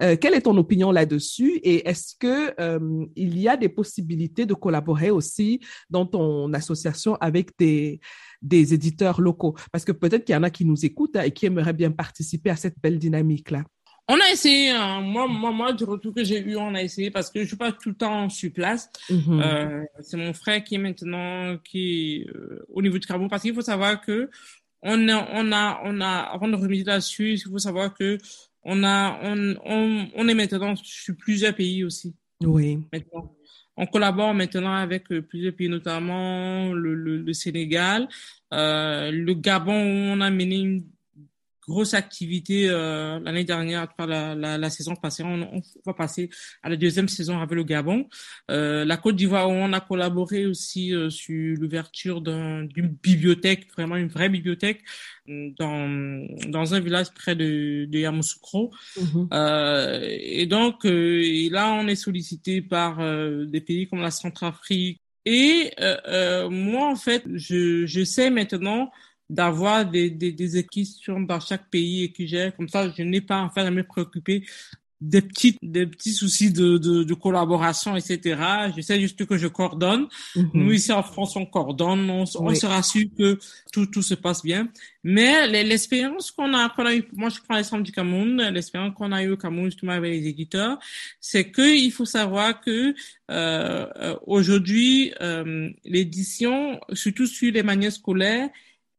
Euh, 0.00 0.16
quelle 0.16 0.32
est 0.32 0.42
ton 0.42 0.56
opinion 0.56 0.92
là-dessus? 0.92 1.60
Et 1.62 1.86
est-ce 1.86 2.14
que 2.18 2.54
euh, 2.58 3.04
il 3.16 3.38
y 3.38 3.48
a 3.48 3.58
des 3.58 3.68
possibilités 3.68 4.46
de 4.46 4.54
collaborer 4.54 5.10
aussi 5.10 5.60
dans 5.90 6.06
ton 6.06 6.50
association 6.54 7.16
avec 7.16 7.50
des 7.58 8.00
des 8.40 8.72
éditeurs 8.72 9.20
locaux? 9.20 9.56
Parce 9.72 9.84
que 9.84 9.92
peut-être 9.92 10.24
qu'il 10.24 10.34
y 10.34 10.38
en 10.38 10.42
a 10.42 10.50
qui 10.50 10.64
nous 10.64 10.86
écoutent 10.86 11.16
hein, 11.16 11.22
et 11.22 11.32
qui 11.32 11.44
aimeraient 11.44 11.74
bien 11.74 11.90
participer 11.90 12.48
à 12.48 12.56
cette 12.56 12.80
belle 12.82 12.98
dynamique 12.98 13.50
là. 13.50 13.62
On 14.08 14.14
a 14.20 14.30
essayé, 14.30 14.70
hein. 14.70 15.00
moi, 15.00 15.26
moi, 15.26 15.50
moi, 15.50 15.72
du 15.72 15.82
retour 15.82 16.14
que 16.14 16.22
j'ai 16.22 16.38
eu, 16.38 16.56
on 16.56 16.74
a 16.74 16.82
essayé 16.82 17.10
parce 17.10 17.28
que 17.28 17.40
je 17.42 17.46
suis 17.46 17.56
pas 17.56 17.72
tout 17.72 17.88
le 17.88 17.96
temps 17.96 18.28
sur 18.28 18.52
place. 18.52 18.88
Mhm. 19.10 19.40
Euh, 19.42 19.84
c'est 20.00 20.16
mon 20.16 20.32
frère 20.32 20.62
qui 20.62 20.76
est 20.76 20.78
maintenant 20.78 21.58
qui 21.64 22.22
est, 22.22 22.30
euh, 22.30 22.64
au 22.72 22.82
niveau 22.82 22.98
du 22.98 23.06
Cameroun 23.06 23.28
parce 23.28 23.42
qu'il 23.42 23.54
faut 23.54 23.62
savoir 23.62 24.00
que 24.00 24.30
on 24.82 25.08
a, 25.08 25.28
on 25.32 25.50
a, 25.50 25.80
on 25.84 26.00
a, 26.00 26.06
avant 26.06 26.46
de 26.46 26.54
remédier 26.54 26.84
là-dessus, 26.84 27.32
il 27.32 27.40
faut 27.40 27.58
savoir 27.58 27.94
que 27.94 28.18
on 28.62 28.84
a, 28.84 29.18
on, 29.22 29.56
on, 29.64 30.08
on 30.14 30.28
est 30.28 30.34
maintenant 30.34 30.76
sur 30.76 31.16
plusieurs 31.16 31.54
pays 31.54 31.82
aussi. 31.82 32.14
Oui. 32.42 32.78
Maintenant. 32.92 33.32
On 33.78 33.86
collabore 33.86 34.32
maintenant 34.32 34.74
avec 34.74 35.10
euh, 35.12 35.20
plusieurs 35.20 35.52
pays, 35.54 35.68
notamment 35.68 36.72
le, 36.72 36.94
le, 36.94 37.18
le 37.18 37.32
Sénégal, 37.34 38.08
euh, 38.54 39.10
le 39.10 39.34
Gabon, 39.34 39.74
où 39.74 40.14
on 40.14 40.20
a 40.22 40.30
mené 40.30 40.56
une 40.56 40.84
grosse 41.68 41.94
activité 41.94 42.68
euh, 42.68 43.18
l'année 43.20 43.44
dernière, 43.44 43.88
la, 43.98 44.34
la, 44.34 44.58
la, 44.58 44.70
saison 44.70 44.94
passée. 44.94 45.22
On, 45.24 45.42
on, 45.42 45.62
va 45.84 45.94
passer 45.94 46.30
à 46.62 46.68
la 46.68 46.76
deuxième 46.76 47.08
saison 47.08 47.38
avec 47.38 47.52
le 47.52 47.64
Gabon. 47.64 48.08
Euh, 48.50 48.84
la 48.84 48.96
Côte 48.96 49.16
d'Ivoire, 49.16 49.48
on 49.48 49.72
a 49.72 49.80
collaboré 49.80 50.46
aussi 50.46 50.94
euh, 50.94 51.10
sur 51.10 51.58
l'ouverture 51.58 52.20
d'une 52.20 52.96
bibliothèque, 53.02 53.68
vraiment 53.72 53.96
une 53.96 54.08
vraie 54.08 54.28
bibliothèque, 54.28 54.82
dans, 55.26 56.24
dans 56.48 56.74
un 56.74 56.80
village 56.80 57.10
près 57.12 57.34
de, 57.34 57.86
de 57.86 57.98
Yamoussoukro. 57.98 58.70
Mhm. 58.96 59.28
et 60.02 60.46
donc, 60.46 60.84
et 60.84 61.48
là, 61.50 61.72
on 61.72 61.88
est 61.88 61.96
sollicité 61.96 62.62
par 62.62 62.98
des 63.46 63.60
pays 63.60 63.88
comme 63.88 64.00
la 64.00 64.12
Centrafrique. 64.12 65.00
Et 65.24 65.72
moi, 66.48 66.90
en 66.90 66.96
fait, 66.96 67.24
je, 67.34 67.86
je 67.86 68.04
sais 68.04 68.30
maintenant 68.30 68.92
d'avoir 69.30 69.84
des, 69.90 70.10
des, 70.10 70.32
des 70.32 70.56
équipes 70.56 70.86
dans 71.28 71.40
chaque 71.40 71.68
pays 71.70 72.04
et 72.04 72.12
qui 72.12 72.26
gèrent 72.28 72.54
comme 72.56 72.68
ça 72.68 72.90
je 72.96 73.02
n'ai 73.02 73.20
pas 73.20 73.38
en 73.42 73.50
fait 73.50 73.60
à 73.62 73.70
me 73.70 73.82
préoccuper 73.82 74.44
des 74.98 75.20
petits 75.20 75.58
des 75.62 75.86
petits 75.86 76.14
soucis 76.14 76.50
de, 76.50 76.78
de, 76.78 77.04
de 77.04 77.14
collaboration 77.14 77.94
etc 77.96 78.40
je 78.74 78.80
sais 78.80 78.98
juste 78.98 79.26
que 79.26 79.36
je 79.36 79.46
coordonne 79.46 80.04
Mhm. 80.36 80.42
mm 80.42 80.46
-hmm. 80.46 80.64
nous 80.64 80.72
ici 80.72 80.90
en 81.00 81.02
France 81.02 81.36
on 81.36 81.44
coordonne 81.56 82.08
on, 82.08 82.24
on 82.44 82.46
Oui. 82.48 82.56
se 82.56 82.66
rassure 82.66 83.08
que 83.18 83.28
tout 83.74 83.86
tout 83.92 84.00
se 84.10 84.14
passe 84.14 84.42
bien 84.50 84.62
mais 85.04 85.32
l'expérience 85.70 86.26
qu'on 86.34 86.52
a 86.54 86.62
qu'on 86.74 86.86
a 86.86 86.94
eu 86.98 87.02
moi 87.22 87.28
je 87.34 87.38
prends 87.44 87.56
l'exemple 87.60 87.82
du 87.88 87.92
Cameroun 87.98 88.32
l'expérience 88.56 88.94
qu'on 88.96 89.12
a 89.12 89.20
eu 89.26 89.30
au 89.36 89.38
Cameroun 89.44 89.66
justement 89.70 89.92
avec 90.00 90.10
les 90.16 90.24
éditeurs 90.34 90.78
c'est 91.30 91.46
que 91.56 91.66
il 91.86 91.92
faut 91.96 92.10
savoir 92.20 92.48
que 92.64 92.76
euh, 92.86 92.94
euh, 93.30 94.16
aujourd'hui 94.34 95.12
euh, 95.20 95.68
l'édition 95.94 96.80
surtout 97.02 97.26
sur 97.36 97.50
les 97.56 97.62
manières 97.70 97.92
scolaires 98.00 98.48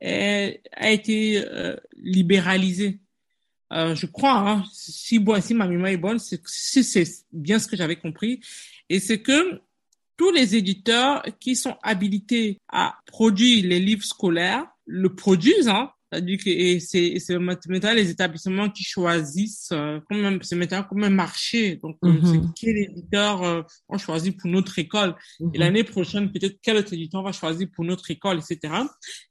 a 0.01 0.91
été 0.91 1.43
euh, 1.45 1.75
libéralisée. 1.95 2.99
Euh, 3.73 3.95
je 3.95 4.05
crois, 4.05 4.37
hein, 4.37 4.63
si, 4.71 5.19
bon, 5.19 5.41
si 5.41 5.53
ma 5.53 5.67
mémoire 5.67 5.91
est 5.91 5.97
bonne, 5.97 6.19
si 6.19 6.83
c'est 6.83 7.05
bien 7.31 7.59
ce 7.59 7.67
que 7.67 7.75
j'avais 7.75 7.97
compris, 7.97 8.39
et 8.89 8.99
c'est 8.99 9.21
que 9.21 9.61
tous 10.15 10.31
les 10.31 10.55
éditeurs 10.55 11.23
qui 11.39 11.55
sont 11.55 11.77
habilités 11.83 12.59
à 12.69 12.97
produire 13.05 13.67
les 13.67 13.79
livres 13.79 14.05
scolaires 14.05 14.65
le 14.85 15.13
produisent, 15.13 15.67
hein, 15.67 15.91
c'est-à-dire 16.09 16.37
que 16.43 16.49
et 16.49 16.79
c'est 16.89 17.19
c'est 17.25 17.37
maintenant 17.49 17.93
les 18.01 18.09
établissements 18.15 18.69
qui 18.75 18.83
choisissent 18.83 19.69
euh, 19.73 19.99
comme 20.07 20.23
un, 20.29 20.37
c'est 20.47 20.55
maintenant 20.61 20.83
comme 20.89 21.03
un 21.03 21.15
marché 21.25 21.61
donc 21.83 21.95
mm 22.01 22.07
Mhm. 22.09 22.17
-hmm. 22.19 22.29
c'est 22.31 22.41
quel 22.59 22.77
éditeur 22.87 23.35
euh, 23.43 23.61
on 23.93 23.97
choisit 24.05 24.33
pour 24.39 24.49
notre 24.57 24.75
école 24.85 25.11
Mhm. 25.39 25.51
et 25.53 25.57
l'année 25.61 25.85
prochaine 25.93 26.25
peut-être 26.33 26.57
quel 26.65 26.75
autre 26.81 26.93
éditeur 26.97 27.21
va 27.29 27.33
choisir 27.41 27.67
pour 27.73 27.83
notre 27.91 28.07
école 28.15 28.37
etc 28.43 28.51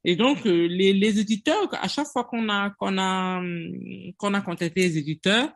et 0.09 0.15
donc 0.23 0.39
euh, 0.47 0.53
les 0.79 0.91
les 1.03 1.15
éditeurs 1.25 1.65
à 1.87 1.89
chaque 1.95 2.11
fois 2.13 2.25
qu'on 2.31 2.47
a 2.59 2.61
qu'on 2.79 2.97
a 3.09 3.13
hum, 3.39 3.49
qu'on 4.19 4.33
a 4.39 4.41
contacté 4.49 4.79
les 4.87 4.95
éditeurs 5.03 5.49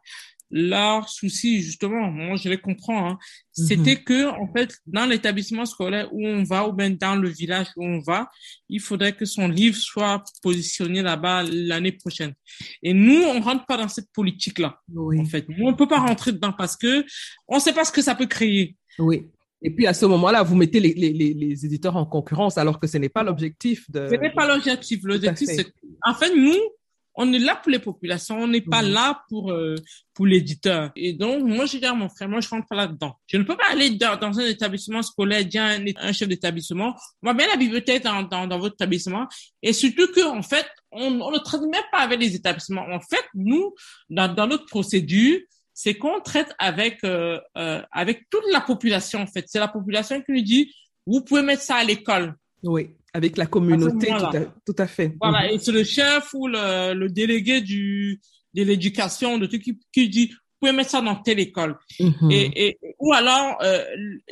leur 0.51 1.09
souci 1.09 1.63
justement 1.63 2.11
moi 2.11 2.37
je 2.37 2.49
les 2.49 2.59
comprends 2.59 3.11
hein, 3.11 3.19
c'était 3.53 3.95
Mhm. 3.97 4.05
que 4.05 4.27
en 4.43 4.53
fait 4.53 4.77
dans 4.87 5.07
l'établissement 5.07 5.65
scolaire 5.65 6.09
où 6.13 6.27
on 6.27 6.43
va 6.43 6.67
ou 6.69 6.73
bien 6.73 6.91
dans 6.91 7.15
le 7.15 7.29
village 7.29 7.69
où 7.77 7.85
on 7.85 8.01
va 8.01 8.29
il 8.69 8.81
faudrait 8.81 9.13
que 9.13 9.25
son 9.25 9.47
livre 9.49 9.77
soit 9.77 10.25
positionné 10.43 11.03
là-bas 11.03 11.45
l'année 11.45 11.93
prochaine 11.93 12.35
et 12.83 12.93
nous 12.93 13.23
on 13.23 13.41
rentre 13.41 13.65
pas 13.67 13.77
dans 13.77 13.89
cette 13.89 14.11
politique 14.13 14.59
là 14.59 14.81
Oui. 14.93 15.21
en 15.21 15.25
fait 15.25 15.47
nous 15.49 15.67
on 15.67 15.75
peut 15.75 15.89
pas 15.89 16.01
rentrer 16.01 16.33
dedans 16.33 16.53
parce 16.53 16.77
que 16.77 17.05
on 17.47 17.61
sait 17.61 17.73
pas 17.73 17.85
ce 17.85 17.93
que 17.93 18.03
ça 18.03 18.15
peut 18.15 18.27
créer 18.27 18.77
Oui. 18.99 19.27
Et 19.63 19.71
puis 19.71 19.87
à 19.87 19.93
ce 19.93 20.07
moment-là, 20.07 20.43
vous 20.43 20.57
mettez 20.57 20.81
les, 20.81 20.95
les, 20.95 21.13
les, 21.13 21.35
les 21.35 21.67
éditeurs 21.67 21.95
en 21.95 22.07
concurrence 22.07 22.57
alors 22.57 22.81
que 22.81 22.87
ce 22.87 22.97
n'est 22.97 23.11
pas 23.11 23.23
l'objectif 23.23 23.91
de. 23.91 24.09
ce 24.09 24.15
n'est 24.15 24.33
pas 24.33 24.47
l'objectif 24.49 25.01
l'objectif 25.05 25.49
c'est 25.55 25.67
en 26.03 26.15
fait 26.15 26.35
nous 26.35 26.57
on 27.22 27.33
est 27.33 27.38
là 27.38 27.54
pour 27.56 27.70
les 27.70 27.78
populations, 27.78 28.37
on 28.44 28.48
n'est 28.48 28.62
pas 28.74 28.83
Mhm. 28.83 28.92
là 28.92 29.22
pour 29.28 29.52
euh, 29.52 29.74
pour 30.14 30.26
l'éditeur. 30.26 30.90
Et 30.96 31.12
donc, 31.12 31.42
moi, 31.44 31.64
je 31.66 31.76
dis 31.78 31.85
à 31.87 31.94
mon 31.94 32.09
frère, 32.09 32.28
moi, 32.28 32.40
je 32.40 32.48
rentre 32.48 32.66
pas 32.68 32.76
là-dedans. 32.76 33.12
Je 33.26 33.37
ne 33.37 33.44
peux 33.44 33.56
pas 33.56 33.68
aller 33.70 33.90
dans, 33.90 34.16
dans 34.16 34.38
un 34.38 34.46
établissement 34.46 35.02
scolaire, 35.02 35.44
dire 35.44 35.62
un, 35.62 35.85
un 36.09 36.12
chef 36.12 36.28
d'établissement, 36.28 36.90
on 37.22 37.26
va 37.28 37.35
bien 37.35 37.46
la 37.46 37.56
bibliothèque 37.56 38.02
dans, 38.04 38.23
dans, 38.23 38.46
dans 38.46 38.58
votre 38.58 38.75
établissement. 38.75 39.27
Et 39.62 39.73
surtout 39.73 40.08
que, 40.14 40.25
en 40.27 40.42
fait, 40.42 40.66
on, 40.90 41.21
on 41.21 41.31
ne 41.31 41.38
traite 41.38 41.60
même 41.62 41.88
pas 41.92 42.00
avec 42.00 42.18
les 42.21 42.35
établissements. 42.35 42.87
En 42.98 43.00
fait, 43.00 43.25
nous, 43.35 43.75
dans, 44.08 44.33
dans 44.38 44.46
notre 44.46 44.66
procédure, 44.66 45.38
c'est 45.73 45.94
qu'on 45.94 46.21
traite 46.21 46.52
avec 46.58 47.02
euh, 47.04 47.38
euh, 47.56 47.83
avec 47.92 48.29
toute 48.31 48.44
la 48.52 48.60
population. 48.60 49.21
En 49.21 49.27
fait, 49.27 49.44
c'est 49.46 49.60
la 49.60 49.68
population 49.68 50.21
qui 50.23 50.33
nous 50.33 50.42
dit, 50.42 50.75
vous 51.06 51.23
pouvez 51.23 51.42
mettre 51.42 51.62
ça 51.62 51.77
à 51.77 51.85
l'école. 51.85 52.35
Oui, 52.63 52.90
avec 53.13 53.37
la 53.37 53.46
communauté, 53.46 54.08
tout, 54.08 54.13
à, 54.27 54.33
tout 54.67 54.75
à 54.79 54.87
fait. 54.87 55.15
Voilà, 55.21 55.48
Mhm. 55.48 55.54
et 55.54 55.58
c'est 55.58 55.73
le 55.73 55.85
chef 55.85 56.33
ou 56.35 56.46
le, 56.46 56.94
le 56.94 57.08
délégué 57.08 57.61
du, 57.61 58.21
de 58.54 58.63
l'éducation, 58.63 59.38
de 59.38 59.46
tout 59.46 59.58
qui, 59.58 59.79
qui 59.92 60.08
dit, 60.08 60.33
pouvez 60.61 60.73
mettre 60.73 60.90
ça 60.90 61.00
dans 61.00 61.17
telle 61.17 61.40
école. 61.40 61.77
Mhm. 61.98 62.31
Et, 62.31 62.67
et, 62.69 62.79
ou 62.98 63.13
alors, 63.13 63.56
euh, 63.63 63.83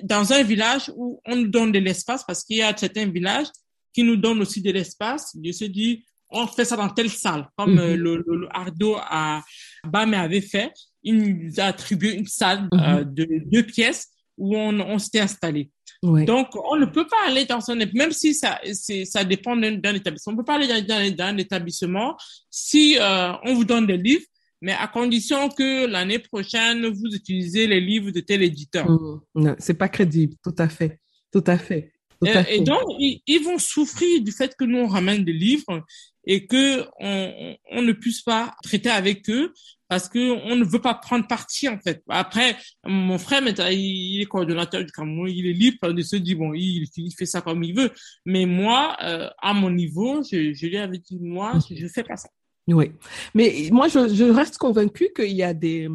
dans 0.03 0.33
un 0.33 0.43
village 0.43 0.93
où 0.97 1.21
on 1.27 1.37
nous 1.37 1.49
donne 1.49 1.73
de 1.73 1.79
l'espace, 1.79 2.23
parce 2.25 2.45
qu'il 2.45 2.57
y 2.59 2.63
a 2.63 2.77
certains 2.77 3.07
villages 3.07 3.47
qui 3.95 4.03
nous 4.05 4.17
donnent 4.17 4.41
aussi 4.43 4.61
de 4.61 4.71
l'espace, 4.71 5.35
je 5.43 5.51
se 5.53 5.65
dit, 5.65 6.05
on 6.31 6.47
fait 6.47 6.67
ça 6.67 6.77
dans 6.77 6.91
telle 6.91 7.09
salle, 7.09 7.49
comme 7.57 7.73
Mhm. 7.73 7.79
euh, 7.79 7.97
le, 7.97 8.17
le, 8.27 8.37
le 8.43 8.49
Ardo 8.51 8.97
à 8.99 9.43
Bamé 9.85 10.19
avait 10.19 10.43
fait. 10.43 10.71
Il 11.03 11.17
nous 11.17 11.59
a 11.59 11.65
attribué 11.65 12.13
une 12.15 12.27
salle 12.27 12.69
Mhm. 12.73 12.81
euh, 12.81 13.05
de 13.05 13.27
deux 13.47 13.63
pièces 13.63 14.09
où 14.39 14.57
on, 14.57 14.81
on 14.81 14.99
s'était 14.99 15.21
installé. 15.21 15.71
Donc, 16.03 16.49
on 16.55 16.77
ne 16.77 16.87
peut 16.87 17.07
pas 17.07 17.27
aller 17.27 17.45
dans 17.45 17.71
un, 17.71 17.75
même 17.75 18.13
si 18.13 18.33
ça, 18.33 18.61
ça 19.05 19.25
dépend 19.25 19.57
d'un, 19.57 19.95
établissement, 19.95 20.33
on 20.33 20.37
peut 20.37 20.45
pas 20.45 20.55
aller 20.55 20.69
dans, 20.69 20.87
dans, 20.87 21.17
dans 21.17 21.25
un 21.25 21.37
établissement 21.39 22.17
si 22.51 22.97
euh, 22.99 23.33
on 23.45 23.55
vous 23.55 23.65
donne 23.65 23.87
des 23.87 23.97
livres, 23.97 24.25
mais 24.63 24.73
à 24.73 24.87
condition 24.87 25.49
que 25.49 25.87
l'année 25.87 26.21
prochaine, 26.21 26.87
vous 26.87 27.15
utilisez 27.15 27.67
les 27.67 27.81
livres 27.81 28.13
de 28.13 28.21
tel 28.21 28.43
éditeur. 28.43 28.89
Mhm. 28.89 29.21
Non, 29.35 29.57
c'est 29.59 29.75
pas 29.75 29.89
crédible, 29.89 30.35
tout 30.43 30.55
à 30.59 30.69
fait, 30.69 31.01
tout 31.33 31.45
à 31.47 31.59
fait. 31.59 31.93
Tout 32.21 32.29
à 32.29 32.41
Et, 32.41 32.45
fait. 32.45 32.57
et 32.57 32.61
donc, 32.61 32.83
ils, 32.99 33.21
ils 33.27 33.43
vont 33.43 33.59
souffrir 33.59 34.21
du 34.23 34.33
fait 34.33 34.55
que 34.57 34.65
nous, 34.65 34.79
on 34.79 34.89
ramène 34.89 35.25
des 35.25 35.33
livres 35.33 35.85
et 36.27 36.47
que 36.47 36.83
on, 37.01 37.33
on, 37.41 37.57
on 37.71 37.83
ne 37.83 37.93
puisse 37.93 38.23
pas 38.23 38.55
traiter 38.63 38.91
avec 38.91 39.29
eux 39.31 39.53
parce 39.89 40.09
que 40.09 40.33
on 40.51 40.57
ne 40.57 40.65
veut 40.65 40.81
pas 40.81 40.95
prendre 40.95 41.27
parti, 41.27 41.69
en 41.69 41.79
fait. 41.79 42.03
Après, 42.09 42.57
mon 42.85 43.19
frère, 43.19 43.43
il, 43.71 44.21
est 44.21 44.27
coordonnateur 44.27 44.85
du 44.85 44.93
Cameroun, 44.93 45.31
il 45.31 45.47
est 45.47 45.53
libre 45.53 45.93
de 45.93 46.03
se 46.03 46.17
dire, 46.17 46.39
bon, 46.39 46.53
il, 46.55 46.87
il 46.97 47.13
fait 47.13 47.27
ça 47.27 47.41
comme 47.41 47.63
il 47.65 47.75
veut. 47.75 47.91
Mais 48.25 48.47
moi, 48.47 48.97
euh, 49.03 49.29
à 49.39 49.55
mon 49.55 49.71
niveau, 49.71 50.23
je, 50.23 50.53
je 50.53 50.67
lui 50.67 50.77
avais 50.77 50.99
dit, 50.99 51.19
moi, 51.21 51.55
je 51.71 51.87
fais 51.89 52.05
pas 52.05 52.17
ça. 52.17 52.29
Oui, 52.67 52.93
mais 53.35 53.69
moi, 53.73 53.89
je, 53.89 54.13
je 54.13 54.25
reste 54.25 54.59
convaincue 54.59 55.11
qu'il 55.17 55.33
y 55.33 55.43
a 55.43 55.55
des, 55.55 55.89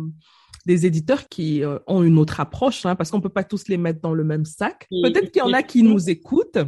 des 0.65 0.85
éditeurs 0.85 1.27
qui 1.29 1.63
euh, 1.63 1.77
ont 1.87 2.03
une 2.03 2.17
autre 2.17 2.39
approche, 2.39 2.85
hein, 2.85 2.95
parce 2.95 3.11
qu'on 3.11 3.21
peut 3.21 3.29
pas 3.29 3.43
tous 3.43 3.67
les 3.67 3.77
mettre 3.77 4.01
dans 4.01 4.13
le 4.13 4.23
même 4.23 4.45
sac. 4.45 4.87
Peut-être 4.89 5.31
qu'il 5.31 5.41
y 5.41 5.45
en 5.45 5.53
a 5.53 5.61
qui 5.61 5.83
nous 5.83 6.09
écoutent 6.09 6.59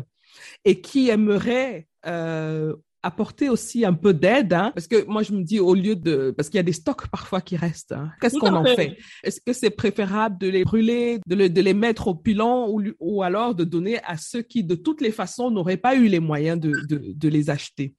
et 0.64 0.82
qui 0.82 1.10
aimeraient 1.10 1.88
euh, 2.06 2.76
apporter 3.06 3.50
aussi 3.50 3.86
un 3.86 3.94
peu 3.94 4.14
d'aide, 4.14 4.54
hein, 4.54 4.72
parce 4.74 4.88
que 4.88 5.06
moi, 5.06 5.22
je 5.24 5.32
me 5.34 5.44
dis, 5.44 5.60
au 5.60 5.76
lieu 5.76 5.96
de... 5.96 6.34
Parce 6.36 6.50
qu'il 6.50 6.58
y 6.58 6.60
a 6.60 6.64
des 6.64 6.74
stocks 6.74 7.08
parfois 7.08 7.40
qui 7.40 7.56
restent. 7.56 7.92
hein. 7.92 8.12
Qu'est-ce 8.20 8.38
qu'on 8.38 8.54
en 8.56 8.66
fait. 8.66 8.76
fait? 8.76 8.98
Est-ce 9.24 9.40
que 9.40 9.54
c'est 9.54 9.70
préférable 9.70 10.38
de 10.40 10.48
les 10.48 10.64
brûler, 10.64 11.20
de, 11.28 11.36
le- 11.36 11.50
de 11.50 11.62
les 11.62 11.74
mettre 11.74 12.08
au 12.08 12.16
pilon 12.16 12.68
ou, 12.70 12.82
ou 13.00 13.24
alors 13.24 13.54
de 13.54 13.64
donner 13.64 14.00
à 14.04 14.18
ceux 14.18 14.42
qui, 14.42 14.64
de 14.64 14.76
toutes 14.76 15.02
les 15.02 15.12
façons, 15.12 15.52
n'auraient 15.52 15.78
pas 15.78 15.96
eu 15.96 16.08
les 16.08 16.20
moyens 16.20 16.60
de, 16.60 16.72
de, 16.90 17.14
de 17.14 17.30
les 17.30 17.50
acheter? 17.50 17.94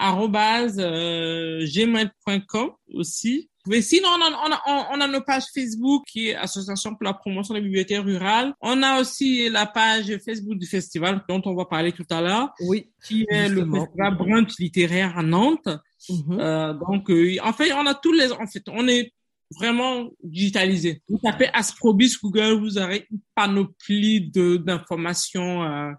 euh, 0.00 1.66
gmail.com 1.66 2.70
aussi. 2.94 3.50
Mais 3.66 3.80
sinon, 3.80 4.08
on 4.08 4.20
a, 4.20 4.28
on, 4.48 4.52
a, 4.52 4.88
on 4.92 5.00
a 5.00 5.06
nos 5.06 5.20
pages 5.20 5.44
Facebook 5.54 6.04
qui 6.06 6.28
est 6.28 6.34
Association 6.34 6.94
pour 6.94 7.04
la 7.04 7.14
promotion 7.14 7.54
des 7.54 7.60
bibliothèques 7.60 8.04
rurales. 8.04 8.52
On 8.60 8.82
a 8.82 9.00
aussi 9.00 9.48
la 9.48 9.66
page 9.66 10.16
Facebook 10.24 10.58
du 10.58 10.66
festival 10.66 11.22
dont 11.28 11.40
on 11.44 11.54
va 11.54 11.64
parler 11.66 11.92
tout 11.92 12.06
à 12.10 12.20
l'heure, 12.20 12.50
Oui. 12.66 12.90
qui 13.04 13.24
est 13.28 13.48
le 13.48 13.64
festival 13.70 14.16
Brunch 14.16 14.58
littéraire 14.58 15.16
à 15.16 15.22
Nantes. 15.22 15.68
Mhm. 16.08 16.40
Euh, 16.40 16.74
donc, 16.74 17.08
euh, 17.10 17.36
en 17.44 17.52
fait, 17.52 17.72
on 17.72 17.86
a 17.86 17.94
tous 17.94 18.12
les, 18.12 18.32
en 18.32 18.46
fait, 18.46 18.64
on 18.68 18.88
est 18.88 19.12
vraiment 19.56 20.08
digitalisé. 20.24 21.02
Vous 21.08 21.18
tapez 21.22 21.48
Asprobi 21.52 22.08
sur 22.08 22.22
Google, 22.22 22.58
vous 22.60 22.78
aurez 22.78 23.06
une 23.10 23.20
panoplie 23.34 24.30
de 24.30 24.56
d'informations 24.56 25.62
euh, 25.62 25.92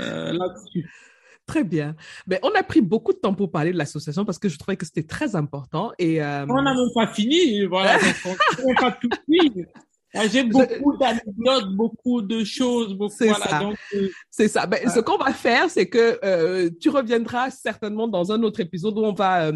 euh, 0.00 0.32
là-dessus. 0.32 0.90
Très 1.46 1.64
bien. 1.64 1.96
Ben, 2.26 2.38
on 2.42 2.50
a 2.54 2.62
pris 2.62 2.80
beaucoup 2.80 3.12
de 3.12 3.18
temps 3.18 3.34
pour 3.34 3.50
parler 3.50 3.72
de 3.72 3.78
l'association 3.78 4.24
parce 4.24 4.38
que 4.38 4.48
je 4.48 4.58
trouvais 4.58 4.76
que 4.76 4.86
c'était 4.86 5.02
très 5.02 5.34
important. 5.34 5.92
Et, 5.98 6.22
euh, 6.22 6.46
On 6.48 6.62
n'a 6.62 6.74
même 6.74 6.88
pas 6.94 7.08
fini, 7.08 7.64
voilà. 7.66 7.98
on 8.64 8.68
n'a 8.72 8.80
pas 8.80 8.92
tout 8.92 9.08
fini. 9.26 9.64
J'ai 10.30 10.44
beaucoup 10.44 10.96
d'anecdotes, 10.98 11.74
beaucoup 11.74 12.20
de 12.20 12.44
choses, 12.44 12.94
beaucoup. 12.94 13.14
C'est 13.16 13.28
Voilà, 13.28 13.48
ça. 13.48 13.60
donc, 13.60 13.76
euh, 13.94 14.08
C'est 14.30 14.46
ça. 14.46 14.66
Ben, 14.66 14.88
Ce 14.88 15.00
qu'on 15.00 15.16
va 15.16 15.32
faire, 15.32 15.70
c'est 15.70 15.88
que 15.88 16.20
euh, 16.22 16.68
tu 16.80 16.90
reviendras 16.90 17.50
certainement 17.50 18.06
dans 18.06 18.30
un 18.30 18.42
autre 18.42 18.60
épisode 18.60 18.98
où 18.98 19.02
on 19.04 19.14
va 19.14 19.50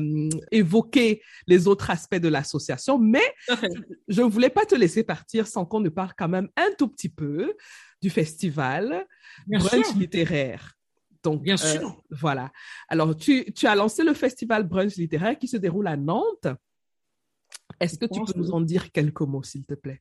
évoquer 0.51 1.21
les 1.47 1.69
autres 1.69 1.91
aspects 1.91 2.17
de 2.17 2.29
l'association. 2.29 2.99
Mais 2.99 3.35
je 4.09 4.23
ne 4.23 4.29
voulais 4.29 4.51
pas 4.51 4.65
te 4.65 4.75
laisser 4.75 5.05
partir 5.05 5.47
sans 5.47 5.67
qu'on 5.67 5.81
ne 5.81 5.91
parle 5.91 6.13
quand 6.17 6.29
même 6.29 6.49
un 6.57 6.71
tout 6.79 6.89
petit 6.89 7.11
peu 7.11 7.55
du 8.03 8.11
festival 8.11 9.07
Brunch 9.47 9.95
littéraire. 9.95 10.76
Donc, 11.27 11.43
bien 11.43 11.55
euh, 11.55 11.79
sûr. 11.79 12.03
voilà. 12.11 12.53
Alors, 12.89 13.17
tu, 13.17 13.53
tu 13.53 13.67
as 13.67 13.75
lancé 13.75 14.05
le 14.05 14.15
festival 14.15 14.63
Brunch 14.63 14.95
littéraire 14.97 15.37
qui 15.37 15.49
se 15.49 15.57
déroule 15.57 15.89
à 15.89 15.97
Nantes. 15.97 16.49
Est-ce 17.81 17.99
que 17.99 18.07
tu 18.07 18.21
peux 18.21 18.39
nous 18.39 18.53
en 18.53 18.61
dire 18.61 18.93
quelques 18.93 19.23
mots, 19.23 19.43
s'il 19.43 19.65
te 19.65 19.75
plaît? 19.75 20.01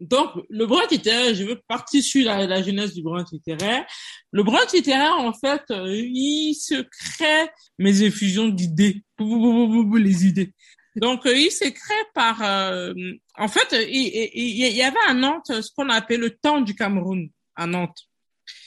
Donc, 0.00 0.30
le 0.50 0.66
brunch 0.66 0.90
littéraire, 0.90 1.32
je 1.32 1.44
veux 1.44 1.60
partir 1.68 2.02
sur 2.02 2.24
la, 2.24 2.44
la 2.44 2.60
jeunesse 2.60 2.92
du 2.92 3.02
brunch 3.02 3.28
littéraire. 3.30 3.86
Le 4.32 4.42
brunch 4.42 4.72
littéraire, 4.72 5.14
en 5.16 5.32
fait, 5.32 5.62
euh, 5.70 5.86
il 5.94 6.54
se 6.54 6.82
crée 6.82 7.48
mes 7.78 8.02
effusions 8.02 8.48
d'idées, 8.48 9.04
les 9.20 10.26
idées. 10.26 10.52
Donc, 10.96 11.24
euh, 11.24 11.36
il 11.36 11.52
se 11.52 11.68
crée 11.68 12.04
par... 12.14 12.42
euh, 12.42 12.92
en 13.38 13.46
fait, 13.46 13.68
il- 13.88 14.30
il 14.34 14.76
y 14.76 14.82
avait 14.82 15.06
à 15.06 15.14
Nantes 15.14 15.52
ce 15.62 15.70
qu'on 15.76 15.88
appelle 15.88 16.20
le 16.20 16.30
temps 16.30 16.60
du 16.60 16.74
Cameroun, 16.74 17.30
à 17.54 17.68
Nantes. 17.68 18.08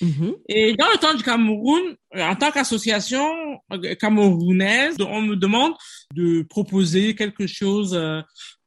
Mhm. 0.01 0.35
Et 0.49 0.75
dans 0.75 0.87
le 0.91 0.97
temps 0.97 1.13
du 1.13 1.23
Cameroun, 1.23 1.95
euh, 2.15 2.23
en 2.23 2.35
tant 2.35 2.51
qu'association 2.51 3.25
euh, 3.73 3.95
camerounaise, 3.95 4.95
on 4.99 5.21
me 5.21 5.35
demande 5.35 5.73
de 6.13 6.43
proposer 6.43 7.15
quelque 7.15 7.47
chose 7.47 7.93
euh, 7.93 8.21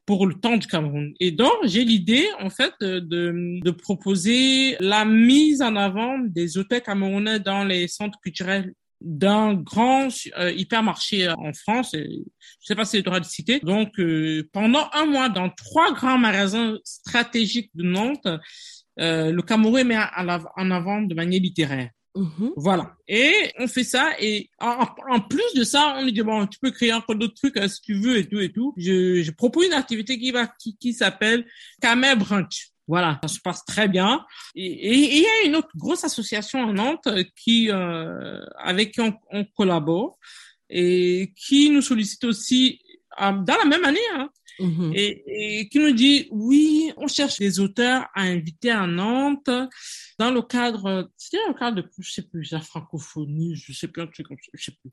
pour 0.07 0.27
le 0.27 0.35
temps 0.35 0.57
du 0.57 0.67
Cameroun. 0.67 1.13
Et 1.21 1.31
donc, 1.31 1.53
j'ai 1.65 1.85
l'idée, 1.85 2.27
en 2.41 2.51
fait, 2.51 2.75
de, 2.81 3.01
de, 3.63 3.71
proposer 3.71 4.77
la 4.81 5.05
mise 5.05 5.63
en 5.63 5.77
avant 5.77 6.19
des 6.19 6.59
auteurs 6.59 6.83
camerounais 6.83 7.39
dans 7.39 7.65
les 7.65 7.87
centres 7.87 8.19
culturels 8.21 8.73
d'un 9.01 9.55
grand 9.55 10.09
euh, 10.39 10.53
hypermarché 10.53 11.29
euh, 11.29 11.35
en 11.35 11.53
France. 11.53 11.95
Et 11.95 12.25
je 12.61 12.67
sais 12.67 12.75
pas 12.75 12.85
si 12.85 12.93
j'ai 12.93 12.99
le 12.99 13.05
droit 13.05 13.21
de 13.21 13.25
citer. 13.25 13.61
Donc, 13.61 13.99
euh, 13.99 14.49
pendant 14.53 14.89
un 14.93 15.07
mois, 15.07 15.29
dans 15.29 15.49
trois 15.49 15.93
grands 15.93 16.19
magasins 16.19 16.79
stratégiques 16.85 17.71
de 17.75 17.85
Nantes, 17.85 18.29
euh, 19.01 19.33
le 19.33 19.43
Cameroun 19.43 19.85
met 19.85 19.97
en 19.97 20.29
av- 20.29 20.49
en 20.57 20.71
avant 20.71 21.01
de 21.03 21.15
manière 21.15 21.41
littéraire. 21.41 21.91
Mhm. 22.17 22.53
Voilà. 22.57 22.95
Et 23.07 23.53
on 23.59 23.69
fait 23.69 23.85
ça. 23.85 24.11
Et 24.21 24.51
en, 24.61 24.85
en 25.09 25.21
plus 25.21 25.55
de 25.55 25.63
ça, 25.65 25.95
on 25.97 26.05
lui 26.05 26.13
dit, 26.13 26.23
bon, 26.23 26.47
tu 26.47 26.59
peux 26.61 26.71
créer 26.73 26.93
encore 26.93 27.15
d'autres 27.15 27.35
trucs 27.35 27.57
euh, 27.57 27.69
si 27.69 27.81
tu 27.83 27.95
veux 27.95 28.17
et 28.19 28.29
tout 28.29 28.41
et 28.41 28.53
tout. 28.53 28.75
Je, 28.77 29.23
je 29.23 29.31
propose 29.31 29.67
une 29.67 29.75
activité 29.75 30.19
qui 30.19 30.31
va, 30.33 30.49
qui, 30.61 30.77
qui 30.77 30.93
s'appelle 30.93 31.47
Camer 31.81 32.17
Brunch. 32.17 32.71
Voilà, 32.89 33.21
ça 33.23 33.29
se 33.29 33.39
passe 33.39 33.65
très 33.65 33.87
bien. 33.87 34.27
Et 34.57 34.93
il 35.17 35.23
y 35.23 35.27
a 35.27 35.47
une 35.47 35.55
autre 35.55 35.71
grosse 35.77 36.03
association 36.03 36.69
à 36.69 36.73
Nantes 36.73 37.07
euh, 37.07 37.23
qui, 37.37 37.71
euh, 37.71 38.41
avec 38.59 38.91
qui 38.93 39.01
on, 39.01 39.17
on 39.31 39.45
collabore 39.45 40.19
et 40.69 41.33
qui 41.37 41.71
nous 41.71 41.83
sollicite 41.83 42.25
aussi 42.25 42.81
euh, 43.23 43.31
dans 43.33 43.57
la 43.57 43.65
même 43.65 43.85
année. 43.85 43.99
Hein, 44.17 44.29
mhm. 44.61 44.93
et, 44.95 45.69
qui 45.71 45.79
nous 45.79 45.93
dit, 45.93 46.29
oui, 46.31 46.93
on 46.97 47.09
cherche 47.09 47.39
des 47.39 47.61
auteurs 47.61 48.07
à 48.15 48.23
inviter 48.23 48.71
à 48.71 48.87
Nantes 48.87 49.51
dans 50.19 50.31
le 50.31 50.43
cadre, 50.43 51.11
c'était 51.17 51.39
le 51.49 51.55
cadre 51.55 51.83
de, 51.83 51.89
je 51.99 52.11
sais 52.11 52.23
plus, 52.23 52.51
la 52.53 52.61
francophonie, 52.61 53.57
je 53.57 53.73
sais 53.73 53.89
plus, 53.89 54.03
un 54.03 54.07
truc 54.07 54.27
comme 54.27 54.37
ça, 54.37 54.51
je 54.55 54.65
sais 54.65 54.77
plus. 54.81 54.91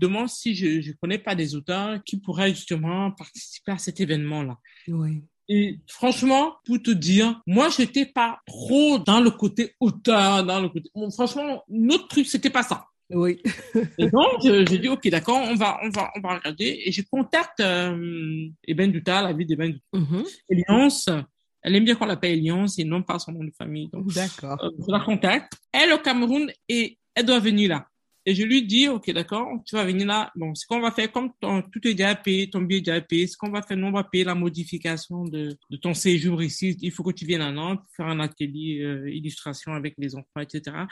Demande 0.00 0.28
si 0.28 0.54
je, 0.54 0.80
je 0.80 0.92
connais 0.92 1.18
pas 1.18 1.34
des 1.34 1.54
auteurs 1.54 2.02
qui 2.02 2.16
pourraient 2.16 2.50
justement 2.50 3.10
participer 3.12 3.72
à 3.72 3.78
cet 3.78 4.00
événement-là. 4.00 4.58
Oui. 4.88 5.22
Et 5.48 5.80
franchement, 5.86 6.56
pour 6.64 6.80
te 6.82 6.90
dire, 6.90 7.40
moi, 7.46 7.68
j'étais 7.68 8.06
pas 8.06 8.40
trop 8.46 8.98
dans 8.98 9.20
le 9.20 9.30
côté 9.30 9.74
auteur, 9.78 10.44
dans 10.44 10.60
le 10.60 10.68
côté. 10.70 10.90
franchement, 11.12 11.62
notre 11.68 12.08
truc, 12.08 12.26
c'était 12.26 12.50
pas 12.50 12.62
ça. 12.62 12.86
Oui. 13.14 13.40
et 13.98 14.08
donc, 14.08 14.42
j'ai 14.42 14.78
dit, 14.78 14.88
OK, 14.88 15.08
d'accord, 15.08 15.40
on 15.48 15.54
va, 15.54 15.78
on 15.82 15.88
va, 15.90 16.10
on 16.16 16.20
va 16.20 16.36
regarder. 16.36 16.82
Et 16.84 16.92
je 16.92 17.02
contacte 17.02 17.60
euh, 17.60 18.48
Eben 18.66 18.92
Duta, 18.92 19.22
la 19.22 19.32
vie 19.32 19.46
d'Eben 19.46 19.72
Duta. 19.72 19.84
Mm 19.92 21.24
elle 21.64 21.76
aime 21.76 21.84
bien 21.84 21.94
qu'on 21.94 22.04
l'appelle 22.04 22.32
Eliance 22.32 22.78
et 22.78 22.84
non 22.84 23.02
pas 23.02 23.18
son 23.18 23.32
nom 23.32 23.42
de 23.42 23.50
famille. 23.56 23.88
D'accord. 24.14 24.62
Euh, 24.62 24.70
je 24.78 24.92
la 24.92 25.00
contacte. 25.00 25.54
Elle 25.72 25.94
au 25.94 25.98
Cameroun 25.98 26.52
et 26.68 26.98
elle 27.14 27.24
doit 27.24 27.40
venir 27.40 27.70
là. 27.70 27.86
Et 28.26 28.34
je 28.34 28.42
lui 28.42 28.66
dis, 28.66 28.88
OK, 28.88 29.10
d'accord, 29.12 29.48
tu 29.66 29.76
vas 29.76 29.84
venir 29.84 30.06
là. 30.06 30.32
Bon, 30.34 30.54
ce 30.54 30.66
qu'on 30.66 30.80
va 30.80 30.90
faire, 30.90 31.10
comme 31.12 31.30
ton, 31.40 31.62
tout 31.62 31.86
est 31.86 31.94
déjà 31.94 32.14
payé, 32.14 32.48
ton 32.48 32.62
billet 32.62 32.78
est 32.78 32.82
déjà 32.82 33.00
payé, 33.00 33.26
ce 33.26 33.36
qu'on 33.36 33.50
va 33.50 33.62
faire, 33.62 33.76
nous, 33.76 33.86
on 33.86 33.92
va 33.92 34.04
payer 34.04 34.24
la 34.24 34.34
modification 34.34 35.24
de, 35.24 35.56
de 35.70 35.76
ton 35.76 35.94
séjour 35.94 36.42
ici. 36.42 36.76
Il 36.80 36.90
faut 36.90 37.02
que 37.02 37.12
tu 37.12 37.26
viennes 37.26 37.42
à 37.42 37.52
Nantes 37.52 37.80
pour 37.80 37.94
faire 37.96 38.06
un 38.06 38.20
atelier 38.20 38.80
euh, 38.82 39.10
illustration 39.10 39.72
avec 39.72 39.94
les 39.98 40.14
enfants, 40.14 40.40
etc 40.40 40.86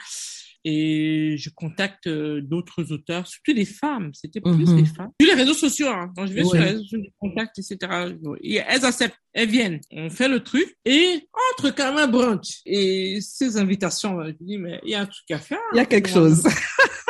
et 0.65 1.35
je 1.37 1.49
contacte 1.49 2.07
euh, 2.07 2.41
d'autres 2.41 2.91
auteurs, 2.91 3.27
surtout 3.27 3.53
des 3.53 3.65
femmes, 3.65 4.11
c'était 4.13 4.39
plus 4.39 4.55
des 4.57 4.65
mhm. 4.65 4.85
femmes. 4.85 5.11
Sur 5.19 5.35
les 5.35 5.41
réseaux 5.41 5.53
sociaux, 5.53 5.89
hein. 5.89 6.11
quand 6.15 6.25
je 6.25 6.33
vais 6.33 6.43
sur 6.43 6.53
les 6.53 6.61
réseaux 6.61 6.83
sociaux, 6.83 6.99
je 7.03 7.09
contacte, 7.19 7.59
etc. 7.59 8.15
Et 8.41 8.61
elles 8.65 8.85
acceptent, 8.85 9.19
elles 9.33 9.49
viennent, 9.49 9.81
on 9.91 10.09
fait 10.09 10.29
le 10.29 10.41
truc, 10.41 10.75
et 10.85 11.27
entre 11.51 11.73
même 11.93 12.11
brunch 12.11 12.61
et 12.65 13.19
ces 13.21 13.57
invitations, 13.57 14.23
je 14.23 14.31
dis, 14.39 14.57
mais 14.57 14.79
il 14.83 14.91
y 14.91 14.95
a 14.95 15.01
un 15.01 15.05
truc 15.05 15.29
à 15.31 15.39
faire. 15.39 15.59
Il 15.73 15.77
y 15.77 15.81
a 15.81 15.85
quelque 15.85 16.09
chose. 16.09 16.43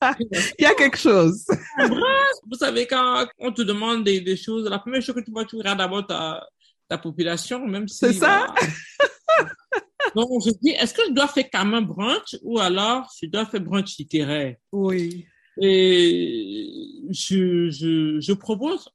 Il 0.58 0.62
y 0.62 0.66
a 0.66 0.74
quelque 0.74 0.98
chose. 0.98 1.44
Vous 1.78 2.56
savez, 2.56 2.86
quand 2.86 3.26
on 3.38 3.52
te 3.52 3.62
demande 3.62 4.04
des, 4.04 4.20
des 4.20 4.36
choses, 4.36 4.68
la 4.68 4.78
première 4.78 5.02
chose 5.02 5.14
que 5.14 5.20
tu 5.20 5.30
vois, 5.30 5.44
tu 5.44 5.56
regardes 5.56 5.78
d'abord 5.78 6.06
ta, 6.06 6.46
ta 6.88 6.98
population, 6.98 7.66
même 7.66 7.88
si... 7.88 7.98
C'est 7.98 8.12
ça 8.14 8.46
donc, 10.14 10.28
je 10.44 10.50
dis, 10.62 10.70
est-ce 10.70 10.94
que 10.94 11.02
je 11.08 11.12
dois 11.12 11.28
faire 11.28 11.48
quand 11.52 11.64
même 11.64 11.84
brunch 11.84 12.36
ou 12.42 12.58
alors 12.58 13.08
je 13.20 13.26
dois 13.26 13.46
faire 13.46 13.60
brunch 13.60 13.96
littéraire? 13.98 14.56
Oui. 14.72 15.26
Et 15.60 17.04
je, 17.10 17.70
je, 17.70 18.20
je 18.20 18.32
propose 18.32 18.88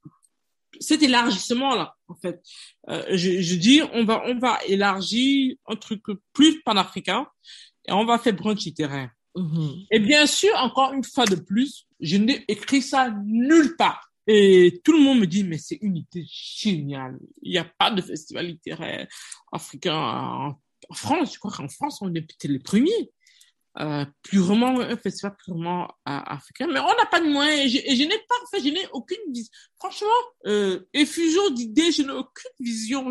cet 0.79 1.03
élargissement-là, 1.03 1.95
en 2.07 2.15
fait. 2.15 2.41
Euh, 2.89 3.03
je, 3.11 3.41
je 3.41 3.55
dis, 3.55 3.81
on 3.93 4.05
va, 4.05 4.23
on 4.25 4.37
va 4.37 4.59
élargir 4.67 5.55
un 5.67 5.75
truc 5.75 6.03
plus 6.33 6.61
panafricain 6.63 7.27
et 7.85 7.91
on 7.91 8.05
va 8.05 8.17
faire 8.17 8.33
brunch 8.33 8.63
littéraire. 8.65 9.11
Mm-hmm. 9.35 9.87
Et 9.91 9.99
bien 9.99 10.25
sûr, 10.25 10.51
encore 10.57 10.93
une 10.93 11.03
fois 11.03 11.25
de 11.25 11.35
plus, 11.35 11.87
je 11.99 12.17
n'ai 12.17 12.43
écrit 12.47 12.81
ça 12.81 13.09
nulle 13.25 13.75
part. 13.75 14.09
Et 14.27 14.81
tout 14.83 14.93
le 14.93 14.99
monde 14.99 15.19
me 15.19 15.27
dit, 15.27 15.43
mais 15.43 15.57
c'est 15.57 15.79
une 15.81 15.97
idée 15.97 16.25
géniale. 16.27 17.17
Il 17.41 17.51
n'y 17.51 17.57
a 17.57 17.65
pas 17.65 17.91
de 17.91 18.01
festival 18.01 18.47
littéraire 18.47 19.07
africain 19.51 20.55
en 20.89 20.93
France, 20.93 21.33
je 21.33 21.39
crois 21.39 21.51
qu'en 21.51 21.67
France, 21.67 22.01
on 22.01 22.13
est 22.13 22.21
peut-être 22.21 22.51
les 22.51 22.59
premiers. 22.59 23.11
Euh, 23.79 24.05
purement 24.21 24.81
un 24.81 24.95
festival 24.97 25.35
purement 25.43 25.85
euh, 25.85 25.87
africain 26.05 26.67
mais 26.67 26.79
on 26.79 26.95
n'a 26.95 27.07
pas 27.09 27.19
de 27.19 27.27
moyens 27.27 27.73
et 27.73 27.95
je, 27.95 28.03
n'ai 28.03 28.19
pas 28.19 28.35
en 28.43 28.45
fait 28.51 28.59
je 28.63 28.71
n'ai 28.71 28.87
aucune 28.91 29.33
vision 29.33 29.49
franchement 29.79 30.09
euh, 30.45 30.81
effusion 30.93 31.49
d'idées 31.49 31.91
je 31.91 32.03
n'ai 32.03 32.11
aucune 32.11 32.51
vision 32.59 33.09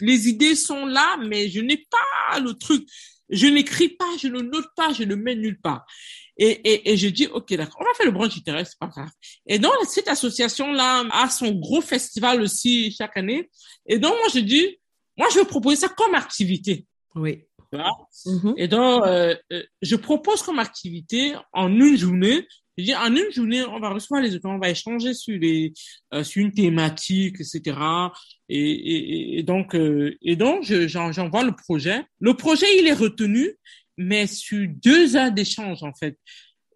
les 0.00 0.28
idées 0.28 0.54
sont 0.54 0.84
là 0.84 1.16
mais 1.26 1.48
je 1.48 1.62
n'ai 1.62 1.78
pas 1.78 2.40
le 2.40 2.52
truc 2.52 2.86
je 3.30 3.46
n'écris 3.46 3.88
pas 3.88 4.16
je 4.20 4.28
ne 4.28 4.40
note 4.40 4.68
pas 4.76 4.92
je 4.92 5.04
ne 5.04 5.14
mets 5.14 5.34
nulle 5.34 5.60
part 5.60 5.86
et, 6.36 6.50
et, 6.50 6.92
et 6.92 6.96
je 6.96 7.08
dis 7.08 7.26
ok 7.26 7.54
d'accord 7.54 7.80
on 7.80 7.84
va 7.84 7.94
faire 7.94 8.06
le 8.06 8.12
brunch 8.12 8.34
littéraire 8.34 8.66
c'est 8.66 8.78
pas 8.78 8.88
grave 8.88 9.10
et 9.46 9.58
donc 9.58 9.72
cette 9.86 10.08
association 10.08 10.72
là 10.72 11.04
a 11.12 11.28
son 11.30 11.52
gros 11.52 11.80
festival 11.80 12.42
aussi 12.42 12.92
chaque 12.92 13.16
année 13.16 13.48
et 13.86 13.98
donc 13.98 14.12
moi 14.12 14.28
je 14.32 14.40
dis 14.40 14.80
moi, 15.20 15.28
je 15.32 15.38
veux 15.38 15.44
proposer 15.44 15.76
ça 15.76 15.88
comme 15.90 16.14
activité. 16.14 16.86
Oui. 17.14 17.44
Mm-hmm. 17.72 18.54
Et 18.56 18.68
donc, 18.68 19.04
euh, 19.06 19.36
euh, 19.52 19.62
je 19.82 19.94
propose 19.96 20.42
comme 20.42 20.58
activité 20.58 21.34
en 21.52 21.68
une 21.68 21.98
journée. 21.98 22.48
Je 22.78 22.84
dis, 22.84 22.94
en 22.94 23.14
une 23.14 23.30
journée, 23.32 23.62
on 23.64 23.80
va 23.80 23.90
recevoir 23.90 24.22
les 24.22 24.34
auteurs, 24.34 24.52
on 24.52 24.58
va 24.58 24.70
échanger 24.70 25.12
sur 25.12 25.38
les, 25.38 25.72
euh, 26.14 26.24
sur 26.24 26.42
une 26.42 26.52
thématique, 26.52 27.36
etc. 27.40 27.76
Et, 28.48 28.58
et, 28.58 29.38
et 29.38 29.42
donc, 29.42 29.74
euh, 29.74 30.16
et 30.22 30.36
donc, 30.36 30.64
j'envoie 30.64 31.44
le 31.44 31.54
projet. 31.54 32.04
Le 32.20 32.34
projet, 32.34 32.66
il 32.78 32.86
est 32.86 32.94
retenu, 32.94 33.50
mais 33.96 34.26
sur 34.26 34.66
deux 34.68 35.16
heures 35.16 35.32
d'échange, 35.32 35.82
en 35.82 35.92
fait. 35.92 36.18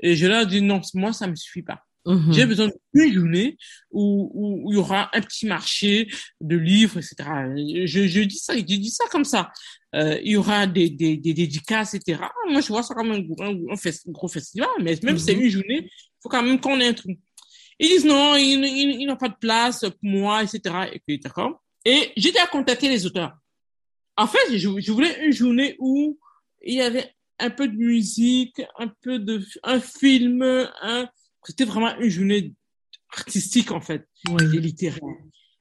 Et 0.01 0.17
je 0.17 0.27
leur 0.27 0.47
dis, 0.47 0.61
non, 0.61 0.81
moi, 0.95 1.13
ça 1.13 1.27
me 1.27 1.37
suffit 1.37 1.63
pas. 1.63 1.81
Mhm. 2.07 2.33
J'ai 2.33 2.47
besoin 2.47 2.69
d'une 2.93 3.15
journée 3.15 3.57
où, 3.91 4.31
où, 4.35 4.71
il 4.71 4.75
y 4.75 4.79
aura 4.79 5.11
un 5.17 5.21
petit 5.23 5.47
marché 5.47 6.09
de 6.41 6.57
livres, 6.57 6.99
etc. 6.99 7.17
Je, 7.87 8.07
je 8.07 8.21
dis 8.21 8.39
ça, 8.39 8.55
je 8.57 8.63
dis 8.63 8.91
ça 8.91 9.05
comme 9.11 9.25
ça. 9.25 9.51
Euh, 9.95 10.19
il 10.25 10.33
y 10.33 10.37
aura 10.37 10.67
des, 10.67 10.91
des, 10.91 11.17
des 11.17 11.35
dédicaces, 11.35 11.95
etc. 11.95 12.21
Moi, 12.51 12.61
je 12.61 12.69
vois 12.69 12.83
ça 12.83 12.95
comme 12.95 13.13
un, 13.13 13.19
un, 13.19 13.55
un, 13.71 14.13
gros 14.13 14.29
festival, 14.29 14.69
mais 14.83 14.99
même 15.03 15.19
si 15.19 15.27
c'est 15.27 15.37
mhm. 15.37 15.43
une 15.43 15.51
journée, 15.51 15.81
il 15.85 16.21
faut 16.21 16.29
quand 16.29 16.43
même 16.43 16.61
qu'on 16.61 16.81
ait 16.81 16.89
un 16.89 16.95
truc. 16.95 17.19
Ils 17.79 17.89
disent 17.89 18.05
non, 18.05 18.35
ils, 18.35 18.65
ils, 18.65 19.01
ils 19.03 19.07
n'ont 19.07 19.17
pas 19.17 19.29
de 19.29 19.37
place 19.41 19.81
pour 19.81 19.93
moi, 20.03 20.43
etc. 20.43 20.91
Et, 21.07 21.19
d'accord. 21.19 21.63
Et 21.85 22.13
j'étais 22.17 22.41
à 22.41 22.47
contacter 22.47 22.89
les 22.89 23.07
auteurs. 23.07 23.37
En 24.17 24.27
fait, 24.27 24.57
je, 24.57 24.81
je 24.81 24.93
voulais 24.93 25.25
une 25.25 25.33
journée 25.33 25.77
où 25.79 26.19
il 26.63 26.75
y 26.75 26.81
avait 26.81 27.15
un 27.39 27.51
peu 27.51 27.69
de 27.69 27.77
musique, 27.77 28.63
un 28.79 28.89
peu 29.03 29.19
de 29.19 29.45
un 29.63 29.81
film, 29.81 30.43
un 30.83 31.09
c'était 31.45 31.65
vraiment 31.65 31.97
une 31.99 32.09
journée 32.09 32.55
artistique, 33.13 33.71
en 33.71 33.81
fait, 33.81 34.09
et 34.29 34.59
littéraire. 34.59 35.01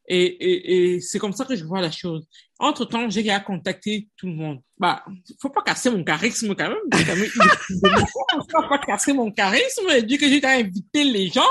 Et, 0.07 0.25
et, 0.25 0.95
et 0.95 1.01
c'est 1.01 1.17
comme 1.17 1.31
ça 1.31 1.45
que 1.45 1.55
je 1.55 1.63
vois 1.63 1.79
la 1.79 1.91
chose. 1.91 2.27
Entre 2.59 2.85
temps, 2.85 3.09
j'ai 3.09 3.29
à 3.29 3.39
contacter 3.39 4.09
tout 4.17 4.27
le 4.27 4.33
monde. 4.33 4.59
Bah, 4.77 5.03
faut 5.41 5.49
pas 5.49 5.61
casser 5.61 5.89
mon 5.89 6.03
charisme 6.03 6.53
quand 6.55 6.69
même. 6.69 6.77
Quand 6.91 7.15
même 7.15 7.29
faut 8.51 8.67
pas 8.69 8.79
casser 8.79 9.13
mon 9.13 9.31
charisme 9.31 9.89
et 9.95 10.03
dire 10.03 10.19
que 10.19 10.27
j'ai 10.27 10.43
invité 10.43 11.03
les 11.03 11.27
gens 11.27 11.41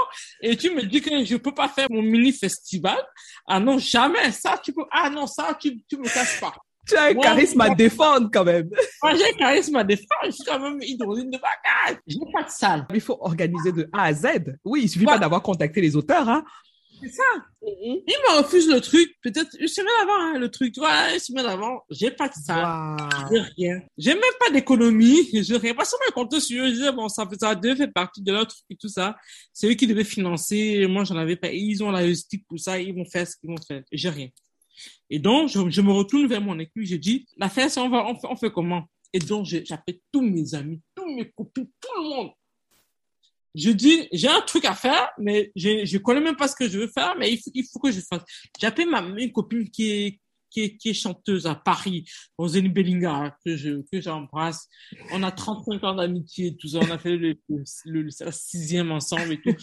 et 0.40 0.57
tu 0.57 0.70
me 0.70 0.82
dis 0.82 1.00
que 1.00 1.24
je 1.24 1.36
peux 1.36 1.55
pas 1.55 1.68
faire 1.68 1.86
mon 1.90 2.03
mini 2.03 2.32
festival. 2.32 2.98
Ah 3.46 3.59
non, 3.59 3.78
jamais. 3.78 4.30
Ça, 4.32 4.61
tu 4.62 4.72
peux, 4.72 4.84
ah 4.90 5.09
non, 5.09 5.26
ça, 5.26 5.57
tu, 5.61 5.82
tu 5.88 5.96
me 5.96 6.05
casses 6.05 6.38
pas. 6.40 6.53
Tu 6.86 6.96
as 6.96 7.05
un 7.05 7.14
charisme 7.14 7.61
à 7.61 7.70
défendre 7.74 8.28
quand 8.32 8.44
même. 8.44 8.68
Moi, 9.03 9.14
j'ai 9.14 9.34
un 9.34 9.38
charisme 9.38 9.76
à 9.76 9.84
défendre. 9.84 10.26
Je 10.26 10.30
suis 10.32 10.44
quand 10.44 10.59
même 10.59 10.80
hydrosine 10.82 11.30
de 11.30 11.38
bagage. 11.38 12.03
Je 12.07 12.18
n'ai 12.18 12.32
pas 12.32 12.42
de 12.42 12.50
salle. 12.50 12.86
Il 12.92 13.00
faut 13.00 13.18
organiser 13.20 13.70
de 13.70 13.88
A 13.92 14.05
à 14.05 14.12
Z. 14.12 14.26
Oui, 14.64 14.82
il 14.84 14.88
suffit 14.88 15.05
pas 15.05 15.18
d'avoir 15.18 15.42
contacté 15.42 15.80
les 15.80 15.94
auteurs. 15.94 16.28
Hein. 16.28 16.44
C'est 17.03 17.11
ça. 17.11 17.22
Il 17.62 18.05
me 18.07 18.38
refuse 18.38 18.68
le 18.68 18.80
truc. 18.80 19.16
Peut-être 19.22 19.57
une 19.59 19.66
semaine 19.66 19.92
avant, 20.03 20.14
hein, 20.14 20.38
le 20.38 20.50
truc. 20.50 20.76
Vois, 20.76 21.12
une 21.12 21.18
semaine 21.18 21.46
avant, 21.46 21.82
j'ai 21.90 22.11
pas 22.12 22.28
de 22.28 22.34
salle. 22.34 22.64
Wow. 22.64 23.28
J'ai 23.30 23.40
rien. 23.57 23.82
J'ai 23.98 24.14
même 24.14 24.22
pas 24.38 24.50
d'économie. 24.50 25.28
J'ai 25.42 25.57
rien. 25.57 25.74
Pas 25.74 25.84
seulement 25.84 26.12
compter 26.14 26.38
sur 26.38 26.62
eux. 26.62 26.68
Je 26.68 26.74
disais, 26.74 26.92
bon, 26.92 27.09
ça, 27.09 27.28
ça 27.40 27.55
devait 27.55 27.74
faire 27.74 27.92
partie 27.92 28.22
de 28.22 28.30
leur 28.30 28.46
truc 28.46 28.62
et 28.70 28.76
tout 28.76 28.88
ça. 28.88 29.16
C'est 29.53 29.68
eux 29.68 29.74
qui 29.74 29.86
devaient 29.86 30.05
financer. 30.05 30.86
Moi, 30.86 31.05
j'en 31.05 31.16
avais 31.16 31.36
pas. 31.36 31.50
Ils 31.50 31.82
ont 31.82 31.90
la 31.90 32.03
logistique 32.03 32.46
pour 32.46 32.61
ça. 32.61 32.78
Ils 32.78 32.94
vont 32.94 33.05
faire 33.05 33.26
ce 33.26 33.36
qu'ils 33.36 33.50
vont 33.50 33.61
faire. 33.66 33.82
J'ai 33.90 34.09
rien. 34.09 34.28
Et 35.11 35.18
donc, 35.18 35.48
je, 35.48 35.59
je, 35.70 35.80
me 35.80 35.92
retourne 35.92 36.26
vers 36.26 36.40
mon 36.40 36.59
équipe, 36.59 36.84
je 36.84 36.96
dis, 36.96 37.26
la 37.36 37.48
fête, 37.50 37.76
on, 37.76 37.88
va, 37.90 38.07
on, 38.07 38.18
fait, 38.18 38.26
on 38.28 38.36
fait 38.36 38.50
comment? 38.50 38.84
Et 39.12 39.18
donc, 39.18 39.44
j'appelle 39.44 39.98
tous 40.11 40.22
mes 40.22 40.55
amis, 40.55 40.80
tous 40.94 41.05
mes 41.14 41.30
copines, 41.30 41.68
tout 41.80 42.03
le 42.03 42.09
monde. 42.09 42.30
Je 43.55 43.70
dis, 43.70 44.09
j'ai 44.12 44.28
un 44.28 44.40
truc 44.40 44.64
à 44.64 44.74
faire, 44.74 45.11
mais 45.18 45.53
je 45.55 45.84
je 45.84 45.98
connais 45.98 46.20
même 46.20 46.36
pas 46.36 46.48
ce 46.48 46.57
que 46.57 46.68
je 46.68 46.78
veux 46.78 46.88
faire, 46.88 47.14
mais 47.18 47.32
il 47.32 47.38
faut, 47.38 47.50
il 47.55 47.64
faut 47.70 47.78
que 47.78 47.92
je 47.92 48.00
fasse. 48.00 48.22
J'appelle 48.59 48.88
ma 48.88 49.00
une 49.00 49.32
copine 49.32 49.68
qui 49.68 49.90
est 49.90 50.20
qui 50.53 50.61
est, 50.61 50.76
qui 50.76 50.90
est 50.90 50.94
chanteuse 50.94 51.46
à 51.46 51.55
Paris, 51.55 52.05
Roselyne 52.36 52.72
Bellinga, 52.72 53.36
que 53.44 53.57
je, 53.57 53.82
que 53.90 54.00
j'embrasse. 54.00 54.68
On 55.12 55.22
a 55.22 55.30
35 55.32 55.82
ans 55.82 55.94
d'amitié, 55.94 56.57
tout 56.57 56.68
ça. 56.68 56.80
On 56.82 56.90
a 56.90 56.98
fait 56.98 57.16
le, 57.16 57.36
le, 57.86 58.11
sixième 58.30 58.92
ensemble 58.92 59.32
et 59.32 59.40
tout. 59.40 59.57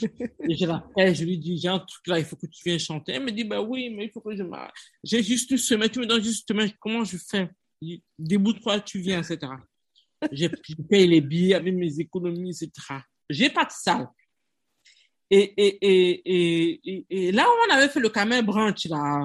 Et 0.50 0.58
je 0.58 0.66
l'appelle, 0.66 1.16
je 1.16 1.24
lui 1.24 1.38
dis, 1.38 1.58
j'ai 1.60 1.68
un 1.68 1.80
truc 1.80 2.08
là, 2.08 2.20
il 2.20 2.26
faut 2.26 2.36
que 2.36 2.48
tu 2.48 2.64
viennes 2.66 2.80
chanter. 2.80 3.14
Elle 3.14 3.24
me 3.24 3.32
dit, 3.32 3.44
bah 3.44 3.62
oui, 3.62 3.94
mais 3.96 4.06
il 4.06 4.12
faut 4.12 4.22
que 4.22 4.36
je 4.36 4.44
J'ai 5.04 5.24
juste 5.24 5.52
une 5.52 5.58
semaine, 5.58 5.90
tu 5.90 6.00
me 6.00 6.08
donnes 6.08 6.24
juste 6.24 6.50
une 6.50 6.72
comment 6.80 7.04
je 7.04 7.18
fais? 7.18 7.50
Déboude-toi, 8.18 8.82
tu 8.82 9.00
viens, 9.00 9.22
etc. 9.22 9.54
J'ai 10.32 10.50
payé 10.90 11.08
les 11.08 11.22
billets 11.22 11.54
avec 11.54 11.74
mes 11.74 12.00
économies, 12.00 12.50
etc. 12.50 12.72
J'ai 13.30 13.50
pas 13.50 13.66
de 13.66 13.72
salle. 13.72 14.08
Et, 15.32 15.54
et, 15.58 16.22
et, 16.26 17.06
et, 17.10 17.32
là, 17.32 17.48
on 17.68 17.74
avait 17.74 17.90
fait 17.90 18.00
le 18.00 18.10
camel 18.10 18.44
brunch, 18.44 18.86
là, 18.88 19.20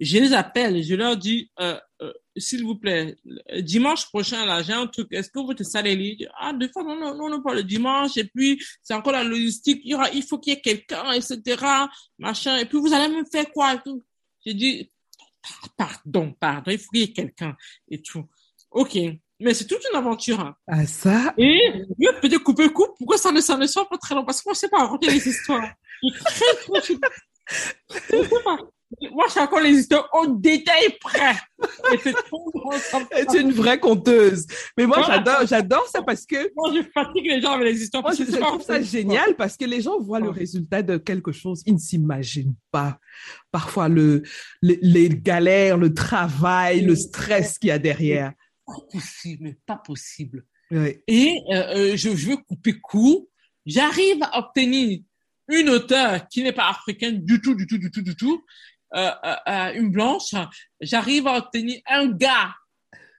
Je 0.00 0.18
les 0.18 0.32
appelle, 0.32 0.82
je 0.82 0.96
leur 0.96 1.16
dis, 1.16 1.48
euh, 1.60 1.78
euh, 2.00 2.12
s'il 2.36 2.64
vous 2.64 2.74
plaît, 2.74 3.16
dimanche 3.60 4.06
prochain, 4.06 4.44
là, 4.46 4.62
j'ai 4.62 4.72
un 4.72 4.88
truc, 4.88 5.06
est-ce 5.12 5.30
que 5.30 5.38
vous 5.38 5.54
te 5.54 5.62
salez 5.62 6.18
Ah, 6.40 6.52
des 6.52 6.68
fois, 6.68 6.82
non, 6.82 6.98
non, 6.98 7.14
non, 7.14 7.28
non, 7.28 7.40
pas 7.40 7.54
le 7.54 7.62
dimanche, 7.62 8.16
et 8.16 8.24
puis, 8.24 8.60
c'est 8.82 8.94
encore 8.94 9.12
la 9.12 9.22
logistique, 9.22 9.80
il 9.84 9.92
y 9.92 9.94
aura, 9.94 10.10
il 10.10 10.24
faut 10.24 10.40
qu'il 10.40 10.54
y 10.54 10.56
ait 10.56 10.60
quelqu'un, 10.60 11.12
etc., 11.12 11.64
machin, 12.18 12.56
et 12.56 12.64
puis 12.64 12.78
vous 12.78 12.92
allez 12.92 13.14
me 13.14 13.24
faire 13.24 13.48
quoi. 13.52 13.80
J'ai 14.44 14.54
dit, 14.54 14.90
pardon, 15.76 16.32
pardon, 16.32 16.72
il 16.72 16.78
faut 16.78 16.90
qu'il 16.90 17.00
y 17.00 17.04
ait 17.04 17.12
quelqu'un, 17.12 17.56
et 17.88 18.02
tout. 18.02 18.28
Ok. 18.72 18.98
Mais 19.42 19.54
c'est 19.54 19.66
toute 19.66 19.82
une 19.90 19.98
aventure. 19.98 20.40
Hein. 20.40 20.54
Ah, 20.66 20.86
ça? 20.86 21.34
Et, 21.38 21.60
je 21.98 22.20
peux 22.20 22.28
te 22.28 22.38
couper 22.38 22.68
coupe, 22.68 22.92
pourquoi 22.98 23.18
ça 23.18 23.32
ne, 23.32 23.40
ça 23.40 23.56
ne 23.56 23.66
sort 23.66 23.88
pas 23.88 23.98
très 23.98 24.14
long? 24.14 24.24
Parce 24.24 24.40
que 24.40 24.48
moi, 24.48 24.54
je 24.54 24.60
sais 24.60 24.68
pas 24.68 24.78
raconter 24.78 25.10
les 25.10 25.28
histoires. 25.28 25.68
Je 26.02 26.94
moi, 29.10 29.24
je 29.34 29.40
encore 29.40 29.60
les 29.60 29.70
histoires 29.70 30.08
au 30.12 30.26
détail 30.26 30.96
près. 31.00 31.34
C'est 33.28 33.40
une 33.40 33.52
vraie 33.52 33.78
conteuse. 33.78 34.46
Mais 34.76 34.86
moi, 34.86 35.02
j'adore, 35.06 35.46
j'adore 35.46 35.86
ça 35.88 36.02
parce 36.02 36.26
que. 36.26 36.50
Moi, 36.54 36.72
je 36.74 36.82
fatigue 36.92 37.26
les 37.26 37.40
gens 37.40 37.52
avec 37.52 37.72
les 37.72 37.82
histoires. 37.82 38.02
Moi, 38.02 38.12
je, 38.12 38.24
trouve 38.24 38.62
ça 38.62 38.80
génial 38.80 39.34
parce 39.36 39.56
que 39.56 39.64
les 39.64 39.80
gens 39.80 39.98
voient 39.98 40.20
le 40.20 40.30
résultat 40.30 40.82
de 40.82 40.96
quelque 40.96 41.32
chose. 41.32 41.62
Ils 41.66 41.74
ne 41.74 41.78
s'imaginent 41.78 42.54
pas. 42.70 42.98
Parfois, 43.50 43.88
le, 43.88 44.22
les, 44.60 45.08
galères, 45.08 45.78
le 45.78 45.94
travail, 45.94 46.82
le 46.82 46.96
stress 46.96 47.58
qu'il 47.58 47.68
y 47.68 47.72
a 47.72 47.78
derrière. 47.78 48.32
Pas 48.66 48.80
possible, 48.90 49.44
mais 49.44 49.56
pas 49.66 49.76
possible. 49.76 50.44
Et 51.06 51.42
euh, 51.50 51.92
euh, 51.92 51.96
je, 51.96 52.08
veux 52.08 52.36
couper 52.36 52.80
court. 52.80 53.26
J'arrive 53.66 54.22
à 54.22 54.38
obtenir 54.38 55.00
une 55.48 55.68
auteure 55.68 56.26
qui 56.28 56.42
n'est 56.42 56.52
pas 56.52 56.70
africaine 56.70 57.24
du 57.24 57.40
tout, 57.40 57.54
du 57.54 57.66
tout, 57.66 57.78
du 57.78 57.90
tout, 57.90 58.02
du 58.02 58.16
tout, 58.16 58.44
euh, 58.94 59.72
une 59.74 59.90
blanche, 59.90 60.34
j'arrive 60.80 61.26
à 61.26 61.36
obtenir 61.38 61.80
un 61.86 62.08
gars 62.08 62.54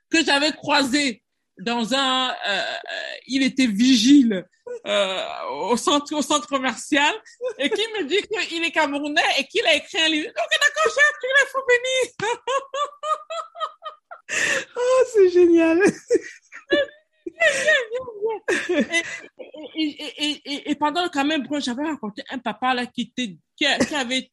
que 0.10 0.24
j'avais 0.24 0.52
croisé 0.52 1.24
dans 1.60 1.94
un, 1.94 2.34
il 3.28 3.44
était 3.44 3.68
vigile 3.68 4.46
au 4.86 5.78
centre 5.78 6.16
au 6.16 6.22
centre 6.22 6.48
commercial 6.48 7.14
et 7.60 7.70
qui 7.70 7.82
me 7.82 8.06
dit 8.06 8.22
qu'il 8.48 8.64
est 8.64 8.72
camerounais 8.72 9.22
et 9.40 9.46
qu'il 9.46 9.66
a 9.66 9.76
écrit 9.76 10.00
un 10.00 10.10
livre. 10.10 10.28
Donc 10.28 10.48
d'accord, 10.52 10.94
chef, 10.94 11.14
tu 11.22 11.28
il 11.28 11.48
faut 11.52 11.66
venir. 11.70 12.34
oh, 14.32 15.04
c'est 15.14 15.30
génial. 15.30 15.80
et, 19.76 20.42
et, 20.46 20.72
et, 20.72 20.76
pendant 20.76 21.08
quand 21.10 21.26
même, 21.26 21.46
j'avais 21.60 21.84
rencontré 21.84 22.24
un 22.30 22.38
papa 22.38 22.74
là 22.74 22.86
qui 22.86 23.02
était 23.02 23.38
qui, 23.56 23.66
qui 23.88 23.96
avait 23.96 24.30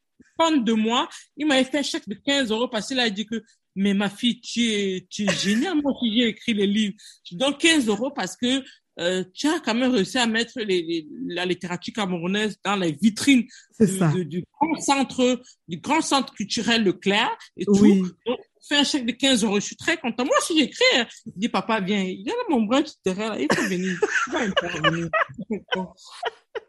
de 0.49 0.73
moi. 0.73 1.09
Il 1.37 1.47
m'avait 1.47 1.65
fait 1.65 1.79
un 1.79 1.83
chèque 1.83 2.09
de 2.09 2.15
15 2.15 2.51
euros 2.51 2.69
parce 2.69 2.89
qu'il 2.89 2.99
a 2.99 3.11
dit 3.11 3.27
que, 3.27 3.43
mais 3.77 3.95
ma 3.95 4.09
fille, 4.09 4.41
tu 4.41 4.65
es, 4.65 5.07
tu 5.09 5.25
es 5.25 5.33
génial, 5.33 5.81
moi 5.81 5.93
j'ai 6.03 6.29
écrit 6.29 6.55
les 6.55 6.67
livres. 6.67 6.95
Je 7.25 7.37
donne 7.37 7.57
15 7.57 7.89
euros 7.89 8.11
parce 8.11 8.37
que 8.37 8.63
euh, 8.99 9.25
tu 9.33 9.47
as 9.49 9.61
quand 9.61 9.75
même 9.75 9.93
réussi 9.93 10.19
à 10.19 10.27
mettre 10.27 10.61
les, 10.61 11.07
la 11.27 11.47
littérature 11.47 11.95
camerounaise 11.95 12.57
dans 12.65 12.77
les 12.77 12.93
vitrines 12.93 13.47
du, 13.79 14.25
du, 14.27 14.45
grand 14.61 14.81
centre, 14.81 15.41
du 15.69 15.79
grand 15.79 16.01
centre 16.01 16.35
culturel 16.35 16.85
Leclerc 16.85 17.37
et 17.57 17.65
tout. 17.65 18.09
Donc, 18.27 18.41
fais 18.67 18.77
un 18.77 18.85
chèque 18.85 19.07
de 19.07 19.13
15 19.13 19.45
euros. 19.45 19.61
Je 19.61 19.67
suis 19.67 19.77
très 19.77 19.97
content. 19.97 20.25
Moi, 20.25 20.37
si 20.43 20.59
j'écris, 20.59 20.85
hein, 20.97 21.07
je 21.27 21.33
dis, 21.37 21.49
papa, 21.49 21.81
viens, 21.81 22.03
il 22.03 22.21
y 22.21 22.31
a 22.31 22.35
mon 22.49 22.63
bras 22.63 22.83
qui 22.83 22.95
là, 23.07 23.37
il 23.39 23.49
faut 23.53 23.63
venir. 23.63 23.99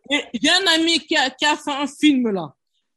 Il 0.10 0.44
y 0.44 0.50
a 0.50 0.58
un 0.58 0.68
ami 0.76 1.00
qui 1.00 1.16
a, 1.16 1.30
qui 1.30 1.46
a 1.46 1.56
fait 1.56 1.72
un 1.72 1.88
film 1.88 2.30
là. 2.30 2.54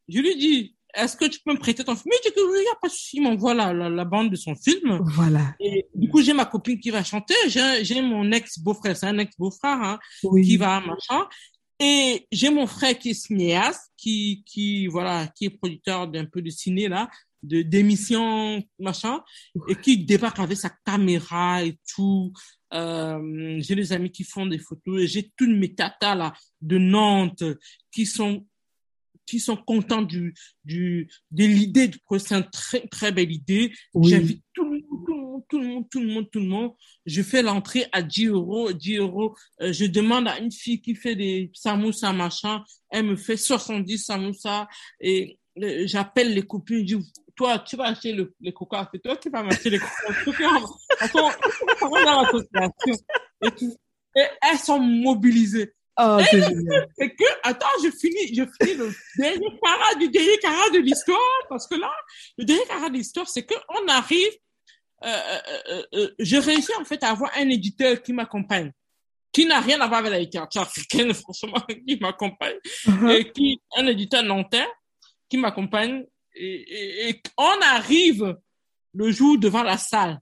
Je 0.09 0.19
lui 0.19 0.37
dis, 0.37 0.75
est-ce 0.95 1.17
que 1.17 1.25
tu 1.25 1.41
peux 1.45 1.53
me 1.53 1.59
prêter 1.59 1.85
ton 1.85 1.97
film? 1.97 2.13
Il 2.13 2.29
dit 2.29 2.35
que 2.35 2.41
oui, 2.41 2.59
il 2.59 2.63
n'y 2.63 2.69
a 2.69 2.79
pas 2.81 2.89
de 2.89 2.93
souci, 2.93 3.17
il 3.17 3.23
m'envoie 3.23 3.55
la, 3.55 3.73
la, 3.73 4.05
bande 4.05 4.31
de 4.31 4.37
son 4.37 4.55
film. 4.55 5.01
Voilà. 5.15 5.55
Et 5.61 5.87
du 5.95 6.09
coup, 6.09 6.23
j'ai 6.23 6.33
ma 6.33 6.45
copine 6.45 6.79
qui 6.79 6.91
va 6.91 7.03
chanter, 7.03 7.35
j'ai 7.47 8.01
mon 8.03 8.31
ex-beau-frère, 8.33 8.97
c'est 8.97 9.07
un 9.07 9.19
ex-beau-frère, 9.19 9.81
hein, 9.83 9.99
qui 10.21 10.57
va, 10.57 10.81
machin. 10.81 11.27
Et 11.81 12.27
j'ai 12.31 12.51
mon 12.51 12.67
frère 12.67 12.97
qui 12.97 13.11
est 13.11 13.15
cinéaste, 13.15 13.93
qui, 13.97 14.45
qui, 14.47 14.87
voilà, 14.87 15.27
qui 15.35 15.47
est 15.47 15.51
producteur 15.51 16.07
d'un 16.07 16.27
peu 16.27 16.41
de 16.41 16.51
ciné, 16.51 16.89
là, 16.89 17.09
de, 17.45 17.63
d'émissions, 17.63 18.63
machin, 18.79 19.23
et 19.69 19.77
qui 19.77 20.05
débarque 20.05 20.39
avec 20.39 20.57
sa 20.57 20.71
caméra 20.85 21.63
et 21.65 21.79
tout. 21.95 22.33
Euh, 22.73 23.57
j'ai 23.61 23.75
des 23.75 23.93
amis 23.93 24.11
qui 24.11 24.25
font 24.25 24.47
des 24.47 24.59
photos 24.59 25.03
et 25.03 25.07
j'ai 25.07 25.31
toutes 25.37 25.57
mes 25.57 25.75
tatas, 25.75 26.15
là, 26.15 26.33
de 26.61 26.79
Nantes, 26.79 27.45
qui 27.93 28.07
sont 28.07 28.45
qui 29.27 29.41
sont 29.41 29.57
contents 29.57 30.03
du, 30.03 30.35
du, 30.65 31.09
de 31.31 31.45
l'idée 31.45 31.89
du 31.89 31.99
projet. 31.99 32.25
C'est 32.29 32.35
une 32.35 32.51
très, 32.51 32.87
très 32.89 33.13
belle 33.13 33.33
idée. 33.33 33.73
J'invite 33.95 34.43
tout 34.53 34.65
le 34.65 34.81
monde, 34.81 35.45
tout 35.49 35.59
le 35.59 35.67
monde, 35.67 35.89
tout 35.91 36.01
le 36.01 36.07
monde, 36.07 36.31
tout 36.31 36.41
le 36.41 36.47
monde, 36.47 36.73
Je 37.07 37.23
fais 37.23 37.43
l'entrée 37.43 37.87
à 37.93 38.03
10 38.03 38.27
euros, 38.27 38.73
10 38.73 38.97
euros. 38.97 39.35
Euh, 39.61 39.73
je 39.73 39.87
demande 39.87 40.29
à 40.29 40.39
une 40.39 40.53
fille 40.53 40.81
qui 40.81 40.95
fait 40.95 41.17
des 41.17 41.51
samoussas, 41.55 42.13
machin. 42.13 42.65
Elle 42.91 43.07
me 43.07 43.17
fait 43.17 43.37
70 43.37 43.99
samoussas 43.99 44.67
et 45.01 45.39
j'appelle 45.57 46.35
les 46.35 46.43
copines, 46.43 46.87
je 46.87 46.97
dis, 46.97 47.13
toi, 47.37 47.59
tu 47.59 47.77
vas 47.77 47.85
acheter 47.85 48.13
le, 48.13 48.35
les 48.41 48.53
coca, 48.53 48.89
c'est 48.93 49.01
toi 49.01 49.17
qui 49.17 49.29
vas 49.29 49.43
m'acheter 49.43 49.71
les 49.71 49.79
coca. 49.79 50.49
Attends, 51.01 51.31
on 51.83 51.89
va 51.89 52.05
l'association 52.05 53.05
et 53.43 53.51
tout. 53.51 53.77
Et 54.17 54.25
elles 54.43 54.59
sont 54.59 54.79
mobilisées. 54.79 55.73
Oh, 55.97 56.19
c'est 56.29 57.11
que, 57.11 57.25
attends, 57.45 57.67
je 57.83 57.91
finis, 57.91 58.35
je 58.35 58.43
finis 58.61 58.75
le 58.77 58.93
dernier 59.17 59.59
carat 59.63 59.95
du 59.95 60.09
dernier 60.09 60.39
carat 60.39 60.71
de 60.71 60.79
l'histoire, 60.79 61.21
parce 61.49 61.69
que 61.69 61.77
là, 61.77 61.91
le 62.37 62.45
dernier 62.45 62.65
carat 62.65 62.89
de 62.89 62.95
l'histoire, 62.95 63.29
c'est 63.29 63.45
que 63.45 63.55
on 63.69 63.87
arrive, 63.87 64.33
euh, 65.05 65.09
euh, 65.09 65.39
euh, 65.69 65.83
euh, 65.95 66.15
je 66.19 66.37
réussis 66.37 66.75
en 66.81 66.85
fait 66.85 67.03
à 67.05 67.11
avoir 67.11 67.31
un 67.37 67.49
éditeur 67.49 68.03
qui 68.03 68.13
m'accompagne, 68.13 68.73
qui 69.33 69.47
n'a 69.47 69.61
rien 69.61 69.81
à 69.81 69.87
voir 69.87 70.01
avec 70.01 70.11
la 70.11 70.19
littérature 70.19 70.63
africaine, 70.63 71.15
franchement, 71.15 71.61
qui 71.87 71.97
m'accompagne, 72.01 72.57
uh-huh. 72.87 73.17
et 73.17 73.31
qui, 73.31 73.61
un 73.77 73.87
éditeur 73.87 74.25
nantais, 74.25 74.67
qui 75.35 75.41
m'accompagne, 75.41 76.07
et, 76.37 76.47
et, 76.47 77.09
et 77.09 77.21
on 77.37 77.61
arrive 77.63 78.37
le 78.95 79.11
jour 79.11 79.37
devant 79.37 79.65
la 79.65 79.77
salle. 79.77 80.21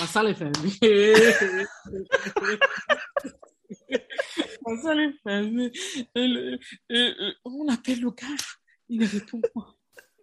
La 0.00 0.08
salle 0.08 0.30
est 0.30 0.34
fermée. 0.34 0.52
on 7.44 7.68
appelle 7.68 8.00
le 8.00 8.10
gars, 8.10 8.26
il 8.88 8.98
ne 9.00 9.06
répond 9.06 9.40
pas. 9.54 9.76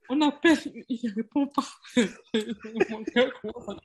On 0.10 0.20
appelle, 0.22 0.58
il 0.90 1.00
ne 1.02 1.16
répond 1.16 1.48
pas. 1.48 1.70
Mon 2.90 3.06
cœur 3.06 3.32
commence 3.42 3.70
à 3.70 3.76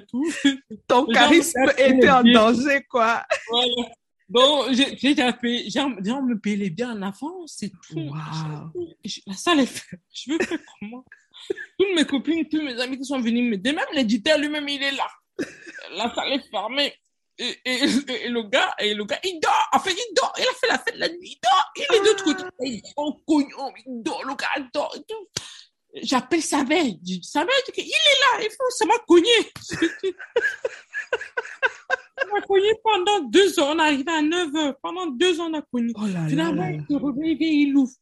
tout. 0.00 0.30
Ton 0.86 1.06
charisme 1.06 1.72
était 1.78 2.10
en 2.10 2.24
danger, 2.24 2.84
quoi. 2.90 3.24
Voilà. 3.48 3.88
Donc, 4.28 4.72
j'ai 4.72 4.96
payé, 4.96 5.70
j'ai 5.70 5.80
me 5.82 6.34
payer 6.34 6.70
bien 6.70 6.92
en 6.92 7.02
avance, 7.02 7.56
c'est 7.58 7.70
tout. 7.70 8.12
La 9.26 9.34
salle 9.34 9.60
est 9.60 9.66
faite. 9.66 10.00
Je 10.12 10.32
veux 10.32 10.38
faire 10.38 10.58
comment? 10.80 11.04
Toutes 11.78 11.94
mes 11.94 12.04
copines, 12.04 12.48
tous 12.48 12.62
mes 12.62 12.80
amis 12.80 12.98
qui 12.98 13.04
sont 13.04 13.20
venus 13.20 13.50
me 13.50 13.56
dire, 13.56 13.74
même 13.74 13.84
l'éditeur 13.92 14.38
lui-même, 14.38 14.68
il 14.68 14.82
est 14.82 14.92
là. 14.92 15.08
La 15.96 16.12
salle 16.14 16.32
est 16.32 16.50
fermée 16.50 16.92
et, 17.38 17.60
et, 17.64 18.28
le 18.28 18.42
gars, 18.44 18.74
et 18.78 18.94
le 18.94 19.04
gars, 19.04 19.20
il 19.22 19.38
dort. 19.40 19.68
En 19.72 19.78
fait, 19.78 19.92
il 19.92 20.14
dort. 20.14 20.32
Il 20.38 20.44
a 20.44 20.54
fait 20.54 20.68
la 20.68 20.78
fête 20.78 20.96
la 20.96 21.08
nuit. 21.08 21.32
Il 21.32 21.40
dort. 21.42 21.72
Il 21.76 21.82
est 21.82 22.00
de 22.00 22.04
l'autre 22.06 22.24
côté. 22.24 22.44
Il 22.60 22.82
Il 23.86 24.02
dort. 24.02 24.24
Le 24.24 24.34
gars, 24.34 24.48
il 24.56 24.70
dort. 24.72 24.96
J'appelle 26.02 26.42
sa 26.42 26.64
mère. 26.64 26.84
Je 26.84 26.92
dis, 27.00 27.20
sa 27.22 27.44
mère, 27.44 27.54
il 27.76 27.82
est 27.82 27.90
là. 27.90 28.42
Il 28.42 28.50
faut, 28.50 28.70
ça 28.70 28.86
m'a 28.86 28.98
cogné. 29.06 29.30
ça 32.18 32.26
m'a 32.32 32.40
cogné 32.40 32.72
pendant 32.82 33.28
deux 33.28 33.58
heures. 33.58 33.68
On 33.74 33.78
arrive 33.78 34.08
à 34.08 34.22
9 34.22 34.56
heures. 34.56 34.74
Pendant 34.82 35.06
deux 35.06 35.40
heures, 35.40 35.48
on 35.50 35.54
a 35.54 35.62
cogné. 35.62 35.92
Oh 35.96 36.06
Finalement, 36.28 36.66
il 36.66 36.80
se 36.88 36.94
réveille, 36.94 37.62
il 37.68 37.76
ouvre. 37.76 37.92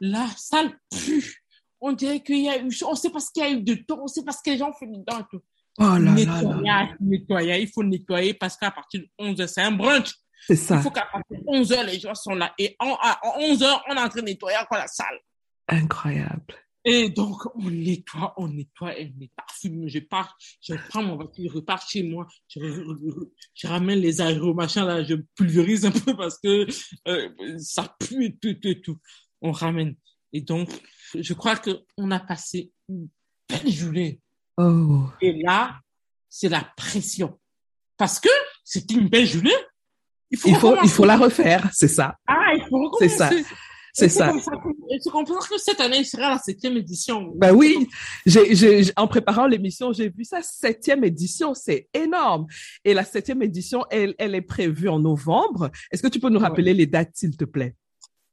La 0.00 0.26
salle 0.36 0.70
pue. 0.90 1.42
On 1.80 1.92
dirait 1.92 2.20
qu'il 2.20 2.42
y 2.42 2.48
a 2.48 2.58
eu, 2.58 2.70
on 2.86 2.94
sait 2.94 3.10
pas 3.10 3.20
ce 3.20 3.30
qu'il 3.32 3.42
y 3.42 3.46
a 3.46 3.50
eu 3.50 3.62
de 3.62 3.74
temps. 3.74 4.00
On 4.02 4.06
sait 4.06 4.24
pas 4.24 4.32
ce 4.32 4.38
que 4.44 4.50
les 4.50 4.58
gens 4.58 4.72
font 4.72 4.86
dedans 4.86 5.20
et 5.20 5.24
tout. 5.30 5.42
Oh 5.80 5.96
là 5.96 6.12
nettoyage, 6.12 6.88
nettoyage, 6.98 7.60
il 7.60 7.68
faut 7.68 7.84
nettoyer 7.84 8.34
parce 8.34 8.56
qu'à 8.56 8.72
partir 8.72 9.00
de 9.00 9.08
11 9.16 9.40
heures, 9.40 9.48
c'est 9.48 9.60
un 9.60 9.70
brunch. 9.70 10.12
C'est 10.44 10.56
ça. 10.56 10.76
Il 10.76 10.82
faut 10.82 10.90
qu'à 10.90 11.06
partir 11.06 11.38
de 11.38 11.44
11 11.46 11.72
heures, 11.72 11.84
les 11.84 12.00
gens 12.00 12.14
sont 12.16 12.34
là. 12.34 12.52
Et 12.58 12.74
en, 12.80 12.94
à 13.00 13.20
11 13.38 13.62
heures, 13.62 13.84
on 13.88 13.94
est 13.94 14.00
en 14.00 14.08
train 14.08 14.20
de 14.20 14.26
nettoyer 14.26 14.56
encore 14.56 14.78
la 14.78 14.88
salle. 14.88 15.20
Incroyable. 15.68 16.54
Et 16.90 17.10
donc, 17.10 17.44
on 17.54 17.70
nettoie, 17.70 18.34
on 18.36 18.48
nettoie, 18.48 18.98
et 18.98 19.12
on 19.16 19.22
est 19.22 19.30
parfumé. 19.36 19.88
Je 19.88 19.98
pars, 19.98 20.36
je 20.60 20.74
prends 20.88 21.02
mon 21.02 21.16
voiture, 21.16 21.50
je 21.50 21.56
repars 21.56 21.86
chez 21.86 22.02
moi, 22.02 22.26
je, 22.48 22.60
je 23.54 23.66
ramène 23.66 23.98
les 23.98 24.20
aéromachins 24.20 24.84
là, 24.84 25.04
je 25.04 25.16
pulvérise 25.34 25.84
un 25.84 25.90
peu 25.90 26.16
parce 26.16 26.38
que 26.38 26.66
euh, 27.08 27.58
ça 27.58 27.94
pue 28.00 28.24
et 28.24 28.36
tout, 28.36 28.54
tout, 28.54 28.74
tout. 28.74 28.98
On 29.42 29.52
ramène. 29.52 29.96
Et 30.32 30.40
donc, 30.40 30.70
je 31.14 31.34
crois 31.34 31.56
qu'on 31.56 32.10
a 32.10 32.20
passé 32.20 32.72
une 32.88 33.08
belle 33.48 33.70
journée 33.70 34.20
Oh. 34.58 35.04
Et 35.20 35.40
là, 35.40 35.76
c'est 36.28 36.48
la 36.48 36.64
pression. 36.76 37.38
Parce 37.96 38.18
que 38.18 38.28
c'est 38.64 38.90
une 38.90 39.08
belle 39.08 39.26
journée. 39.26 39.54
Il 40.30 40.38
faut, 40.38 40.48
il 40.48 40.56
faut, 40.56 40.76
il 40.82 40.90
faut 40.90 41.04
la 41.04 41.16
refaire, 41.16 41.68
c'est 41.72 41.88
ça. 41.88 42.16
Ah, 42.26 42.52
il 42.54 42.66
faut 42.68 42.90
C'est 42.98 43.08
ça. 43.08 43.30
C'est 43.98 44.08
ça. 44.08 44.32
Comme 45.10 45.26
ça 45.26 45.34
que 45.50 45.58
cette 45.58 45.80
année 45.80 46.04
sera 46.04 46.30
la 46.30 46.38
septième 46.38 46.76
édition. 46.76 47.32
Ben 47.34 47.52
oui, 47.52 47.88
j'ai, 48.26 48.54
j'ai, 48.54 48.82
en 48.96 49.08
préparant 49.08 49.46
l'émission, 49.46 49.92
j'ai 49.92 50.08
vu 50.08 50.24
ça, 50.24 50.40
septième 50.42 51.02
édition, 51.04 51.52
c'est 51.54 51.88
énorme. 51.92 52.46
Et 52.84 52.94
la 52.94 53.04
septième 53.04 53.42
édition, 53.42 53.84
elle, 53.90 54.14
elle 54.18 54.34
est 54.34 54.42
prévue 54.42 54.88
en 54.88 55.00
novembre. 55.00 55.70
Est-ce 55.90 56.02
que 56.02 56.08
tu 56.08 56.20
peux 56.20 56.30
nous 56.30 56.38
rappeler 56.38 56.74
les 56.74 56.86
dates, 56.86 57.10
s'il 57.14 57.36
te 57.36 57.44
plaît? 57.44 57.74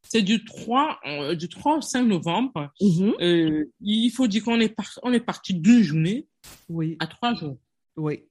C'est 0.07 0.21
du 0.21 0.45
3, 0.45 0.99
euh, 1.07 1.35
du 1.35 1.49
3 1.49 1.77
au 1.77 1.81
5 1.81 2.03
novembre. 2.03 2.71
Mm-hmm. 2.79 3.13
euh, 3.21 3.65
il 3.81 4.11
faut 4.11 4.27
dire 4.27 4.43
qu'on 4.43 4.59
est, 4.59 4.69
par, 4.69 4.87
on 5.01 5.11
est 5.13 5.19
parti 5.19 5.55
d'une 5.55 5.81
journée 5.81 6.27
oui. 6.69 6.95
à 6.99 7.07
trois 7.07 7.33
jours. 7.33 7.57
Oui 7.97 8.25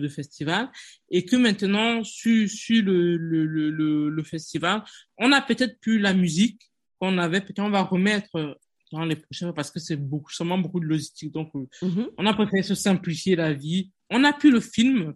de 0.00 0.08
festival 0.08 0.70
et 1.10 1.24
que 1.24 1.36
maintenant 1.36 2.02
sur, 2.04 2.48
sur 2.48 2.82
le, 2.82 3.16
le, 3.16 3.44
le, 3.44 4.08
le, 4.08 4.22
festival, 4.22 4.82
on 5.18 5.32
a 5.32 5.42
peut-être 5.42 5.78
plus 5.80 5.98
la 5.98 6.14
musique 6.14 6.71
qu'on 7.02 7.18
avait, 7.18 7.40
peut-être 7.40 7.58
on 7.58 7.70
va 7.70 7.82
remettre 7.82 8.56
dans 8.92 9.04
les 9.04 9.16
prochains 9.16 9.52
parce 9.52 9.72
que 9.72 9.80
c'est 9.80 9.96
beaucoup, 9.96 10.30
sûrement 10.30 10.58
beaucoup 10.58 10.78
de 10.78 10.86
logistique. 10.86 11.32
Donc, 11.32 11.50
euh, 11.56 11.66
mm-hmm. 11.82 12.10
on 12.16 12.26
a 12.26 12.32
préféré 12.32 12.62
se 12.62 12.76
simplifier 12.76 13.34
la 13.34 13.52
vie. 13.52 13.90
On 14.08 14.22
a 14.22 14.32
plus 14.32 14.52
le 14.52 14.60
film 14.60 15.14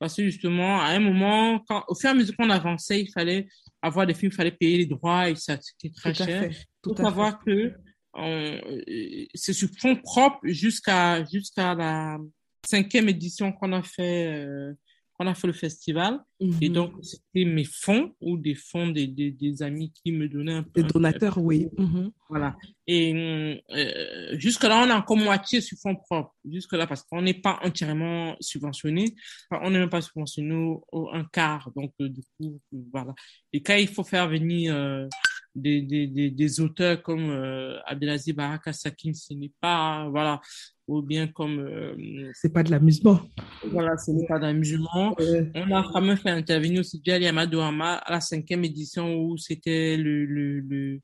parce 0.00 0.16
que 0.16 0.24
justement, 0.24 0.80
à 0.80 0.86
un 0.86 0.98
moment, 0.98 1.60
quand, 1.68 1.84
au 1.86 1.94
fur 1.94 2.08
et 2.08 2.12
à 2.12 2.14
mesure 2.14 2.36
qu'on 2.36 2.50
avançait, 2.50 3.02
il 3.02 3.12
fallait 3.12 3.46
avoir 3.82 4.04
des 4.04 4.14
films, 4.14 4.32
il 4.32 4.36
fallait 4.36 4.50
payer 4.50 4.78
les 4.78 4.86
droits 4.86 5.30
et 5.30 5.36
ça 5.36 5.58
c'était 5.60 5.94
très 5.94 6.12
cher. 6.12 6.50
Il 6.50 6.56
faut 6.84 6.96
savoir 6.96 7.38
que 7.44 7.72
euh, 8.16 8.82
c'est 9.34 9.52
sur 9.52 9.68
fonds 9.78 9.96
propres 9.96 10.40
jusqu'à 10.44 11.24
jusqu'à 11.24 11.74
la 11.74 12.18
cinquième 12.66 13.08
édition 13.08 13.52
qu'on 13.52 13.72
a 13.72 13.82
fait, 13.82 14.26
euh, 14.34 14.72
qu'on 15.18 15.26
a 15.26 15.34
fait 15.34 15.48
le 15.48 15.52
festival. 15.52 16.20
Et 16.40 16.68
mhm. 16.68 16.74
donc, 16.74 16.92
c'était 17.02 17.44
mes 17.44 17.64
fonds 17.64 18.14
ou 18.20 18.38
des 18.38 18.54
fonds 18.54 18.88
des, 18.88 19.08
des, 19.08 19.32
des, 19.32 19.62
amis 19.62 19.92
qui 19.92 20.12
me 20.12 20.28
donnaient 20.28 20.54
un 20.54 20.62
peu. 20.62 20.82
Des 20.82 20.88
donateurs, 20.88 21.38
oui. 21.38 21.68
Mhm. 21.76 22.12
Voilà. 22.28 22.56
Et 22.86 23.12
euh, 23.70 24.38
jusque-là, 24.38 24.84
on 24.84 24.88
est 24.88 24.92
encore 24.92 25.16
moitié 25.16 25.60
sur 25.60 25.76
fonds 25.78 25.96
propres. 25.96 26.34
Jusque-là, 26.48 26.86
parce 26.86 27.02
qu'on 27.02 27.22
n'est 27.22 27.34
pas 27.34 27.58
entièrement 27.62 28.36
subventionné. 28.40 29.14
Enfin, 29.50 29.62
on 29.66 29.70
n'est 29.70 29.80
même 29.80 29.90
pas 29.90 30.00
subventionné 30.00 30.54
au, 30.54 31.10
un 31.12 31.24
quart. 31.24 31.70
Donc, 31.74 31.92
euh, 32.00 32.08
du 32.08 32.20
coup, 32.36 32.60
voilà. 32.92 33.14
Et 33.52 33.62
quand 33.62 33.74
il 33.74 33.88
faut 33.88 34.04
faire 34.04 34.28
venir 34.28 34.74
euh, 34.74 35.08
des, 35.58 35.82
des, 35.82 36.06
des, 36.06 36.30
des, 36.30 36.60
auteurs 36.60 37.02
comme 37.02 37.30
euh, 37.30 37.78
Abdelaziz 37.86 38.34
Baraka 38.34 38.72
Sakin, 38.72 39.12
ce 39.12 39.34
n'est 39.34 39.52
pas, 39.60 40.08
voilà, 40.10 40.40
ou 40.86 41.02
bien 41.02 41.26
comme... 41.26 41.58
Euh, 41.60 42.30
c'est 42.34 42.52
pas 42.52 42.62
de 42.62 42.70
l'amusement. 42.70 43.20
Voilà, 43.70 43.96
ce 43.98 44.10
n'est 44.10 44.26
pas 44.26 44.38
d'amusement. 44.38 45.14
On 45.54 45.72
a 45.72 45.88
quand 45.92 46.00
même 46.00 46.16
fait 46.16 46.30
intervenir 46.30 46.80
aussi 46.80 47.00
Djali 47.04 47.26
Amadou 47.26 47.60
à 47.60 48.02
la 48.08 48.20
cinquième 48.20 48.64
édition 48.64 49.14
où 49.16 49.36
c'était 49.36 49.96
le, 49.96 50.24
le, 50.24 50.60
le, 50.60 51.00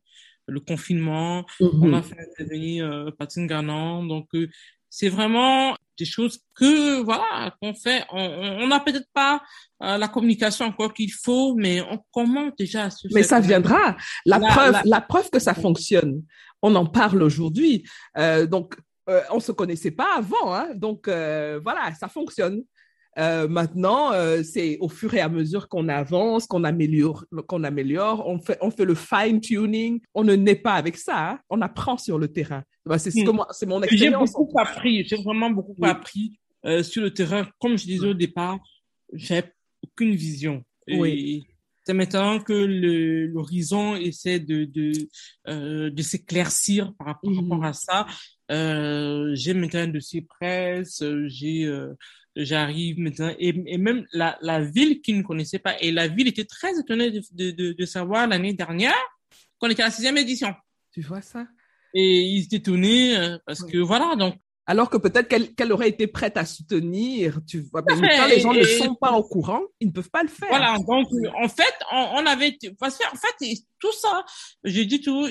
le, 0.47 0.61
confinement. 0.61 1.45
Mm-hmm. 1.61 1.81
On 1.83 1.93
a 1.93 2.03
fait 2.03 2.19
intervenir 2.19 2.91
euh, 2.91 3.11
Patine. 3.19 3.47
Donc, 3.47 4.29
euh, 4.35 4.49
c'est 4.89 5.09
vraiment 5.09 5.77
des 5.99 6.05
choses 6.05 6.41
que 6.55 7.01
voilà 7.03 7.55
qu'on 7.61 7.75
fait. 7.75 8.05
On 8.11 8.67
n'a 8.67 8.81
peut-être 8.81 9.09
pas 9.13 9.43
euh, 9.83 9.99
la 9.99 10.09
communication 10.09 10.67
encore 10.67 10.95
qu'il 10.95 11.13
faut, 11.13 11.55
mais 11.55 11.81
on 11.83 11.99
commence 12.13 12.53
déjà. 12.59 12.89
mais 13.13 13.23
ça 13.23 13.41
viendra. 13.41 13.97
La, 14.25 14.41
preuve, 14.41 14.81
la... 14.85 15.01
preuve 15.01 15.31
que 15.31 15.39
ça 15.39 15.55
fonctionne. 15.55 16.23
On 16.63 16.75
en 16.75 16.87
parle 16.87 17.23
aujourd'hui. 17.23 17.85
Euh, 18.17 18.47
donc, 18.47 18.77
euh, 19.09 19.21
on 19.31 19.41
se 19.41 19.53
connaissait 19.53 19.91
pas 19.91 20.17
avant, 20.17 20.55
hein, 20.55 20.69
donc 20.75 21.09
voilà, 21.09 21.93
ça 21.99 22.09
fonctionne. 22.09 22.63
Euh, 23.19 23.47
maintenant, 23.49 24.13
euh, 24.13 24.43
c'est 24.43 24.77
au 24.81 24.89
fur 24.89 25.15
et 25.15 25.21
à 25.21 25.29
mesure 25.29 25.69
qu'on 25.69 25.89
avance, 25.89 26.47
qu'on 26.47 26.65
améliore, 26.65 27.25
qu'on 27.47 27.63
améliore, 27.63 28.27
on 28.27 28.39
fait, 28.39 28.59
on 28.61 28.71
fait 28.71 28.85
le 28.85 28.95
fine 28.95 29.41
tuning. 29.41 30.01
On 30.15 30.25
ne 30.25 30.35
naît 30.35 30.57
pas 30.57 30.75
avec 30.75 30.97
ça, 30.97 31.31
hein, 31.31 31.39
on 31.49 31.61
apprend 31.61 31.97
sur 31.97 32.19
le 32.19 32.29
terrain. 32.29 32.65
Bah, 32.85 32.99
c'est 32.99 33.11
hmm. 33.15 33.45
c'est 33.53 33.67
mon 33.67 33.83
expérience. 33.83 34.31
J'ai 34.31 34.37
beaucoup 34.37 34.59
appris, 34.59 35.05
j'ai 35.05 35.17
vraiment 35.17 35.51
beaucoup 35.51 35.85
appris 35.85 36.39
euh, 36.65 36.83
sur 36.83 37.03
le 37.03 37.13
terrain. 37.13 37.47
Comme 37.61 37.79
je 37.79 37.85
disais 37.85 38.07
au 38.07 38.15
départ, 38.15 38.59
j'ai 39.13 39.43
aucune 39.83 40.15
vision. 40.15 40.65
Oui. 40.89 41.47
C'est 41.87 41.95
maintenant 41.95 42.41
que 42.41 42.53
l'horizon 42.53 43.95
essaie 43.95 44.41
de 44.41 44.65
de, 44.65 44.93
euh, 45.49 45.91
de 45.91 46.03
s'éclaircir 46.03 46.95
par 46.95 47.09
rapport, 47.09 47.31
mm-hmm. 47.31 47.67
à 47.67 47.73
ça. 47.75 48.07
Euh, 48.51 49.31
j'ai 49.35 49.55
maintenant 49.55 49.81
un 49.81 49.89
dossier 49.89 50.23
presse, 50.23 51.03
j'ai 51.27 51.67
euh, 51.67 51.93
j'arrive 52.37 52.99
maintenant 52.99 53.33
et, 53.39 53.55
et, 53.67 53.79
même 53.79 54.07
la, 54.13 54.39
la 54.41 54.61
ville 54.61 55.01
qui 55.01 55.13
ne 55.13 55.23
connaissait 55.23 55.59
pas 55.59 55.81
et 55.81 55.93
la 55.93 56.09
ville 56.09 56.29
était 56.29 56.45
très 56.45 56.79
étonnée 56.79 57.11
de, 57.11 57.23
de, 57.33 57.51
de, 57.51 57.73
de 57.73 57.85
savoir 57.87 58.27
l'année 58.27 58.55
dernière 58.55 58.95
qu'on 59.59 59.71
était 59.71 59.83
à 59.83 59.87
la 59.87 59.91
sixième 59.93 60.19
édition. 60.19 60.53
Tu 60.93 61.01
vois 61.01 61.23
ça? 61.23 61.47
Et 61.95 62.23
ils 62.23 62.45
étaient 62.45 62.57
étonnés 62.57 63.17
euh, 63.17 63.39
parce 63.47 63.65
que 63.65 63.79
voilà 63.79 64.17
donc 64.17 64.35
alors 64.67 64.89
que 64.89 64.97
peut-être 64.97 65.29
qu'elle 65.29 65.73
aurait 65.73 65.91
été 65.91 66.07
prête 66.07 66.39
à 66.39 66.47
soutenir, 66.47 67.41
tu 67.47 67.61
vois. 67.71 67.83
Mais 68.01 68.17
quand 68.17 68.27
les 68.27 68.41
gens 68.41 68.55
ne 68.55 68.65
sont 68.65 68.95
pas 68.95 69.13
au 69.13 69.23
courant, 69.23 69.61
ils 69.79 69.89
ne 69.89 69.93
peuvent 69.93 70.09
pas 70.09 70.23
le 70.23 70.29
faire. 70.31 70.49
Voilà, 70.49 70.77
donc 70.89 71.07
en 71.37 71.49
fait, 71.49 71.75
on, 71.93 72.13
on 72.15 72.27
avait, 72.27 72.57
parce 72.79 72.99
en 73.13 73.17
fait, 73.17 73.57
tout 73.79 73.93
ça, 73.93 74.25
j'ai 74.65 74.87
dit 74.87 75.03
tout, 75.03 75.29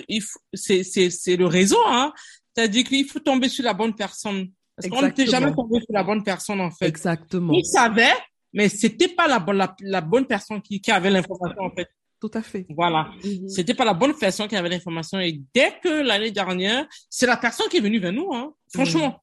c'est 0.53 0.83
c'est 0.83 1.35
le 1.35 1.47
réseau, 1.47 1.79
hein. 1.87 2.13
C'est-à-dire 2.55 2.83
qu'il 2.83 3.07
faut 3.07 3.19
tomber 3.19 3.49
sur 3.49 3.63
la 3.63 3.73
bonne 3.73 3.95
personne. 3.95 4.51
Parce 4.89 5.01
qu'on 5.01 5.07
n'était 5.07 5.25
jamais 5.25 5.53
tombé 5.53 5.79
sur 5.79 5.93
la 5.93 6.03
bonne 6.03 6.23
personne, 6.23 6.61
en 6.61 6.71
fait. 6.71 6.87
Exactement. 6.87 7.53
Ils 7.53 7.65
savaient, 7.65 8.13
mais 8.53 8.69
c'était 8.69 9.09
pas 9.09 9.27
la, 9.27 9.43
la, 9.53 9.75
la 9.81 10.01
bonne 10.01 10.25
personne 10.25 10.61
qui, 10.61 10.81
qui 10.81 10.91
avait 10.91 11.09
l'information, 11.09 11.61
en 11.63 11.71
fait. 11.71 11.87
Tout 12.19 12.31
à 12.33 12.41
fait. 12.41 12.65
Voilà. 12.69 13.09
Mm-hmm. 13.21 13.49
C'était 13.49 13.73
pas 13.73 13.83
la 13.83 13.93
bonne 13.93 14.13
personne 14.17 14.47
qui 14.47 14.55
avait 14.55 14.69
l'information. 14.69 15.19
Et 15.19 15.41
dès 15.53 15.73
que 15.83 15.89
l'année 15.89 16.31
dernière, 16.31 16.87
c'est 17.09 17.25
la 17.25 17.35
personne 17.35 17.67
qui 17.67 17.77
est 17.77 17.81
venue 17.81 17.99
vers 17.99 18.13
nous, 18.13 18.33
hein. 18.33 18.53
Franchement 18.73 19.19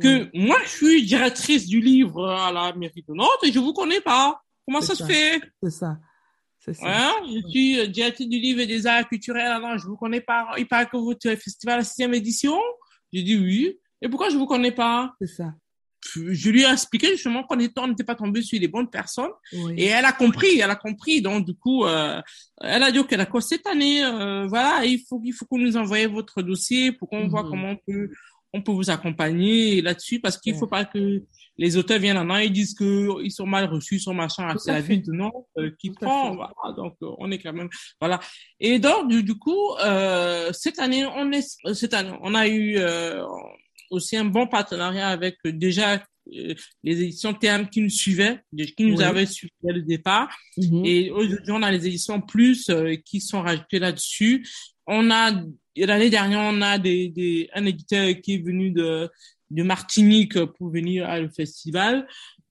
que 0.00 0.30
moi, 0.32 0.56
je 0.62 0.68
suis 0.68 1.04
directrice 1.04 1.66
du 1.66 1.80
livre 1.80 2.24
à 2.28 2.52
la 2.52 2.72
mairie 2.72 3.04
de 3.08 3.12
Nantes 3.12 3.40
et 3.42 3.50
je 3.50 3.58
vous 3.58 3.72
connais 3.72 4.00
pas. 4.00 4.40
Comment 4.64 4.80
ça, 4.80 4.94
se 4.94 5.02
fait? 5.02 5.40
C'est 5.60 5.70
ça. 5.70 5.98
C'est 6.60 6.74
ça. 6.74 6.86
Hein? 6.86 7.12
Je 7.26 7.48
suis 7.48 7.80
euh, 7.80 7.86
directrice 7.88 8.28
du 8.28 8.38
livre 8.38 8.60
et 8.60 8.66
des 8.66 8.86
arts 8.86 9.08
culturels. 9.08 9.50
Alors, 9.50 9.76
je 9.76 9.86
vous 9.86 9.96
connais 9.96 10.20
pas. 10.20 10.50
Il 10.56 10.68
paraît 10.68 10.86
que 10.86 10.96
votre 10.96 11.28
festival 11.34 11.74
à 11.74 11.78
la 11.78 11.84
sixième 11.84 12.14
édition. 12.14 12.56
J'ai 13.12 13.22
dit 13.22 13.36
oui. 13.36 13.78
Et 14.02 14.08
pourquoi 14.08 14.30
je 14.30 14.36
vous 14.36 14.46
connais 14.46 14.72
pas? 14.72 15.12
C'est 15.20 15.26
ça. 15.26 15.54
Je 16.14 16.50
lui 16.50 16.62
ai 16.62 16.70
expliqué 16.70 17.08
justement 17.08 17.42
qu'on 17.42 17.56
n'était 17.56 18.04
pas 18.04 18.14
tombé 18.14 18.40
sur 18.40 18.58
les 18.60 18.68
bonnes 18.68 18.88
personnes. 18.88 19.32
Et 19.76 19.86
elle 19.86 20.04
a 20.04 20.12
compris, 20.12 20.60
elle 20.60 20.70
a 20.70 20.76
compris. 20.76 21.20
Donc, 21.20 21.44
du 21.44 21.54
coup, 21.54 21.84
euh, 21.84 22.20
elle 22.60 22.82
a 22.82 22.92
dit, 22.92 23.00
OK, 23.00 23.14
d'accord, 23.14 23.42
cette 23.42 23.66
année, 23.66 24.04
euh, 24.04 24.46
voilà, 24.46 24.84
il 24.84 25.04
faut, 25.08 25.20
il 25.24 25.32
faut 25.32 25.44
que 25.44 25.58
nous 25.58 25.76
envoyez 25.76 26.06
votre 26.06 26.40
dossier 26.42 26.92
pour 26.92 27.08
qu'on 27.08 27.28
voit 27.28 27.42
mhm. 27.42 27.50
comment 27.50 27.70
on 27.70 27.76
peut, 27.76 28.10
on 28.52 28.62
peut 28.62 28.72
vous 28.72 28.90
accompagner 28.90 29.82
là-dessus 29.82 30.20
parce 30.20 30.38
qu'il 30.38 30.54
ne 30.54 30.58
faut 30.58 30.66
pas 30.66 30.84
que 30.84 31.22
les 31.58 31.76
auteurs 31.76 31.98
viennent 31.98 32.18
en 32.18 32.30
an 32.30 32.36
et 32.36 32.48
disent 32.48 32.74
que 32.74 33.22
ils 33.22 33.32
sont 33.32 33.46
mal 33.46 33.66
reçus, 33.66 33.98
sont 33.98 34.14
machin. 34.14 34.56
C'est 34.58 34.72
la 34.72 34.80
vie 34.80 35.00
de 35.00 35.12
non 35.12 35.32
euh, 35.58 35.70
qui 35.78 35.90
prend. 35.90 36.34
Voilà, 36.34 36.76
donc 36.76 36.94
euh, 37.02 37.10
on 37.18 37.30
est 37.30 37.38
quand 37.38 37.52
même 37.52 37.68
voilà. 38.00 38.20
Et 38.60 38.78
donc 38.78 39.08
du, 39.08 39.22
du 39.22 39.34
coup 39.34 39.74
euh, 39.84 40.50
cette 40.52 40.78
année 40.78 41.04
on 41.04 41.30
est 41.32 41.74
cette 41.74 41.94
année 41.94 42.16
on 42.22 42.34
a 42.34 42.46
eu 42.46 42.76
euh, 42.78 43.24
aussi 43.90 44.16
un 44.16 44.24
bon 44.24 44.46
partenariat 44.46 45.08
avec 45.08 45.36
euh, 45.46 45.52
déjà 45.52 46.02
les 46.30 47.02
éditions 47.02 47.32
TM 47.32 47.70
qui 47.70 47.80
nous 47.80 47.88
suivaient, 47.88 48.40
qui 48.76 48.84
nous 48.84 49.00
avaient 49.00 49.24
suivi 49.24 49.52
dès 49.62 49.72
le 49.72 49.82
départ. 49.82 50.28
Mm-hmm. 50.58 50.86
Et 50.86 51.10
aujourd'hui, 51.10 51.52
on 51.52 51.62
a 51.62 51.70
les 51.70 51.86
éditions 51.86 52.20
plus 52.20 52.70
qui 53.06 53.22
sont 53.22 53.40
rajoutées 53.40 53.78
là-dessus. 53.78 54.46
On 54.86 55.10
a 55.10 55.32
l'année 55.74 56.10
dernière, 56.10 56.40
on 56.40 56.60
a 56.60 56.78
des, 56.78 57.08
des, 57.08 57.48
un 57.54 57.64
éditeur 57.64 58.14
qui 58.22 58.34
est 58.34 58.44
venu 58.44 58.72
de, 58.72 59.10
de 59.50 59.62
Martinique 59.62 60.38
pour 60.44 60.70
venir 60.70 61.08
à 61.08 61.18
le 61.20 61.30
festival. 61.30 62.06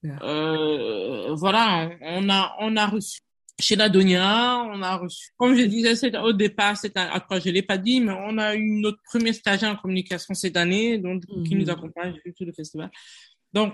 Euh, 0.05 1.33
voilà, 1.35 1.89
on 2.01 2.29
a, 2.29 2.55
on 2.59 2.75
a 2.75 2.87
reçu 2.87 3.19
chez 3.59 3.75
la 3.75 3.89
Donia, 3.89 4.63
on 4.71 4.81
a 4.83 4.97
reçu, 4.97 5.29
comme 5.37 5.55
je 5.55 5.63
disais 5.63 6.15
au 6.17 6.33
départ, 6.33 6.77
c'est 6.77 6.95
à 6.95 7.19
quoi 7.19 7.39
je 7.39 7.49
l'ai 7.49 7.63
pas 7.63 7.77
dit, 7.77 7.99
mais 8.01 8.13
on 8.13 8.37
a 8.37 8.55
eu 8.55 8.79
notre 8.79 8.99
premier 9.03 9.33
stagiaire 9.33 9.71
en 9.71 9.75
communication 9.75 10.33
cette 10.33 10.57
année, 10.57 10.97
donc 10.97 11.25
qui 11.45 11.55
nous 11.55 11.65
mhm. 11.65 11.69
accompagne 11.69 12.13
sur 12.35 12.45
le 12.45 12.53
festival. 12.53 12.91
Donc, 13.53 13.73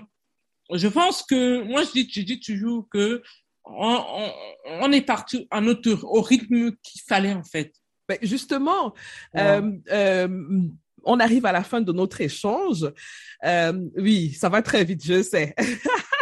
je 0.72 0.88
pense 0.88 1.22
que 1.22 1.62
moi 1.62 1.82
je 1.82 1.92
dis, 1.92 2.10
je 2.10 2.22
dis 2.22 2.40
toujours 2.40 2.88
que 2.88 3.22
on, 3.64 4.04
on, 4.06 4.30
on 4.66 4.92
est 4.92 5.02
parti 5.02 5.46
à 5.50 5.60
notre 5.60 6.04
au 6.04 6.22
rythme 6.22 6.72
qu'il 6.82 7.02
fallait 7.06 7.34
en 7.34 7.44
fait. 7.44 7.72
Ben 8.08 8.18
justement, 8.22 8.94
euh, 9.36 9.72
euh, 9.90 10.28
on 11.04 11.20
arrive 11.20 11.46
à 11.46 11.52
la 11.52 11.62
fin 11.62 11.80
de 11.80 11.92
notre 11.92 12.20
échange. 12.20 12.86
Euh, 13.44 13.72
oui, 13.96 14.32
ça 14.32 14.48
va 14.48 14.62
très 14.62 14.84
vite, 14.84 15.04
je 15.04 15.22
sais. 15.22 15.54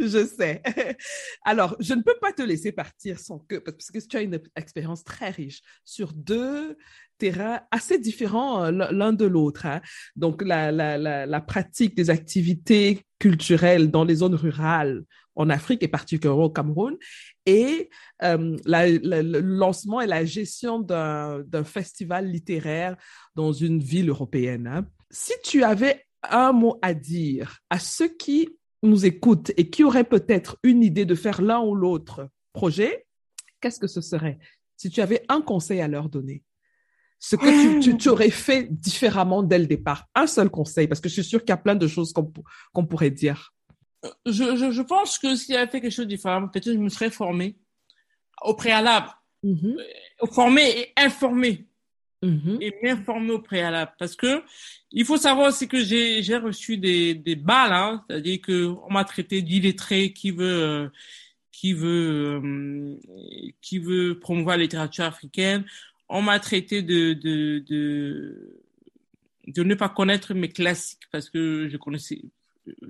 je 0.00 0.26
sais. 0.26 0.62
Alors, 1.44 1.76
je 1.80 1.94
ne 1.94 2.02
peux 2.02 2.16
pas 2.20 2.32
te 2.32 2.42
laisser 2.42 2.72
partir 2.72 3.18
sans 3.18 3.38
que, 3.40 3.56
parce 3.56 3.90
que 3.90 3.98
tu 3.98 4.16
as 4.16 4.22
une 4.22 4.40
expérience 4.56 5.04
très 5.04 5.30
riche 5.30 5.60
sur 5.84 6.12
deux 6.12 6.76
terrains 7.18 7.60
assez 7.70 7.98
différents 7.98 8.64
euh, 8.64 8.70
l'un 8.70 9.12
de 9.12 9.24
l'autre. 9.24 9.66
Hein. 9.66 9.80
Donc, 10.16 10.42
la, 10.42 10.72
la, 10.72 10.98
la, 10.98 11.40
pratique 11.40 11.96
des 11.96 12.10
activités 12.10 13.02
culturelles 13.18 13.90
dans 13.90 14.04
les 14.04 14.16
zones 14.16 14.34
rurales 14.34 15.04
en 15.36 15.50
Afrique 15.50 15.82
et 15.82 15.88
particulièrement 15.88 16.44
au 16.44 16.50
Cameroun, 16.50 16.96
et 17.46 17.90
euh, 18.22 18.56
le 18.64 19.40
lancement 19.40 20.00
et 20.00 20.06
la 20.06 20.24
gestion 20.24 20.78
d'un 20.78 21.64
festival 21.64 22.26
littéraire 22.30 22.96
dans 23.34 23.52
une 23.52 23.82
ville 23.82 24.10
européenne. 24.10 24.66
Hein. 24.66 24.86
Si 25.10 25.32
tu 25.42 25.64
avais 25.64 26.04
un 26.30 26.52
mot 26.52 26.78
à 26.82 26.94
dire 26.94 27.58
à 27.70 27.78
ceux 27.78 28.08
qui 28.08 28.48
nous 28.84 29.06
écoutent 29.06 29.52
et 29.56 29.70
qui 29.70 29.84
auraient 29.84 30.04
peut-être 30.04 30.58
une 30.62 30.82
idée 30.82 31.04
de 31.04 31.14
faire 31.14 31.42
l'un 31.42 31.60
ou 31.60 31.74
l'autre 31.74 32.28
projet, 32.52 33.06
qu'est-ce 33.60 33.80
que 33.80 33.86
ce 33.86 34.00
serait? 34.00 34.38
Si 34.76 34.90
tu 34.90 35.00
avais 35.00 35.24
un 35.28 35.40
conseil 35.40 35.80
à 35.80 35.88
leur 35.88 36.08
donner 36.08 36.42
ce 37.18 37.36
que 37.36 37.80
tu, 37.80 37.96
tu, 37.96 38.08
aurais 38.10 38.28
fait 38.28 38.68
différemment 38.70 39.42
dès 39.42 39.58
le 39.58 39.66
départ 39.66 40.06
Un 40.14 40.26
seul 40.26 40.50
conseil, 40.50 40.86
parce 40.86 41.00
que 41.00 41.08
je 41.08 41.14
suis 41.14 41.24
sûre 41.24 41.40
qu'il 41.40 41.50
y 41.50 41.52
a 41.52 41.56
plein 41.56 41.74
de 41.74 41.86
choses 41.86 42.12
qu'on 42.12 42.86
pourrait 42.86 43.10
dire. 43.10 43.54
Je, 44.26 44.56
je, 44.56 44.70
je, 44.70 44.82
pense 44.82 45.18
que 45.18 45.34
s'il 45.34 45.56
avait 45.56 45.70
fait 45.70 45.80
quelque 45.80 45.90
chose 45.90 46.04
de 46.04 46.10
différent, 46.10 46.46
peut-être 46.48 46.70
je 46.70 46.76
me 46.76 46.90
serais 46.90 47.10
formé 47.10 47.56
au 48.42 48.52
préalable. 48.52 49.08
Mm-hmm. 49.42 49.78
Euh, 49.78 50.26
formé 50.26 50.62
et 50.78 50.92
informé. 50.96 51.66
Mm-hmm. 52.24 52.58
Et 52.60 52.74
bien 52.82 52.96
formé 52.96 53.32
au 53.32 53.38
préalable. 53.38 53.92
Parce 53.98 54.16
que 54.16 54.42
il 54.92 55.04
faut 55.04 55.16
savoir 55.16 55.48
aussi 55.48 55.68
que 55.68 55.82
j'ai 55.82 56.36
reçu 56.36 56.78
des, 56.78 57.14
des 57.14 57.36
balles, 57.36 57.72
hein, 57.72 58.04
c'est-à-dire 58.08 58.40
que 58.40 58.74
on 58.88 58.92
m'a 58.92 59.04
traité 59.04 59.42
d'illettré 59.42 60.12
qui 60.12 60.30
veut 60.30 60.62
euh, 60.62 60.88
qui 61.52 61.72
veut 61.72 62.40
euh, 62.42 62.96
qui 63.60 63.78
veut 63.78 64.18
promouvoir 64.18 64.56
la 64.56 64.62
littérature 64.62 65.04
africaine. 65.04 65.64
On 66.08 66.22
m'a 66.22 66.38
traité 66.40 66.82
de, 66.82 67.12
de 67.12 67.58
de 67.68 68.60
de 69.46 69.62
ne 69.62 69.74
pas 69.74 69.88
connaître 69.88 70.32
mes 70.32 70.48
classiques 70.48 71.06
parce 71.12 71.28
que 71.28 71.68
je 71.68 71.76
connaissais 71.76 72.22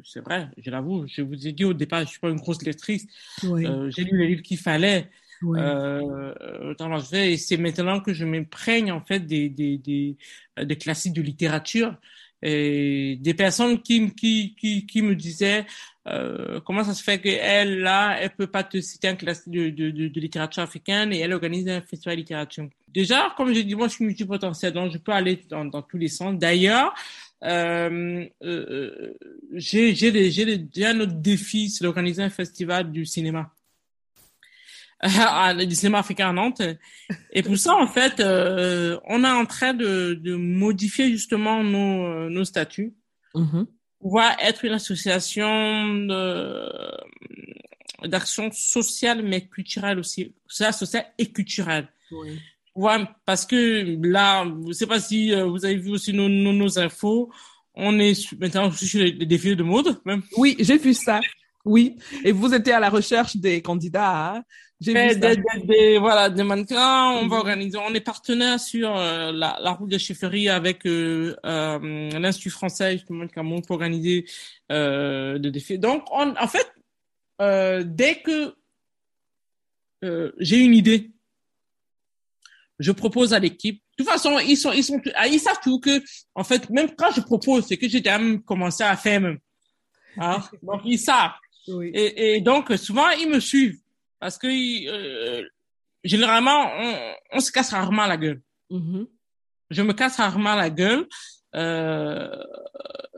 c'est 0.04 0.20
vrai, 0.20 0.48
je 0.56 0.70
l'avoue, 0.70 1.06
je 1.08 1.22
vous 1.22 1.48
ai 1.48 1.52
dit 1.52 1.64
au 1.64 1.74
départ, 1.74 2.02
je 2.02 2.06
suis 2.06 2.20
pas 2.20 2.28
une 2.28 2.36
grosse 2.36 2.62
lectrice. 2.62 3.06
Euh, 3.42 3.90
j'ai 3.90 4.04
lu 4.04 4.18
les 4.18 4.28
livres 4.28 4.42
qu'il 4.42 4.58
fallait 4.58 5.10
euh, 5.42 6.74
dans 6.78 6.98
et 7.12 7.36
c'est 7.36 7.56
maintenant 7.56 8.00
que 8.00 8.12
je 8.12 8.24
m'imprègne 8.24 8.92
en 8.92 9.00
fait 9.00 9.20
des, 9.20 9.48
des, 9.48 9.78
des, 9.78 10.16
des 10.62 10.76
classiques 10.76 11.14
de 11.14 11.22
littérature 11.22 11.96
et 12.42 13.16
des 13.20 13.34
personnes 13.34 13.80
qui, 13.80 14.14
qui, 14.14 14.54
qui, 14.54 14.86
qui 14.86 15.02
me 15.02 15.14
disaient 15.14 15.64
euh, 16.06 16.60
comment 16.60 16.84
ça 16.84 16.92
se 16.92 17.02
fait 17.02 17.18
qu'elle, 17.18 17.80
là, 17.80 18.18
elle 18.20 18.30
peut 18.30 18.46
pas 18.46 18.62
te 18.62 18.78
citer 18.80 19.08
un 19.08 19.14
classique 19.14 19.50
de, 19.50 19.70
de, 19.70 19.90
de, 19.90 20.20
littérature 20.20 20.62
africaine 20.62 21.14
et 21.14 21.20
elle 21.20 21.32
organise 21.32 21.66
un 21.68 21.80
festival 21.80 22.16
de 22.16 22.20
littérature. 22.20 22.68
Déjà, 22.88 23.32
comme 23.38 23.54
j'ai 23.54 23.64
dit, 23.64 23.74
moi, 23.74 23.88
je 23.88 23.94
suis 23.94 24.04
multipotentiel, 24.04 24.74
donc 24.74 24.92
je 24.92 24.98
peux 24.98 25.12
aller 25.12 25.40
dans, 25.48 25.64
dans 25.64 25.80
tous 25.80 25.96
les 25.96 26.08
sens. 26.08 26.38
D'ailleurs, 26.38 26.94
euh, 27.42 28.26
euh, 28.42 29.14
j'ai 29.54 29.94
j'ai 29.94 30.30
j'ai 30.30 30.86
un 30.86 31.00
autre 31.00 31.14
défi, 31.14 31.70
c'est 31.70 31.84
d'organiser 31.84 32.22
un 32.22 32.30
festival 32.30 32.92
du 32.92 33.06
cinéma. 33.06 33.53
du 35.66 35.74
cinéma 35.74 35.98
africain 35.98 36.30
à 36.30 36.32
Nantes. 36.32 36.62
Et 37.32 37.42
pour 37.42 37.56
ça, 37.56 37.74
en 37.74 37.86
fait, 37.86 38.20
euh, 38.20 38.98
on 39.06 39.24
est 39.24 39.30
en 39.30 39.46
train 39.46 39.74
de, 39.74 40.14
de 40.14 40.34
modifier 40.34 41.10
justement 41.10 41.62
nos, 41.62 42.06
euh, 42.06 42.28
nos 42.28 42.44
statuts. 42.44 42.94
Mm-hmm. 43.34 43.66
Pouvoir 44.00 44.36
être 44.40 44.64
une 44.64 44.72
association 44.72 46.06
d'action 48.04 48.50
sociale 48.52 49.22
mais 49.22 49.46
culturelle 49.46 49.98
aussi. 49.98 50.34
Sociale 50.46 51.06
et 51.18 51.26
culturelle. 51.26 51.88
Oui. 52.10 52.38
Ouais, 52.74 52.96
parce 53.24 53.46
que 53.46 53.96
là, 54.04 54.44
je 54.66 54.72
sais 54.72 54.86
pas 54.86 55.00
si 55.00 55.32
euh, 55.32 55.44
vous 55.44 55.64
avez 55.64 55.76
vu 55.76 55.90
aussi 55.90 56.12
nos, 56.12 56.28
nos, 56.28 56.52
nos 56.52 56.78
infos. 56.78 57.30
On 57.74 57.98
est 57.98 58.32
maintenant 58.40 58.70
sur 58.70 59.00
les 59.00 59.12
défilés 59.12 59.56
de 59.56 59.62
mode, 59.62 60.00
même. 60.04 60.22
Oui, 60.36 60.56
j'ai 60.58 60.78
vu 60.78 60.92
ça. 60.92 61.20
Oui. 61.64 61.96
Et 62.24 62.32
vous 62.32 62.52
étiez 62.52 62.72
à 62.72 62.80
la 62.80 62.90
recherche 62.90 63.36
des 63.36 63.62
candidats. 63.62 64.34
Hein? 64.34 64.44
J'ai 64.80 64.92
vu 64.92 65.18
des, 65.18 65.36
des, 65.64 65.98
voilà, 65.98 66.28
des 66.28 66.42
mannequins. 66.42 67.10
On 67.10 67.28
va 67.28 67.36
organiser. 67.36 67.78
On 67.78 67.94
est 67.94 68.00
partenaire 68.00 68.60
sur 68.60 68.96
euh, 68.96 69.32
la, 69.32 69.56
la 69.60 69.70
route 69.72 69.90
de 69.90 69.98
chefferie 69.98 70.48
avec 70.48 70.84
euh, 70.86 71.36
euh, 71.46 72.10
l'Institut 72.18 72.50
français 72.50 72.92
justement 72.92 73.26
Cameroun 73.28 73.62
pour 73.62 73.74
organiser 73.76 74.26
euh, 74.72 75.38
des 75.38 75.50
défilés. 75.50 75.78
Donc, 75.78 76.04
on, 76.10 76.34
en 76.36 76.48
fait, 76.48 76.70
euh, 77.40 77.82
dès 77.86 78.20
que 78.20 78.54
j'ai 80.38 80.58
une 80.58 80.74
idée 80.74 81.14
je 82.78 82.92
propose 82.92 83.32
à 83.32 83.38
l'équipe. 83.38 83.82
De 83.96 84.04
toute 84.04 84.12
façon, 84.12 84.38
ils 84.38 84.56
sont, 84.56 84.72
ils 84.72 84.84
sont, 84.84 85.00
ah, 85.14 85.28
ils 85.28 85.40
savent 85.40 85.60
tout 85.62 85.78
que, 85.78 86.02
en 86.34 86.44
fait, 86.44 86.68
même 86.70 86.90
quand 86.96 87.12
je 87.14 87.20
propose, 87.20 87.66
c'est 87.66 87.76
que 87.76 87.88
j'ai 87.88 88.00
déjà 88.00 88.18
commencé 88.44 88.82
à 88.82 88.96
faire 88.96 89.20
même. 89.20 89.38
Hein? 90.16 90.42
Donc, 90.62 90.80
ils 90.84 90.98
savent. 90.98 91.32
Oui. 91.68 91.90
Et, 91.94 92.34
et, 92.36 92.40
donc, 92.42 92.70
souvent, 92.76 93.08
ils 93.18 93.28
me 93.28 93.40
suivent. 93.40 93.78
Parce 94.24 94.38
que, 94.38 94.46
euh, 94.46 95.46
généralement, 96.02 96.70
on, 96.78 97.14
on, 97.32 97.40
se 97.40 97.52
casse 97.52 97.72
rarement 97.72 98.06
la 98.06 98.16
gueule. 98.16 98.40
Mm-hmm. 98.70 99.06
Je 99.68 99.82
me 99.82 99.92
casse 99.92 100.16
rarement 100.16 100.54
la 100.54 100.70
gueule, 100.70 101.06
euh, 101.54 102.34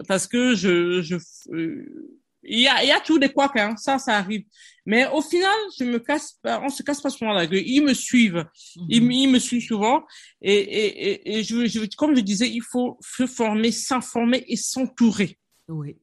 parce 0.08 0.26
que 0.26 0.56
je, 0.56 1.02
je, 1.02 1.14
euh, 1.52 2.18
il 2.42 2.58
y 2.58 2.66
a, 2.66 2.82
il 2.82 2.88
y 2.88 2.90
a 2.90 2.98
tout 2.98 3.20
des 3.20 3.28
quoi 3.28 3.52
hein. 3.54 3.76
ça, 3.76 4.00
ça 4.00 4.16
arrive. 4.16 4.46
Mais 4.84 5.06
au 5.06 5.22
final, 5.22 5.54
je 5.78 5.84
me 5.84 6.00
casse 6.00 6.40
pas, 6.42 6.60
on 6.60 6.70
se 6.70 6.82
casse 6.82 7.00
pas 7.00 7.10
souvent 7.10 7.32
la 7.32 7.46
gueule. 7.46 7.62
Ils 7.64 7.84
me 7.84 7.94
suivent, 7.94 8.44
ils, 8.88 9.00
mhm. 9.00 9.12
ils, 9.12 9.30
me 9.30 9.38
suivent 9.38 9.64
souvent. 9.64 10.02
Et, 10.42 10.54
et, 10.54 11.10
et, 11.10 11.38
et 11.38 11.44
je, 11.44 11.66
je, 11.66 11.86
comme 11.96 12.16
je 12.16 12.20
disais, 12.20 12.50
il 12.50 12.62
faut 12.62 12.98
se 13.00 13.28
former, 13.28 13.70
s'informer 13.70 14.44
et 14.48 14.56
s'entourer. 14.56 15.38
Oui. 15.68 15.98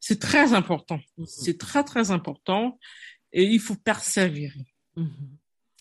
C'est 0.00 0.20
très 0.20 0.52
important. 0.52 1.00
Mhm. 1.16 1.26
C'est 1.26 1.58
très, 1.58 1.84
très 1.84 2.10
important. 2.10 2.78
Et 3.32 3.44
il 3.44 3.60
faut 3.60 3.76
persévérer. 3.76 4.74
Mhm. 4.96 5.36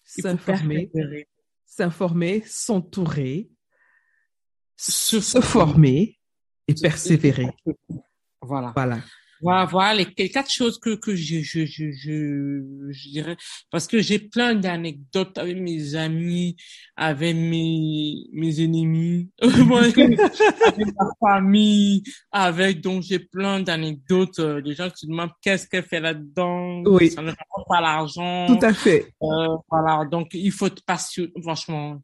S'informer, 0.05 0.89
s'informer, 1.65 2.43
s'entourer, 2.45 3.49
se, 4.77 5.19
se 5.19 5.41
former 5.41 6.17
et 6.67 6.73
persévérer. 6.73 7.47
Voilà. 8.41 8.71
Voilà. 8.75 8.99
Voilà, 9.41 9.65
voilà 9.65 10.03
les, 10.03 10.29
quatre 10.29 10.49
choses 10.49 10.79
que, 10.79 10.95
que 10.95 11.15
je, 11.15 11.41
je, 11.41 11.65
je, 11.65 11.91
je, 11.91 12.63
je 12.89 13.09
dirais. 13.09 13.37
Parce 13.71 13.87
que 13.87 13.99
j'ai 13.99 14.19
plein 14.19 14.55
d'anecdotes 14.55 15.37
avec 15.37 15.57
mes 15.57 15.95
amis, 15.95 16.55
avec 16.95 17.35
mes, 17.35 18.27
mes 18.33 18.61
ennemis, 18.61 19.29
avec 19.41 19.97
ma 19.97 21.09
famille, 21.19 22.03
avec, 22.31 22.81
donc 22.81 23.03
j'ai 23.03 23.19
plein 23.19 23.61
d'anecdotes, 23.61 24.39
euh, 24.39 24.61
des 24.61 24.73
gens 24.73 24.89
qui 24.89 25.05
se 25.05 25.07
demandent 25.07 25.31
qu'est-ce 25.41 25.67
qu'elle 25.67 25.83
fait 25.83 25.99
là-dedans. 25.99 26.83
Oui. 26.85 27.11
Ça 27.11 27.21
ne 27.21 27.29
rapporte 27.29 27.67
pas 27.67 27.81
l'argent. 27.81 28.47
Tout 28.47 28.65
à 28.65 28.73
fait. 28.73 29.13
Euh, 29.21 29.57
voilà. 29.69 30.05
Donc, 30.05 30.29
il 30.33 30.51
faut 30.51 30.67
être 30.67 30.83
passionné, 30.83 31.31
franchement. 31.41 32.01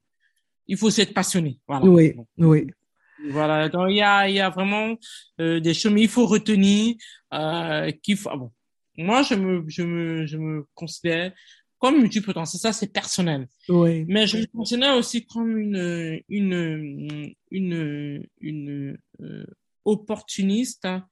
Il 0.67 0.77
faut 0.77 0.89
s'être 0.89 1.13
passionné. 1.13 1.59
Voilà. 1.67 1.86
Oui, 1.86 2.13
oui. 2.38 2.67
Voilà, 3.30 3.69
donc 3.69 3.88
il 3.89 3.97
y 3.97 4.01
a, 4.01 4.28
il 4.28 4.36
y 4.36 4.39
a 4.39 4.49
vraiment 4.49 4.95
euh, 5.39 5.59
des 5.59 5.74
choses, 5.74 5.93
mais 5.93 6.01
il 6.01 6.09
faut 6.09 6.26
retenir 6.26 6.95
euh, 7.34 7.91
qu'il 8.01 8.17
faut. 8.17 8.30
Ah 8.30 8.38
bon, 8.38 8.51
moi, 8.97 9.24
je 9.24 9.36
me, 9.36 9.63
je 9.67 9.84
me, 9.84 10.26
je 10.26 10.38
me 10.38 10.65
considère 10.74 11.32
comme 11.80 11.99
multipotentiel. 11.99 12.59
Ça, 12.59 12.74
c'est 12.74 12.91
personnel. 12.91 13.47
Oui. 13.69 14.05
Mais 14.07 14.28
je 14.28 14.38
me 14.38 14.45
considère 14.47 14.95
aussi 14.95 15.26
comme 15.26 15.57
une, 15.57 16.21
une, 16.30 17.34
une, 17.51 18.28
une 18.39 18.97
euh, 19.21 19.45
opportuniste. 19.86 20.86
Hein. 20.86 21.05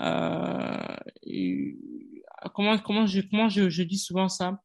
Euh, 0.00 0.96
comment, 2.54 2.78
comment 2.78 3.06
je, 3.06 3.20
comment 3.22 3.48
je, 3.48 3.68
je 3.68 3.82
dis 3.82 3.98
souvent 3.98 4.28
ça? 4.28 4.60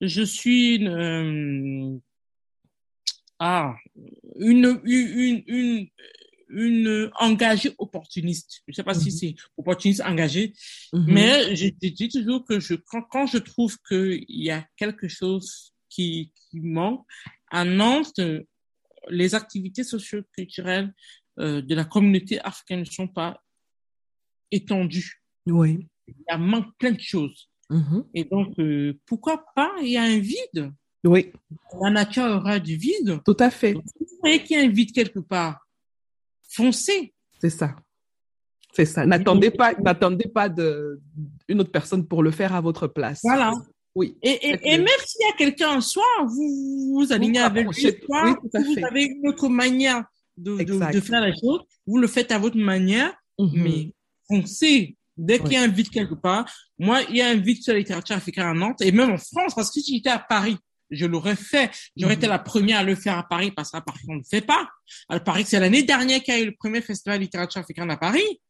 Je 0.00 0.22
suis 0.22 0.76
une 0.76 0.88
euh, 0.88 1.98
ah 3.38 3.74
une, 4.36 4.80
une, 4.84 5.42
une, 5.46 5.88
une 6.48 7.10
engagée 7.18 7.72
opportuniste. 7.78 8.62
Je 8.66 8.72
ne 8.72 8.74
sais 8.74 8.82
pas 8.82 8.94
si 8.94 9.06
mhm. 9.06 9.10
c'est 9.10 9.34
opportuniste 9.56 10.02
engagé, 10.02 10.54
mhm. 10.92 11.04
mais 11.06 11.56
je, 11.56 11.68
dis 11.68 12.08
toujours 12.08 12.44
que 12.44 12.60
je, 12.60 12.74
quand, 12.74 13.02
quand 13.02 13.26
je 13.26 13.38
trouve 13.38 13.76
qu'il 13.88 14.24
y 14.28 14.50
a 14.50 14.66
quelque 14.76 15.08
chose 15.08 15.72
qui, 15.88 16.32
qui 16.34 16.60
manque, 16.60 17.04
à 17.50 17.64
Nantes, 17.64 18.20
les 19.08 19.34
activités 19.34 19.84
socio-culturelles 19.84 20.92
euh, 21.38 21.62
de 21.62 21.74
la 21.74 21.84
communauté 21.84 22.40
africaine 22.40 22.80
ne 22.80 22.84
sont 22.84 23.08
pas 23.08 23.40
étendues. 24.50 25.22
Oui. 25.46 25.86
Il 26.06 26.14
y 26.28 26.32
a 26.32 26.38
manque 26.38 26.76
plein 26.78 26.92
de 26.92 27.00
choses. 27.00 27.48
Mhm. 27.70 28.04
Et 28.14 28.24
donc, 28.24 28.58
euh, 28.58 28.98
pourquoi 29.06 29.44
pas, 29.54 29.72
il 29.82 29.88
y 29.88 29.96
a 29.96 30.02
un 30.02 30.18
vide? 30.18 30.72
Oui. 31.04 31.32
La 31.82 31.90
nature 31.90 32.24
aura 32.24 32.58
du 32.58 32.76
vide. 32.76 33.20
Tout 33.24 33.36
à 33.38 33.50
fait. 33.50 33.72
vous 33.72 33.82
voyez 34.20 34.42
qu'il 34.42 34.56
y 34.56 34.60
a 34.60 34.64
un 34.64 34.70
vide 34.70 34.92
quelque 34.92 35.18
part, 35.18 35.63
foncez. 36.54 37.12
C'est 37.40 37.50
ça. 37.50 37.76
C'est 38.72 38.84
ça. 38.86 39.06
N'attendez 39.06 39.50
pas, 39.50 39.74
n'attendez 39.74 40.28
pas 40.28 40.48
de, 40.48 41.00
une 41.48 41.60
autre 41.60 41.70
personne 41.70 42.06
pour 42.06 42.22
le 42.22 42.30
faire 42.30 42.54
à 42.54 42.60
votre 42.60 42.86
place. 42.86 43.20
Voilà. 43.22 43.52
Oui. 43.94 44.16
Et, 44.22 44.30
et, 44.48 44.72
et 44.72 44.78
même 44.78 44.88
s'il 45.06 45.20
y 45.20 45.30
a 45.30 45.36
quelqu'un 45.36 45.76
en 45.76 45.80
soi, 45.80 46.04
vous 46.26 46.94
vous 46.94 47.12
alignez 47.12 47.38
Vous 47.38 47.44
avec 47.46 47.68
lui, 47.68 47.86
oui, 48.08 48.32
vous 48.52 48.84
avez 48.84 49.04
une 49.04 49.28
autre 49.28 49.48
manière 49.48 50.04
de, 50.36 50.64
de, 50.64 51.00
faire 51.00 51.20
la 51.20 51.32
chose, 51.32 51.60
vous 51.86 51.98
le 51.98 52.08
faites 52.08 52.32
à 52.32 52.38
votre 52.38 52.56
manière, 52.56 53.12
Mhm. 53.38 53.50
mais 53.54 53.92
foncez. 54.28 54.96
Dès 55.16 55.38
qu'il 55.38 55.52
y 55.52 55.56
a 55.56 55.62
un 55.62 55.68
vide 55.68 55.90
quelque 55.90 56.14
part, 56.14 56.44
moi, 56.76 57.00
il 57.08 57.16
y 57.16 57.22
a 57.22 57.28
un 57.28 57.36
vide 57.36 57.62
sur 57.62 57.72
la 57.72 57.78
littérature 57.78 58.16
africaine 58.16 58.46
à 58.46 58.52
Nantes, 58.54 58.82
et 58.82 58.90
même 58.90 59.12
en 59.12 59.18
France, 59.18 59.54
parce 59.54 59.70
que 59.70 59.80
j'étais 59.80 60.10
à 60.10 60.18
Paris, 60.18 60.56
je 60.90 61.06
l'aurais 61.06 61.36
fait. 61.36 61.70
J'aurais 61.96 62.14
Mhm. 62.14 62.18
été 62.18 62.26
la 62.28 62.38
première 62.38 62.80
à 62.80 62.82
le 62.82 62.94
faire 62.94 63.18
à 63.18 63.22
Paris, 63.28 63.50
parce 63.50 63.70
qu'à 63.70 63.80
Paris, 63.80 64.00
on 64.08 64.14
ne 64.14 64.18
le 64.18 64.24
fait 64.24 64.40
pas. 64.42 64.68
À 65.08 65.18
Paris, 65.20 65.44
c'est 65.46 65.58
l'année 65.60 65.82
dernière 65.82 66.22
qu'il 66.22 66.34
y 66.34 66.36
a 66.36 66.40
eu 66.40 66.46
le 66.46 66.54
premier 66.56 66.80
festival 66.80 67.18
de 67.18 67.24
littérature 67.24 67.60
africaine 67.60 67.90
à 67.90 67.96
Paris, 67.96 68.40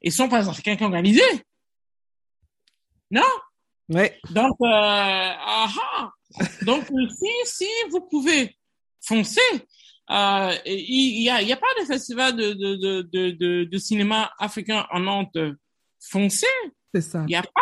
et 0.00 0.10
sont 0.10 0.28
pas 0.28 0.40
les 0.42 0.48
Africains 0.48 0.76
qui 0.76 0.84
organisé. 0.84 1.22
Non? 3.10 3.22
Ouais. 3.88 4.18
Donc, 4.30 4.56
euh, 4.62 4.66
ah, 4.68 5.68
ah. 5.68 6.12
donc 6.62 6.90
euh, 6.90 7.08
si, 7.10 7.28
si 7.44 7.68
vous 7.90 8.00
pouvez 8.10 8.56
foncer, 9.04 9.40
euh, 10.10 10.54
il 10.66 11.22
y 11.22 11.28
a, 11.30 11.42
y 11.42 11.52
a 11.52 11.56
pas 11.56 11.66
de 11.80 11.86
festival 11.86 12.34
de, 12.34 12.52
de, 12.54 12.76
de, 12.76 13.02
de, 13.02 13.30
de, 13.32 13.64
de 13.64 13.78
cinéma 13.78 14.32
africain 14.38 14.86
en 14.90 15.00
Nantes. 15.00 15.36
Foncez, 16.00 16.46
C'est 16.94 17.00
ça. 17.02 17.24
il 17.28 17.32
y 17.32 17.36
a 17.36 17.42
pas. 17.42 17.60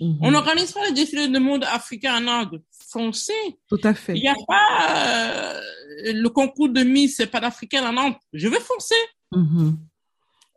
Mhm. 0.00 0.18
On 0.20 0.30
n'organise 0.30 0.72
pas 0.72 0.84
les 0.86 0.92
défilés 0.92 1.28
de 1.28 1.38
monde 1.38 1.64
africain 1.64 2.16
en 2.16 2.20
Nantes. 2.22 2.54
Foncez. 2.90 3.32
Tout 3.68 3.80
à 3.82 3.94
fait. 3.94 4.14
Il 4.14 4.22
n'y 4.22 4.28
a 4.28 4.36
pas 4.46 5.56
euh, 5.56 6.12
le 6.12 6.28
concours 6.28 6.70
de 6.70 6.82
Miss, 6.82 7.18
d'Africain 7.18 7.86
en 7.86 7.92
Nantes. 7.92 8.20
Je 8.32 8.48
vais 8.48 8.60
foncer. 8.60 8.94
Mhm. 9.32 9.78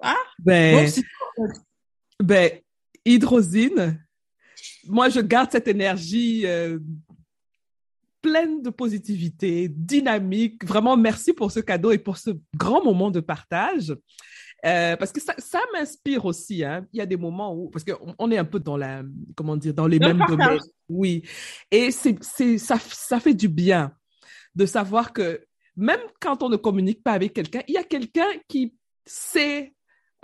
Ah. 0.02 0.16
Ben, 0.40 0.90
Donc, 1.38 1.52
ben, 2.20 2.52
hydrosine, 3.06 4.04
moi, 4.88 5.10
je 5.10 5.20
garde 5.20 5.52
cette 5.52 5.68
énergie 5.68 6.44
euh, 6.46 6.80
pleine 8.22 8.62
de 8.62 8.70
positivité, 8.70 9.68
dynamique. 9.70 10.64
Vraiment, 10.66 10.96
merci 10.96 11.34
pour 11.34 11.52
ce 11.52 11.60
cadeau 11.60 11.92
et 11.92 11.98
pour 11.98 12.18
ce 12.18 12.32
grand 12.56 12.84
moment 12.84 13.12
de 13.12 13.20
partage. 13.20 13.94
Euh, 14.66 14.96
parce 14.96 15.12
que 15.12 15.20
ça, 15.20 15.34
ça 15.38 15.60
m'inspire 15.74 16.26
aussi. 16.26 16.64
Hein. 16.64 16.86
Il 16.94 16.98
y 16.98 17.02
a 17.02 17.06
des 17.06 17.18
moments 17.18 17.56
où, 17.56 17.70
parce 17.70 17.84
qu'on 17.84 18.14
on 18.18 18.32
est 18.32 18.38
un 18.38 18.46
peu 18.46 18.60
dans 18.60 18.78
la, 18.78 19.04
comment 19.36 19.58
dire, 19.58 19.74
dans 19.74 19.88
les 19.88 19.98
le 19.98 20.08
mêmes 20.08 20.20
partage. 20.20 20.38
domaines. 20.38 20.60
Oui. 20.90 21.24
Et 21.72 21.92
c'est, 21.92 22.16
c'est, 22.22 22.58
ça, 22.58 22.78
ça 22.78 23.20
fait 23.20 23.34
du 23.34 23.48
bien 23.48 23.92
de 24.54 24.66
savoir 24.66 25.14
que 25.14 25.44
même 25.76 26.02
quand 26.20 26.44
on 26.44 26.50
ne 26.50 26.58
communique 26.58 27.04
pas 27.04 27.14
avec 27.14 27.34
quelqu'un, 27.34 27.62
il 27.68 27.74
y 27.74 27.78
a 27.78 27.84
quelqu'un 27.84 28.28
qui 28.48 28.76
sait 29.06 29.74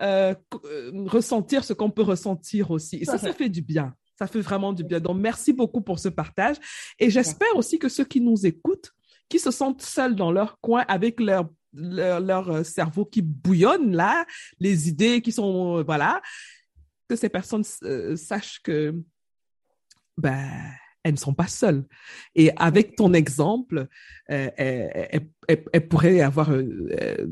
euh, 0.02 0.36
euh, 0.66 0.92
ressentir 1.08 1.64
ce 1.64 1.74
qu'on 1.74 1.90
peut 1.90 2.04
ressentir 2.04 2.70
aussi. 2.70 2.98
Et 2.98 3.06
ça, 3.06 3.18
ça 3.18 3.34
fait 3.34 3.50
du 3.50 3.62
bien. 3.62 3.94
Ça 4.18 4.28
fait 4.28 4.42
vraiment 4.42 4.74
du 4.74 4.84
bien. 4.84 5.00
Donc, 5.00 5.18
merci 5.18 5.54
beaucoup 5.54 5.82
pour 5.82 6.00
ce 6.00 6.10
partage. 6.10 6.58
Et 7.00 7.10
j'espère 7.10 7.56
aussi 7.56 7.80
que 7.80 7.90
ceux 7.90 8.06
qui 8.06 8.22
nous 8.22 8.46
écoutent, 8.46 8.92
qui 9.30 9.40
se 9.40 9.52
sentent 9.52 9.82
seuls 9.82 10.16
dans 10.16 10.32
leur 10.32 10.60
coin 10.60 10.84
avec 10.88 11.20
leur, 11.20 11.50
leur, 11.78 12.50
euh, 12.50 12.64
cerveau 12.64 13.06
qui 13.06 13.22
bouillonne 13.22 13.96
là, 13.96 14.26
les 14.60 14.90
idées 14.90 15.22
qui 15.22 15.32
sont, 15.32 15.78
euh, 15.78 15.84
voilà, 15.84 16.22
que 17.08 17.16
ces 17.16 17.30
personnes 17.30 17.64
euh, 17.84 18.16
sachent 18.16 18.62
que, 18.62 18.94
ben, 20.18 20.50
elles 21.04 21.14
ne 21.14 21.20
sont 21.20 21.34
pas 21.34 21.48
seules. 21.48 21.86
Et 22.36 22.52
avec 22.58 22.96
ton 22.96 23.14
exemple, 23.14 23.88
euh, 24.30 24.50
elles- 24.58 25.30
elles- 25.48 25.64
elles 25.74 25.88
pourraient 25.88 26.20
avoir 26.22 26.52
euh, 26.52 26.64
euh, 27.02 27.28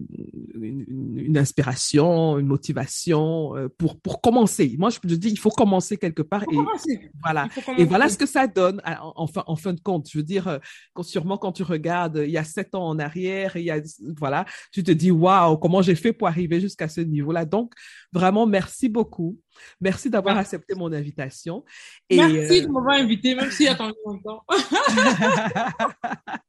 une, 0.53 0.85
une- 0.87 1.17
une 1.19 1.37
inspiration, 1.37 2.37
une 2.39 2.47
motivation 2.47 3.55
euh, 3.57 3.67
pour, 3.77 3.99
pour 3.99 4.21
commencer. 4.21 4.75
Moi, 4.77 4.89
je, 4.89 4.99
je 5.03 5.15
dis, 5.15 5.29
il 5.29 5.39
faut 5.39 5.49
commencer 5.49 5.97
quelque 5.97 6.21
part. 6.21 6.43
Et 6.43 6.55
commencer. 6.55 7.11
voilà. 7.21 7.47
Et 7.77 7.83
voilà 7.85 8.07
ce 8.09 8.17
que 8.17 8.25
ça 8.25 8.47
donne 8.47 8.81
en, 9.01 9.27
fin, 9.27 9.43
en 9.47 9.55
fin 9.55 9.73
de 9.73 9.81
compte. 9.81 10.09
Je 10.09 10.17
veux 10.19 10.23
dire, 10.23 10.47
euh, 10.47 10.59
quand, 10.93 11.03
sûrement 11.03 11.37
quand 11.37 11.51
tu 11.51 11.63
regardes 11.63 12.21
il 12.23 12.31
y 12.31 12.37
a 12.37 12.43
sept 12.45 12.73
ans 12.75 12.87
en 12.87 12.99
arrière, 12.99 13.57
il 13.57 13.63
y 13.65 13.71
a, 13.71 13.81
voilà, 14.17 14.45
tu 14.71 14.81
te 14.83 14.91
dis, 14.91 15.11
waouh, 15.11 15.57
comment 15.57 15.81
j'ai 15.81 15.95
fait 15.95 16.13
pour 16.13 16.27
arriver 16.27 16.61
jusqu'à 16.61 16.87
ce 16.87 17.01
niveau-là. 17.01 17.45
Donc, 17.45 17.73
vraiment, 18.13 18.45
merci 18.45 18.87
beaucoup. 18.89 19.37
Merci 19.81 20.09
d'avoir 20.09 20.37
accepté 20.37 20.75
mon 20.75 20.91
invitation. 20.93 21.63
Et, 22.09 22.17
Merci 22.17 22.59
euh, 22.61 22.67
de 22.67 22.71
m'avoir 22.71 22.95
invité, 22.95 23.35
même 23.35 23.51
s'il 23.51 23.67
a 23.67 23.71
attendu 23.71 23.93
longtemps. 24.05 24.43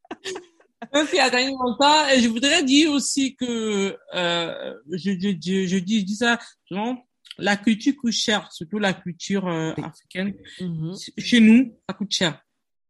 Longtemps. 0.92 2.08
Et 2.08 2.20
je 2.20 2.28
voudrais 2.28 2.62
dire 2.62 2.90
aussi 2.90 3.34
que, 3.34 3.96
euh, 4.14 4.74
je, 4.92 5.10
je, 5.12 5.30
je, 5.40 5.66
je 5.66 5.78
dis, 5.78 6.00
je 6.00 6.04
dis 6.04 6.16
ça, 6.16 6.38
souvent, 6.66 7.04
la 7.38 7.56
culture 7.56 7.94
coûte 7.96 8.12
cher, 8.12 8.50
surtout 8.52 8.78
la 8.78 8.92
culture 8.92 9.46
euh, 9.46 9.72
africaine. 9.82 10.34
Mhm. 10.60 10.94
Chez 11.18 11.40
nous, 11.40 11.76
ça 11.88 11.94
coûte 11.94 12.12
cher. 12.12 12.40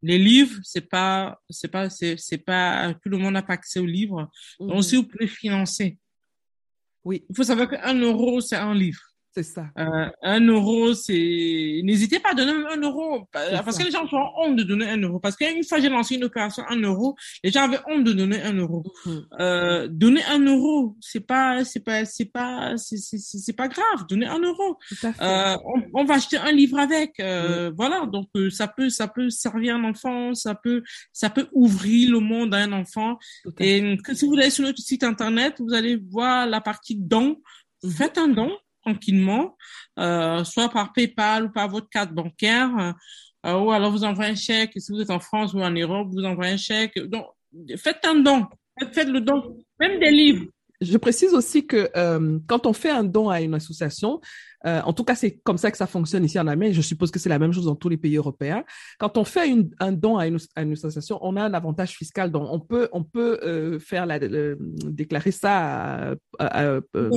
Les 0.02 0.18
livres, 0.18 0.60
c'est 0.62 0.88
pas, 0.88 1.40
c'est 1.50 1.68
pas, 1.68 1.90
c'est, 1.90 2.38
pas, 2.38 2.94
tout 3.02 3.08
le 3.08 3.18
monde 3.18 3.34
n'a 3.34 3.42
pas 3.42 3.54
accès 3.54 3.80
aux 3.80 3.86
livres. 3.86 4.30
Mhm. 4.60 4.68
Donc, 4.68 4.84
si 4.84 4.96
vous 4.96 5.04
pouvez 5.04 5.26
financer, 5.26 5.98
Oui, 7.04 7.24
il 7.28 7.36
faut 7.36 7.44
savoir 7.44 7.68
qu'un 7.68 7.94
euro, 7.94 8.40
c'est 8.40 8.56
un 8.56 8.74
livre. 8.74 9.00
C'est 9.36 9.42
ça. 9.42 9.66
Euh, 9.78 10.08
un 10.22 10.40
euro, 10.46 10.94
c'est. 10.94 11.80
N'hésitez 11.84 12.20
pas 12.20 12.30
à 12.30 12.34
donner 12.34 12.54
un 12.72 12.80
euro. 12.80 13.28
Parce 13.30 13.76
ça. 13.76 13.82
que 13.82 13.84
les 13.84 13.90
gens 13.90 14.06
ont 14.10 14.30
honte 14.38 14.56
de 14.56 14.62
donner 14.62 14.88
un 14.88 14.96
euro. 14.96 15.20
Parce 15.20 15.36
qu'une 15.36 15.62
fois 15.62 15.78
j'ai 15.78 15.90
lancé 15.90 16.14
une 16.14 16.24
opération 16.24 16.62
un 16.70 16.80
euro, 16.80 17.16
les 17.44 17.50
gens 17.50 17.64
avaient 17.64 17.80
honte 17.86 18.04
de 18.04 18.14
donner 18.14 18.40
un 18.40 18.54
euro. 18.54 18.82
Mhm. 19.04 19.26
Euh, 19.38 19.88
donner 19.88 20.22
un 20.24 20.38
euro, 20.38 20.96
c'est 21.02 21.20
pas, 21.20 21.66
c'est 21.66 21.80
pas, 21.80 22.06
c'est 22.06 22.32
pas, 22.32 22.78
c'est, 22.78 23.52
pas 23.52 23.68
grave. 23.68 24.06
Donner 24.08 24.24
un 24.24 24.38
euro. 24.38 24.78
Tout 24.88 25.06
à 25.06 25.12
fait. 25.12 25.22
Euh, 25.22 25.56
on, 25.66 26.00
on 26.00 26.04
va 26.06 26.14
acheter 26.14 26.38
un 26.38 26.52
livre 26.52 26.78
avec. 26.78 27.20
Voilà. 27.76 28.06
Donc 28.06 28.28
ça 28.50 28.68
peut, 28.68 28.88
ça 28.88 29.06
peut 29.06 29.28
servir 29.28 29.76
un 29.76 29.84
enfant. 29.84 30.32
Ça 30.32 30.54
peut, 30.54 30.82
ça 31.12 31.28
peut 31.28 31.46
ouvrir 31.52 32.10
le 32.10 32.20
monde 32.20 32.54
à 32.54 32.58
un 32.58 32.72
enfant. 32.72 33.18
Et 33.60 33.98
si 34.14 34.26
vous 34.26 34.34
allez 34.34 34.48
sur 34.48 34.64
notre 34.64 34.80
site 34.80 35.04
internet, 35.04 35.56
vous 35.58 35.74
allez 35.74 35.96
voir 35.96 36.46
la 36.46 36.62
partie 36.62 36.96
don. 36.96 37.36
Mhm. 37.82 37.90
Faites 37.90 38.16
un 38.16 38.28
don 38.28 38.50
tranquillement, 38.86 39.56
euh, 39.98 40.44
soit 40.44 40.68
par 40.68 40.92
PayPal 40.92 41.46
ou 41.46 41.50
par 41.50 41.68
votre 41.68 41.88
carte 41.88 42.12
bancaire, 42.12 42.94
euh, 43.44 43.58
ou 43.58 43.70
alors 43.72 43.90
vous 43.90 44.04
envoyez 44.04 44.32
un 44.32 44.36
chèque. 44.36 44.72
Si 44.76 44.92
vous 44.92 45.00
êtes 45.00 45.10
en 45.10 45.20
France 45.20 45.52
ou 45.54 45.60
en 45.60 45.70
Europe, 45.70 46.08
vous 46.12 46.24
envoyez 46.24 46.52
un 46.52 46.56
chèque. 46.56 46.98
Donc, 46.98 47.26
faites 47.76 48.04
un 48.04 48.16
don. 48.16 48.46
Faites, 48.92 49.08
le 49.08 49.20
don. 49.20 49.56
Même 49.80 49.98
des 49.98 50.10
livres. 50.10 50.46
Je 50.80 50.96
précise 50.98 51.32
aussi 51.32 51.66
que 51.66 51.88
euh, 51.96 52.38
quand 52.46 52.66
on 52.66 52.72
fait 52.72 52.90
un 52.90 53.04
don 53.04 53.30
à 53.30 53.40
une 53.40 53.54
association, 53.54 54.20
euh, 54.66 54.80
en 54.82 54.92
tout 54.92 55.04
cas 55.04 55.14
c'est 55.14 55.38
comme 55.44 55.58
ça 55.58 55.70
que 55.70 55.76
ça 55.76 55.86
fonctionne 55.86 56.24
ici 56.24 56.38
en 56.38 56.46
Allemagne, 56.46 56.72
je 56.72 56.80
suppose 56.82 57.10
que 57.10 57.18
c'est 57.18 57.28
la 57.28 57.38
même 57.38 57.52
chose 57.52 57.66
dans 57.66 57.76
tous 57.76 57.88
les 57.88 57.96
pays 57.96 58.16
européens. 58.16 58.64
Quand 58.98 59.16
on 59.16 59.24
fait 59.24 59.48
une, 59.48 59.70
un 59.78 59.92
don 59.92 60.16
à 60.18 60.26
une, 60.26 60.38
à 60.54 60.62
une 60.62 60.72
association, 60.72 61.18
on 61.22 61.36
a 61.36 61.42
un 61.44 61.54
avantage 61.54 61.90
fiscal, 61.96 62.30
donc 62.30 62.48
on 62.50 62.60
peut 62.60 62.88
on 62.92 63.02
peut 63.04 63.38
euh, 63.42 63.78
faire 63.78 64.06
la, 64.06 64.18
le- 64.18 64.58
déclarer 64.60 65.30
ça, 65.30 66.10
à- 66.10 66.14
à- 66.38 66.60
à- 66.64 66.80
euh, 66.96 67.10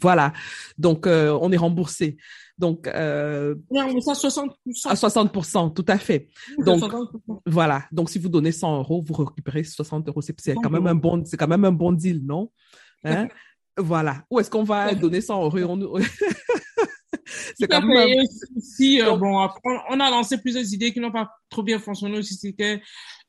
voilà. 0.00 0.32
Donc 0.78 1.06
on 1.06 1.50
est 1.52 1.56
remboursé. 1.56 2.16
Donc 2.58 2.86
euh, 2.86 3.54
On 3.70 4.00
ça 4.00 4.12
60%. 4.12 4.48
à 4.88 4.94
60%, 4.94 5.72
tout 5.74 5.84
à 5.88 5.98
fait. 5.98 6.28
donc, 6.58 6.80
60%. 6.80 7.40
Voilà. 7.46 7.84
Donc, 7.90 8.10
si 8.10 8.18
vous 8.18 8.28
donnez 8.28 8.52
100 8.52 8.78
euros, 8.78 9.02
vous 9.04 9.14
récupérez 9.14 9.64
60 9.64 10.06
euros. 10.08 10.20
C'est 10.20 10.38
c'est 10.40 10.52
60 10.52 10.62
quand 10.62 10.70
même 10.70 10.86
un 10.86 10.94
bon, 10.94 11.22
quand 11.38 11.48
même 11.48 11.64
un 11.64 11.72
bon 11.72 11.92
deal, 11.92 12.20
non? 12.24 12.50
Hein? 13.04 13.26
voilà. 13.76 14.22
Où 14.30 14.38
est-ce 14.38 14.50
qu'on 14.50 14.62
va 14.64 14.94
donner 15.04 15.20
100 15.20 15.42
euros? 15.44 15.98
on- 17.32 17.52
c'est 17.58 17.68
quand 17.68 17.82
même 17.82 18.26
aussi, 18.56 19.00
euh, 19.00 19.16
bon, 19.16 19.38
après, 19.38 19.60
on 19.90 20.00
a 20.00 20.10
lancé 20.10 20.38
plusieurs 20.40 20.72
idées 20.72 20.92
qui 20.92 21.00
n'ont 21.00 21.12
pas 21.12 21.30
trop 21.50 21.62
bien 21.62 21.78
fonctionné 21.78 22.18
aussi. 22.18 22.34
C'était 22.34 22.82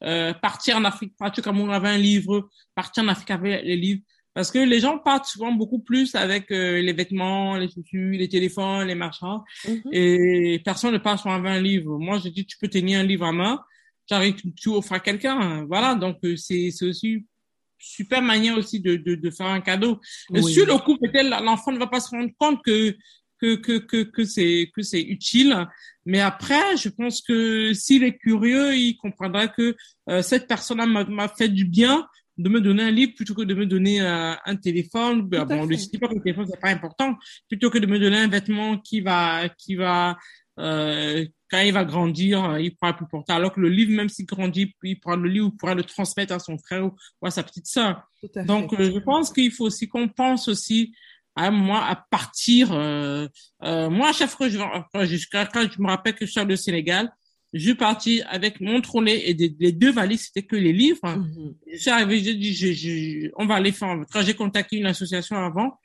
euh, 0.04 0.34
partir 0.34 0.78
en 0.78 0.84
Afrique, 0.86 1.14
partir 1.18 1.44
au 1.44 1.46
Cameroun 1.46 1.72
avec 1.72 1.90
un 1.92 1.98
livre, 1.98 2.50
partir 2.76 3.04
en 3.04 3.08
Afrique 3.10 3.32
avec 3.32 3.64
les 3.64 3.76
livres. 3.76 4.02
Parce 4.34 4.50
que 4.52 4.58
les 4.58 4.80
gens 4.80 4.98
partent 4.98 5.26
souvent 5.28 5.52
beaucoup 5.52 5.78
plus 5.80 6.16
avec 6.16 6.50
euh, 6.52 6.82
les 6.82 6.94
vêtements, 6.94 7.56
les 7.56 7.68
chaussures, 7.68 8.18
les 8.18 8.28
téléphones, 8.28 8.88
les 8.88 8.96
machins. 8.96 9.40
Mhm. 9.68 9.82
Et 9.92 10.62
personne 10.66 10.92
ne 10.94 10.98
part 10.98 11.20
souvent 11.20 11.36
avec 11.36 11.52
un 11.52 11.62
livre. 11.62 12.00
Moi, 12.00 12.18
je 12.18 12.30
dis, 12.30 12.44
tu 12.46 12.58
peux 12.60 12.68
tenir 12.68 13.00
un 13.00 13.04
livre 13.04 13.26
à 13.28 13.32
main, 13.32 13.60
j'arrive, 14.10 14.34
tu, 14.36 14.52
tu 14.56 14.70
offres 14.70 14.94
à 14.94 15.00
quelqu'un. 15.00 15.66
Voilà, 15.66 15.94
donc 15.94 16.18
euh, 16.24 16.36
c'est 16.36 16.72
c'est 16.72 16.86
aussi 16.86 17.26
super 17.78 18.22
manière 18.24 18.58
aussi 18.58 18.80
de, 18.80 18.96
de, 18.96 19.14
de 19.16 19.30
faire 19.30 19.46
un 19.48 19.62
cadeau. 19.62 20.00
Oui. 20.32 20.44
sur 20.52 20.66
le 20.66 20.78
coup, 20.80 20.98
peut-être 20.98 21.30
l'enfant 21.44 21.72
ne 21.72 21.78
va 21.78 21.88
pas 21.88 22.00
se 22.00 22.10
rendre 22.10 22.32
compte 22.40 22.64
que 22.64 22.96
que 23.44 23.56
que 23.56 23.78
que, 23.78 24.04
que 24.04 24.24
c'est 24.24 24.72
que 24.74 24.82
c'est 24.82 25.02
utile, 25.02 25.68
mais 26.06 26.20
après, 26.20 26.78
je 26.78 26.90
pense 26.90 27.22
que 27.22 27.74
s'il 27.74 28.04
est 28.04 28.18
curieux, 28.18 28.76
il 28.76 28.96
comprendra 28.96 29.48
que 29.48 29.76
euh, 30.10 30.22
cette 30.22 30.48
personne 30.48 30.80
m'a 30.86 31.28
fait 31.28 31.50
du 31.50 31.66
bien 31.66 32.08
de 32.38 32.50
me 32.50 32.62
donner 32.62 32.84
un 32.84 32.92
livre 32.92 33.14
plutôt 33.16 33.36
que 33.36 33.44
de 33.44 33.54
me 33.54 33.66
donner 33.66 34.02
euh, 34.02 34.34
un 34.46 34.56
téléphone. 34.56 35.24
Tout 35.24 35.30
bon, 35.30 35.46
pas 35.46 35.46
que 35.46 36.16
le 36.16 36.22
téléphone 36.22 36.48
c'est 36.50 36.60
pas 36.60 36.70
important, 36.70 37.16
plutôt 37.50 37.70
que 37.70 37.78
de 37.78 37.86
me 37.86 38.00
donner 38.00 38.18
un 38.18 38.28
vêtement 38.28 38.78
qui 38.78 39.02
va 39.02 39.50
qui 39.50 39.76
va 39.76 40.18
euh, 40.60 41.26
quand 41.50 41.60
il 41.60 41.74
va 41.74 41.84
grandir, 41.84 42.58
il 42.60 42.76
pourra 42.76 42.94
plus 42.94 43.08
porter. 43.08 43.34
Alors 43.34 43.54
que 43.54 43.60
le 43.60 43.70
livre, 43.70 43.92
même 43.92 44.10
s'il 44.10 44.26
grandit, 44.26 44.74
il 44.84 45.00
pourra 45.00 45.16
le 45.16 45.30
lire 45.30 45.46
ou 45.46 45.52
pourra 45.52 45.76
le 45.76 45.84
transmettre 45.84 46.34
à 46.34 46.40
son 46.40 46.58
frère 46.58 46.86
ou 46.86 47.26
à 47.26 47.32
sa 47.32 47.44
petite 47.44 47.68
sœur. 47.68 48.04
Donc, 48.48 48.76
fait. 48.76 48.92
je 48.92 49.00
pense 49.00 49.32
qu'il 49.32 49.52
faut 49.52 49.66
aussi 49.66 49.88
qu'on 49.88 50.08
pense 50.08 50.48
aussi 50.48 50.94
à 51.36 51.52
moi 51.52 51.86
à 51.86 51.96
partir. 51.96 52.72
Euh, 52.72 53.28
euh, 53.64 53.90
moi, 53.90 54.10
à 54.10 54.14
chaque 54.14 54.30
fois, 54.30 54.50
je, 54.50 54.60
jusqu'à 55.06 55.46
quand 55.46 55.62
je 55.70 55.82
me 55.82 55.88
rappelle 55.88 56.16
que 56.16 56.26
je 56.26 56.32
suis 56.32 56.42
au 56.42 56.56
Sénégal, 56.56 57.12
je 57.54 57.60
suis 57.60 57.76
parti 57.76 58.22
avec 58.30 58.60
mon 58.62 58.82
trolley 58.82 59.30
et 59.30 59.34
des, 59.34 59.56
les 59.60 59.72
deux 59.72 59.92
valises, 59.92 60.26
c'était 60.26 60.46
que 60.46 60.56
les 60.56 60.74
livres. 60.74 61.00
Mm-hmm. 61.04 61.54
Je 61.74 61.78
suis 61.78 61.90
arrivé, 61.92 62.20
j'ai 62.20 62.36
dit, 62.36 62.54
je, 62.54 62.74
je, 62.74 63.30
on 63.36 63.46
va 63.46 63.56
aller 63.56 63.72
faire. 63.72 63.96
Quand 64.12 64.24
j'ai 64.24 64.34
contacté 64.34 64.78
une 64.78 64.88
association 64.88 65.38
avant, 65.38 65.80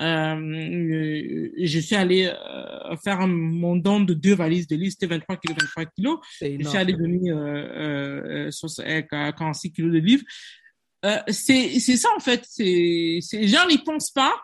euh, 0.00 1.48
je 1.56 1.78
suis 1.78 1.94
allé 1.94 2.26
euh, 2.26 2.96
faire 3.04 3.26
mon 3.28 3.76
don 3.76 4.00
de 4.00 4.12
deux 4.12 4.34
valises 4.34 4.66
de 4.66 4.76
livres, 4.76 4.92
c'était 4.92 5.06
23 5.06 5.36
kilos, 5.36 5.56
23 5.60 5.84
kilos. 5.96 6.18
Je 6.40 6.68
suis 6.68 6.78
allé 6.78 6.94
donner 6.94 7.30
euh, 7.30 8.50
euh, 8.50 9.02
46 9.08 9.72
kilos 9.72 9.92
de 9.92 9.98
livres. 9.98 10.24
Euh, 11.04 11.18
c'est 11.28 11.78
c'est 11.80 11.96
ça 11.96 12.08
en 12.16 12.20
fait. 12.20 12.44
C'est 12.48 13.20
les 13.32 13.48
gens 13.48 13.66
n'y 13.68 13.78
pensent 13.78 14.10
pas, 14.10 14.34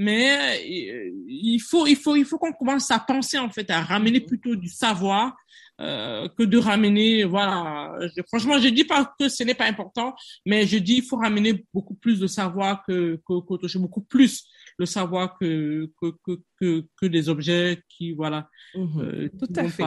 mais 0.00 0.56
euh, 0.56 1.10
il 1.28 1.58
faut 1.58 1.86
il 1.86 1.94
faut 1.94 2.16
il 2.16 2.24
faut 2.24 2.38
qu'on 2.38 2.54
commence 2.54 2.90
à 2.90 2.98
penser 2.98 3.38
en 3.38 3.50
fait 3.50 3.68
à 3.68 3.82
ramener 3.82 4.20
plutôt 4.20 4.56
du 4.56 4.68
savoir 4.68 5.36
euh, 5.78 6.26
que 6.38 6.42
de 6.42 6.56
ramener 6.56 7.24
voilà. 7.24 7.98
Je, 8.16 8.22
franchement, 8.28 8.58
je 8.58 8.68
dis 8.68 8.84
pas 8.84 9.12
que 9.18 9.28
ce 9.28 9.44
n'est 9.44 9.54
pas 9.54 9.66
important, 9.66 10.14
mais 10.46 10.66
je 10.66 10.78
dis 10.78 10.96
il 10.96 11.02
faut 11.02 11.16
ramener 11.16 11.66
beaucoup 11.74 11.94
plus 11.94 12.18
de 12.18 12.26
savoir 12.26 12.82
que 12.86 13.20
que, 13.26 13.76
beaucoup 13.76 14.00
plus 14.00 14.46
le 14.78 14.86
savoir 14.86 15.36
que 15.38 15.90
que 16.00 16.14
que 16.24 16.40
que, 16.58 16.86
que 16.98 17.06
des 17.06 17.28
objets 17.28 17.82
qui 17.90 18.12
voilà. 18.12 18.48
Mhm. 18.74 19.00
Euh, 19.02 19.28
Tout 19.38 19.52
à 19.54 19.68
fait. 19.68 19.84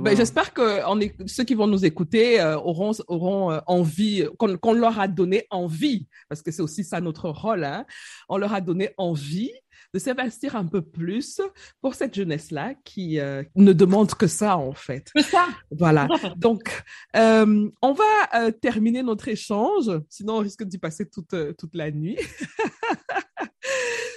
Ben, 0.00 0.16
J'espère 0.16 0.52
que 0.52 0.86
on 0.88 1.00
est, 1.00 1.14
ceux 1.28 1.44
qui 1.44 1.54
vont 1.54 1.66
nous 1.66 1.84
écouter 1.84 2.40
euh, 2.40 2.56
auront, 2.56 2.92
auront 3.08 3.52
euh, 3.52 3.58
envie, 3.66 4.26
qu'on 4.38 4.72
leur 4.72 4.98
a 4.98 5.08
donné 5.08 5.46
envie, 5.50 6.06
parce 6.28 6.42
que 6.42 6.50
c'est 6.50 6.62
aussi 6.62 6.84
ça 6.84 7.00
notre 7.00 7.28
rôle. 7.30 7.64
Hein. 7.64 7.84
On 8.28 8.38
leur 8.38 8.52
a 8.52 8.60
donné 8.60 8.90
envie 8.96 9.52
de 9.94 9.98
s'investir 9.98 10.56
un 10.56 10.66
peu 10.66 10.82
plus 10.82 11.40
pour 11.80 11.94
cette 11.94 12.14
jeunesse-là 12.14 12.74
qui 12.84 13.18
euh, 13.18 13.42
ne 13.54 13.72
demande 13.72 14.14
que 14.14 14.26
ça, 14.26 14.56
en 14.56 14.72
fait. 14.72 15.10
C'est 15.16 15.22
ça. 15.22 15.46
Voilà. 15.70 16.06
Donc, 16.36 16.84
euh, 17.16 17.68
on 17.82 17.92
va 17.92 18.04
euh, 18.34 18.50
terminer 18.50 19.02
notre 19.02 19.28
échange, 19.28 19.90
sinon 20.08 20.36
on 20.36 20.40
risque 20.40 20.64
d'y 20.64 20.78
passer 20.78 21.08
toute, 21.08 21.34
toute 21.56 21.74
la 21.74 21.90
nuit. 21.90 22.18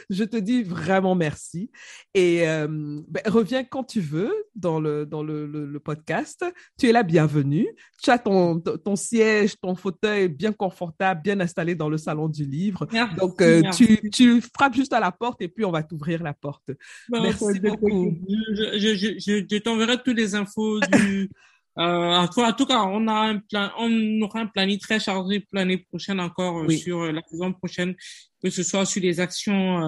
Je 0.09 0.23
te 0.23 0.37
dis 0.37 0.63
vraiment 0.63 1.15
merci. 1.15 1.69
Et 2.13 2.47
euh, 2.47 2.67
ben, 3.07 3.21
reviens 3.27 3.63
quand 3.63 3.83
tu 3.83 4.01
veux 4.01 4.33
dans 4.55 4.79
le, 4.79 5.05
dans 5.05 5.23
le, 5.23 5.45
le, 5.45 5.79
podcast. 5.79 6.43
Tu 6.79 6.89
es 6.89 6.91
la 6.91 7.03
bienvenue. 7.03 7.67
Tu 8.01 8.09
as 8.09 8.17
ton, 8.17 8.59
ton 8.59 8.95
siège, 8.95 9.55
ton 9.61 9.75
fauteuil 9.75 10.27
bien 10.27 10.51
confortable, 10.51 11.21
bien 11.21 11.39
installé 11.39 11.75
dans 11.75 11.89
le 11.89 11.97
salon 11.97 12.27
du 12.27 12.45
livre. 12.45 12.87
Donc, 13.17 13.41
euh, 13.41 13.61
tu, 13.71 14.09
tu 14.11 14.41
frappes 14.41 14.75
juste 14.75 14.93
à 14.93 14.99
la 14.99 15.11
porte 15.11 15.41
et 15.41 15.47
puis 15.47 15.63
on 15.63 15.71
va 15.71 15.83
t'ouvrir 15.83 16.23
la 16.23 16.33
porte. 16.33 16.71
merci 17.09 17.59
beaucoup. 17.59 18.17
Je, 18.27 18.79
je, 18.79 18.95
je, 18.95 19.45
je 19.49 19.57
t'enverrai 19.57 20.01
toutes 20.03 20.17
les 20.17 20.35
infos 20.35 20.79
du... 20.79 21.29
Euh, 21.79 21.83
en 21.83 22.53
tout 22.53 22.65
cas, 22.65 22.83
on 22.83 23.07
a 23.07 23.13
un 23.13 23.39
plan, 23.39 23.71
on 23.77 24.21
aura 24.21 24.41
un 24.41 24.47
planning 24.47 24.79
très 24.79 24.99
chargé 24.99 25.45
l'année 25.53 25.77
prochaine 25.77 26.19
encore 26.19 26.63
euh, 26.63 26.69
sur 26.69 27.01
euh, 27.01 27.11
la 27.11 27.21
saison 27.29 27.53
prochaine, 27.53 27.95
que 28.43 28.49
ce 28.49 28.63
soit 28.63 28.85
sur 28.85 29.01
les 29.01 29.19
actions. 29.19 29.79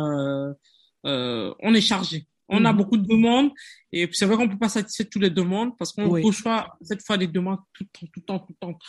On 1.03 1.73
est 1.73 1.81
chargé. 1.81 2.25
On 2.53 2.65
a 2.65 2.71
mhm. 2.71 2.77
beaucoup 2.77 2.97
de 2.97 3.07
demandes 3.07 3.51
et 3.93 4.09
c'est 4.11 4.25
vrai 4.25 4.35
qu'on 4.35 4.49
peut 4.49 4.57
pas 4.57 4.67
satisfaire 4.67 5.07
toutes 5.09 5.21
les 5.21 5.29
demandes 5.29 5.77
parce 5.77 5.93
qu'on 5.93 6.07
oui. 6.07 6.21
reçoit 6.21 6.77
cette 6.81 7.01
fois 7.01 7.17
des 7.17 7.27
demandes 7.27 7.59
tout 7.73 7.85
le 7.85 7.87
temps, 7.87 8.07
tout 8.07 8.19
le 8.19 8.21
temps, 8.23 8.39
tout 8.39 8.53
le 8.61 8.67
temps. 8.67 8.79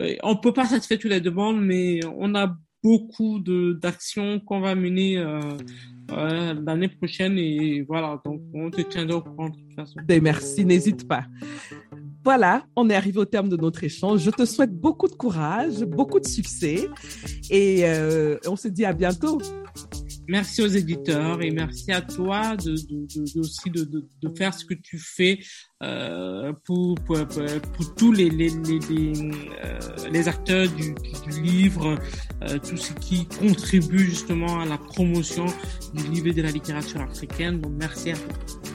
Euh, 0.00 0.16
on 0.22 0.36
peut 0.36 0.52
pas 0.52 0.66
satisfaire 0.66 0.98
toutes 0.98 1.10
les 1.10 1.20
demandes, 1.20 1.60
mais 1.60 2.00
on 2.16 2.34
a 2.34 2.54
beaucoup 2.82 3.40
de 3.40 3.78
d'actions 3.80 4.40
qu'on 4.40 4.60
va 4.60 4.74
mener 4.74 5.18
euh, 5.18 5.40
euh, 6.12 6.54
l'année 6.64 6.88
prochaine 6.88 7.36
et 7.36 7.82
voilà 7.82 8.18
donc 8.24 8.40
on 8.54 8.70
te 8.70 8.80
tiendra 8.80 9.18
au 9.18 9.22
courant 9.22 9.50
de 9.50 9.56
toute 9.56 9.74
façon. 9.74 10.00
Ben, 10.06 10.22
merci, 10.22 10.64
n'hésite 10.64 11.06
pas. 11.06 11.24
Voilà, 12.22 12.64
on 12.76 12.90
est 12.90 12.94
arrivé 12.94 13.18
au 13.18 13.24
terme 13.24 13.48
de 13.48 13.56
notre 13.56 13.82
échange. 13.82 14.20
Je 14.20 14.30
te 14.30 14.44
souhaite 14.44 14.72
beaucoup 14.72 15.08
de 15.08 15.14
courage, 15.14 15.82
beaucoup 15.84 16.20
de 16.20 16.26
succès 16.26 16.88
et 17.50 17.86
euh, 17.86 18.36
on 18.46 18.56
se 18.56 18.68
dit 18.68 18.84
à 18.84 18.92
bientôt. 18.92 19.38
Merci 20.28 20.62
aux 20.62 20.68
éditeurs 20.68 21.42
et 21.42 21.50
merci 21.50 21.90
à 21.90 22.02
toi 22.02 22.56
de, 22.56 22.74
aussi 23.40 23.70
de, 23.70 24.04
faire 24.38 24.54
ce 24.54 24.64
que 24.64 24.74
tu 24.74 24.96
fais 24.96 25.40
euh, 25.82 26.52
pour, 26.64 26.94
pour, 27.06 27.18
pour, 27.26 27.94
tous 27.96 28.12
les, 28.12 28.30
les, 28.30 28.50
les, 28.50 29.12
euh, 29.64 29.78
les 30.12 30.28
acteurs 30.28 30.68
du, 30.68 30.94
livre, 31.42 31.98
euh, 32.42 32.58
tout 32.58 32.76
ce 32.76 32.92
qui 32.92 33.26
contribue 33.26 34.04
justement 34.04 34.60
à 34.60 34.66
la 34.66 34.78
promotion 34.78 35.46
du 35.94 36.04
livre 36.04 36.28
et 36.28 36.34
de 36.34 36.42
la 36.42 36.52
littérature 36.52 37.00
africaine. 37.00 37.60
Donc 37.60 37.72
merci 37.76 38.12
à 38.12 38.14
toi. 38.14 38.69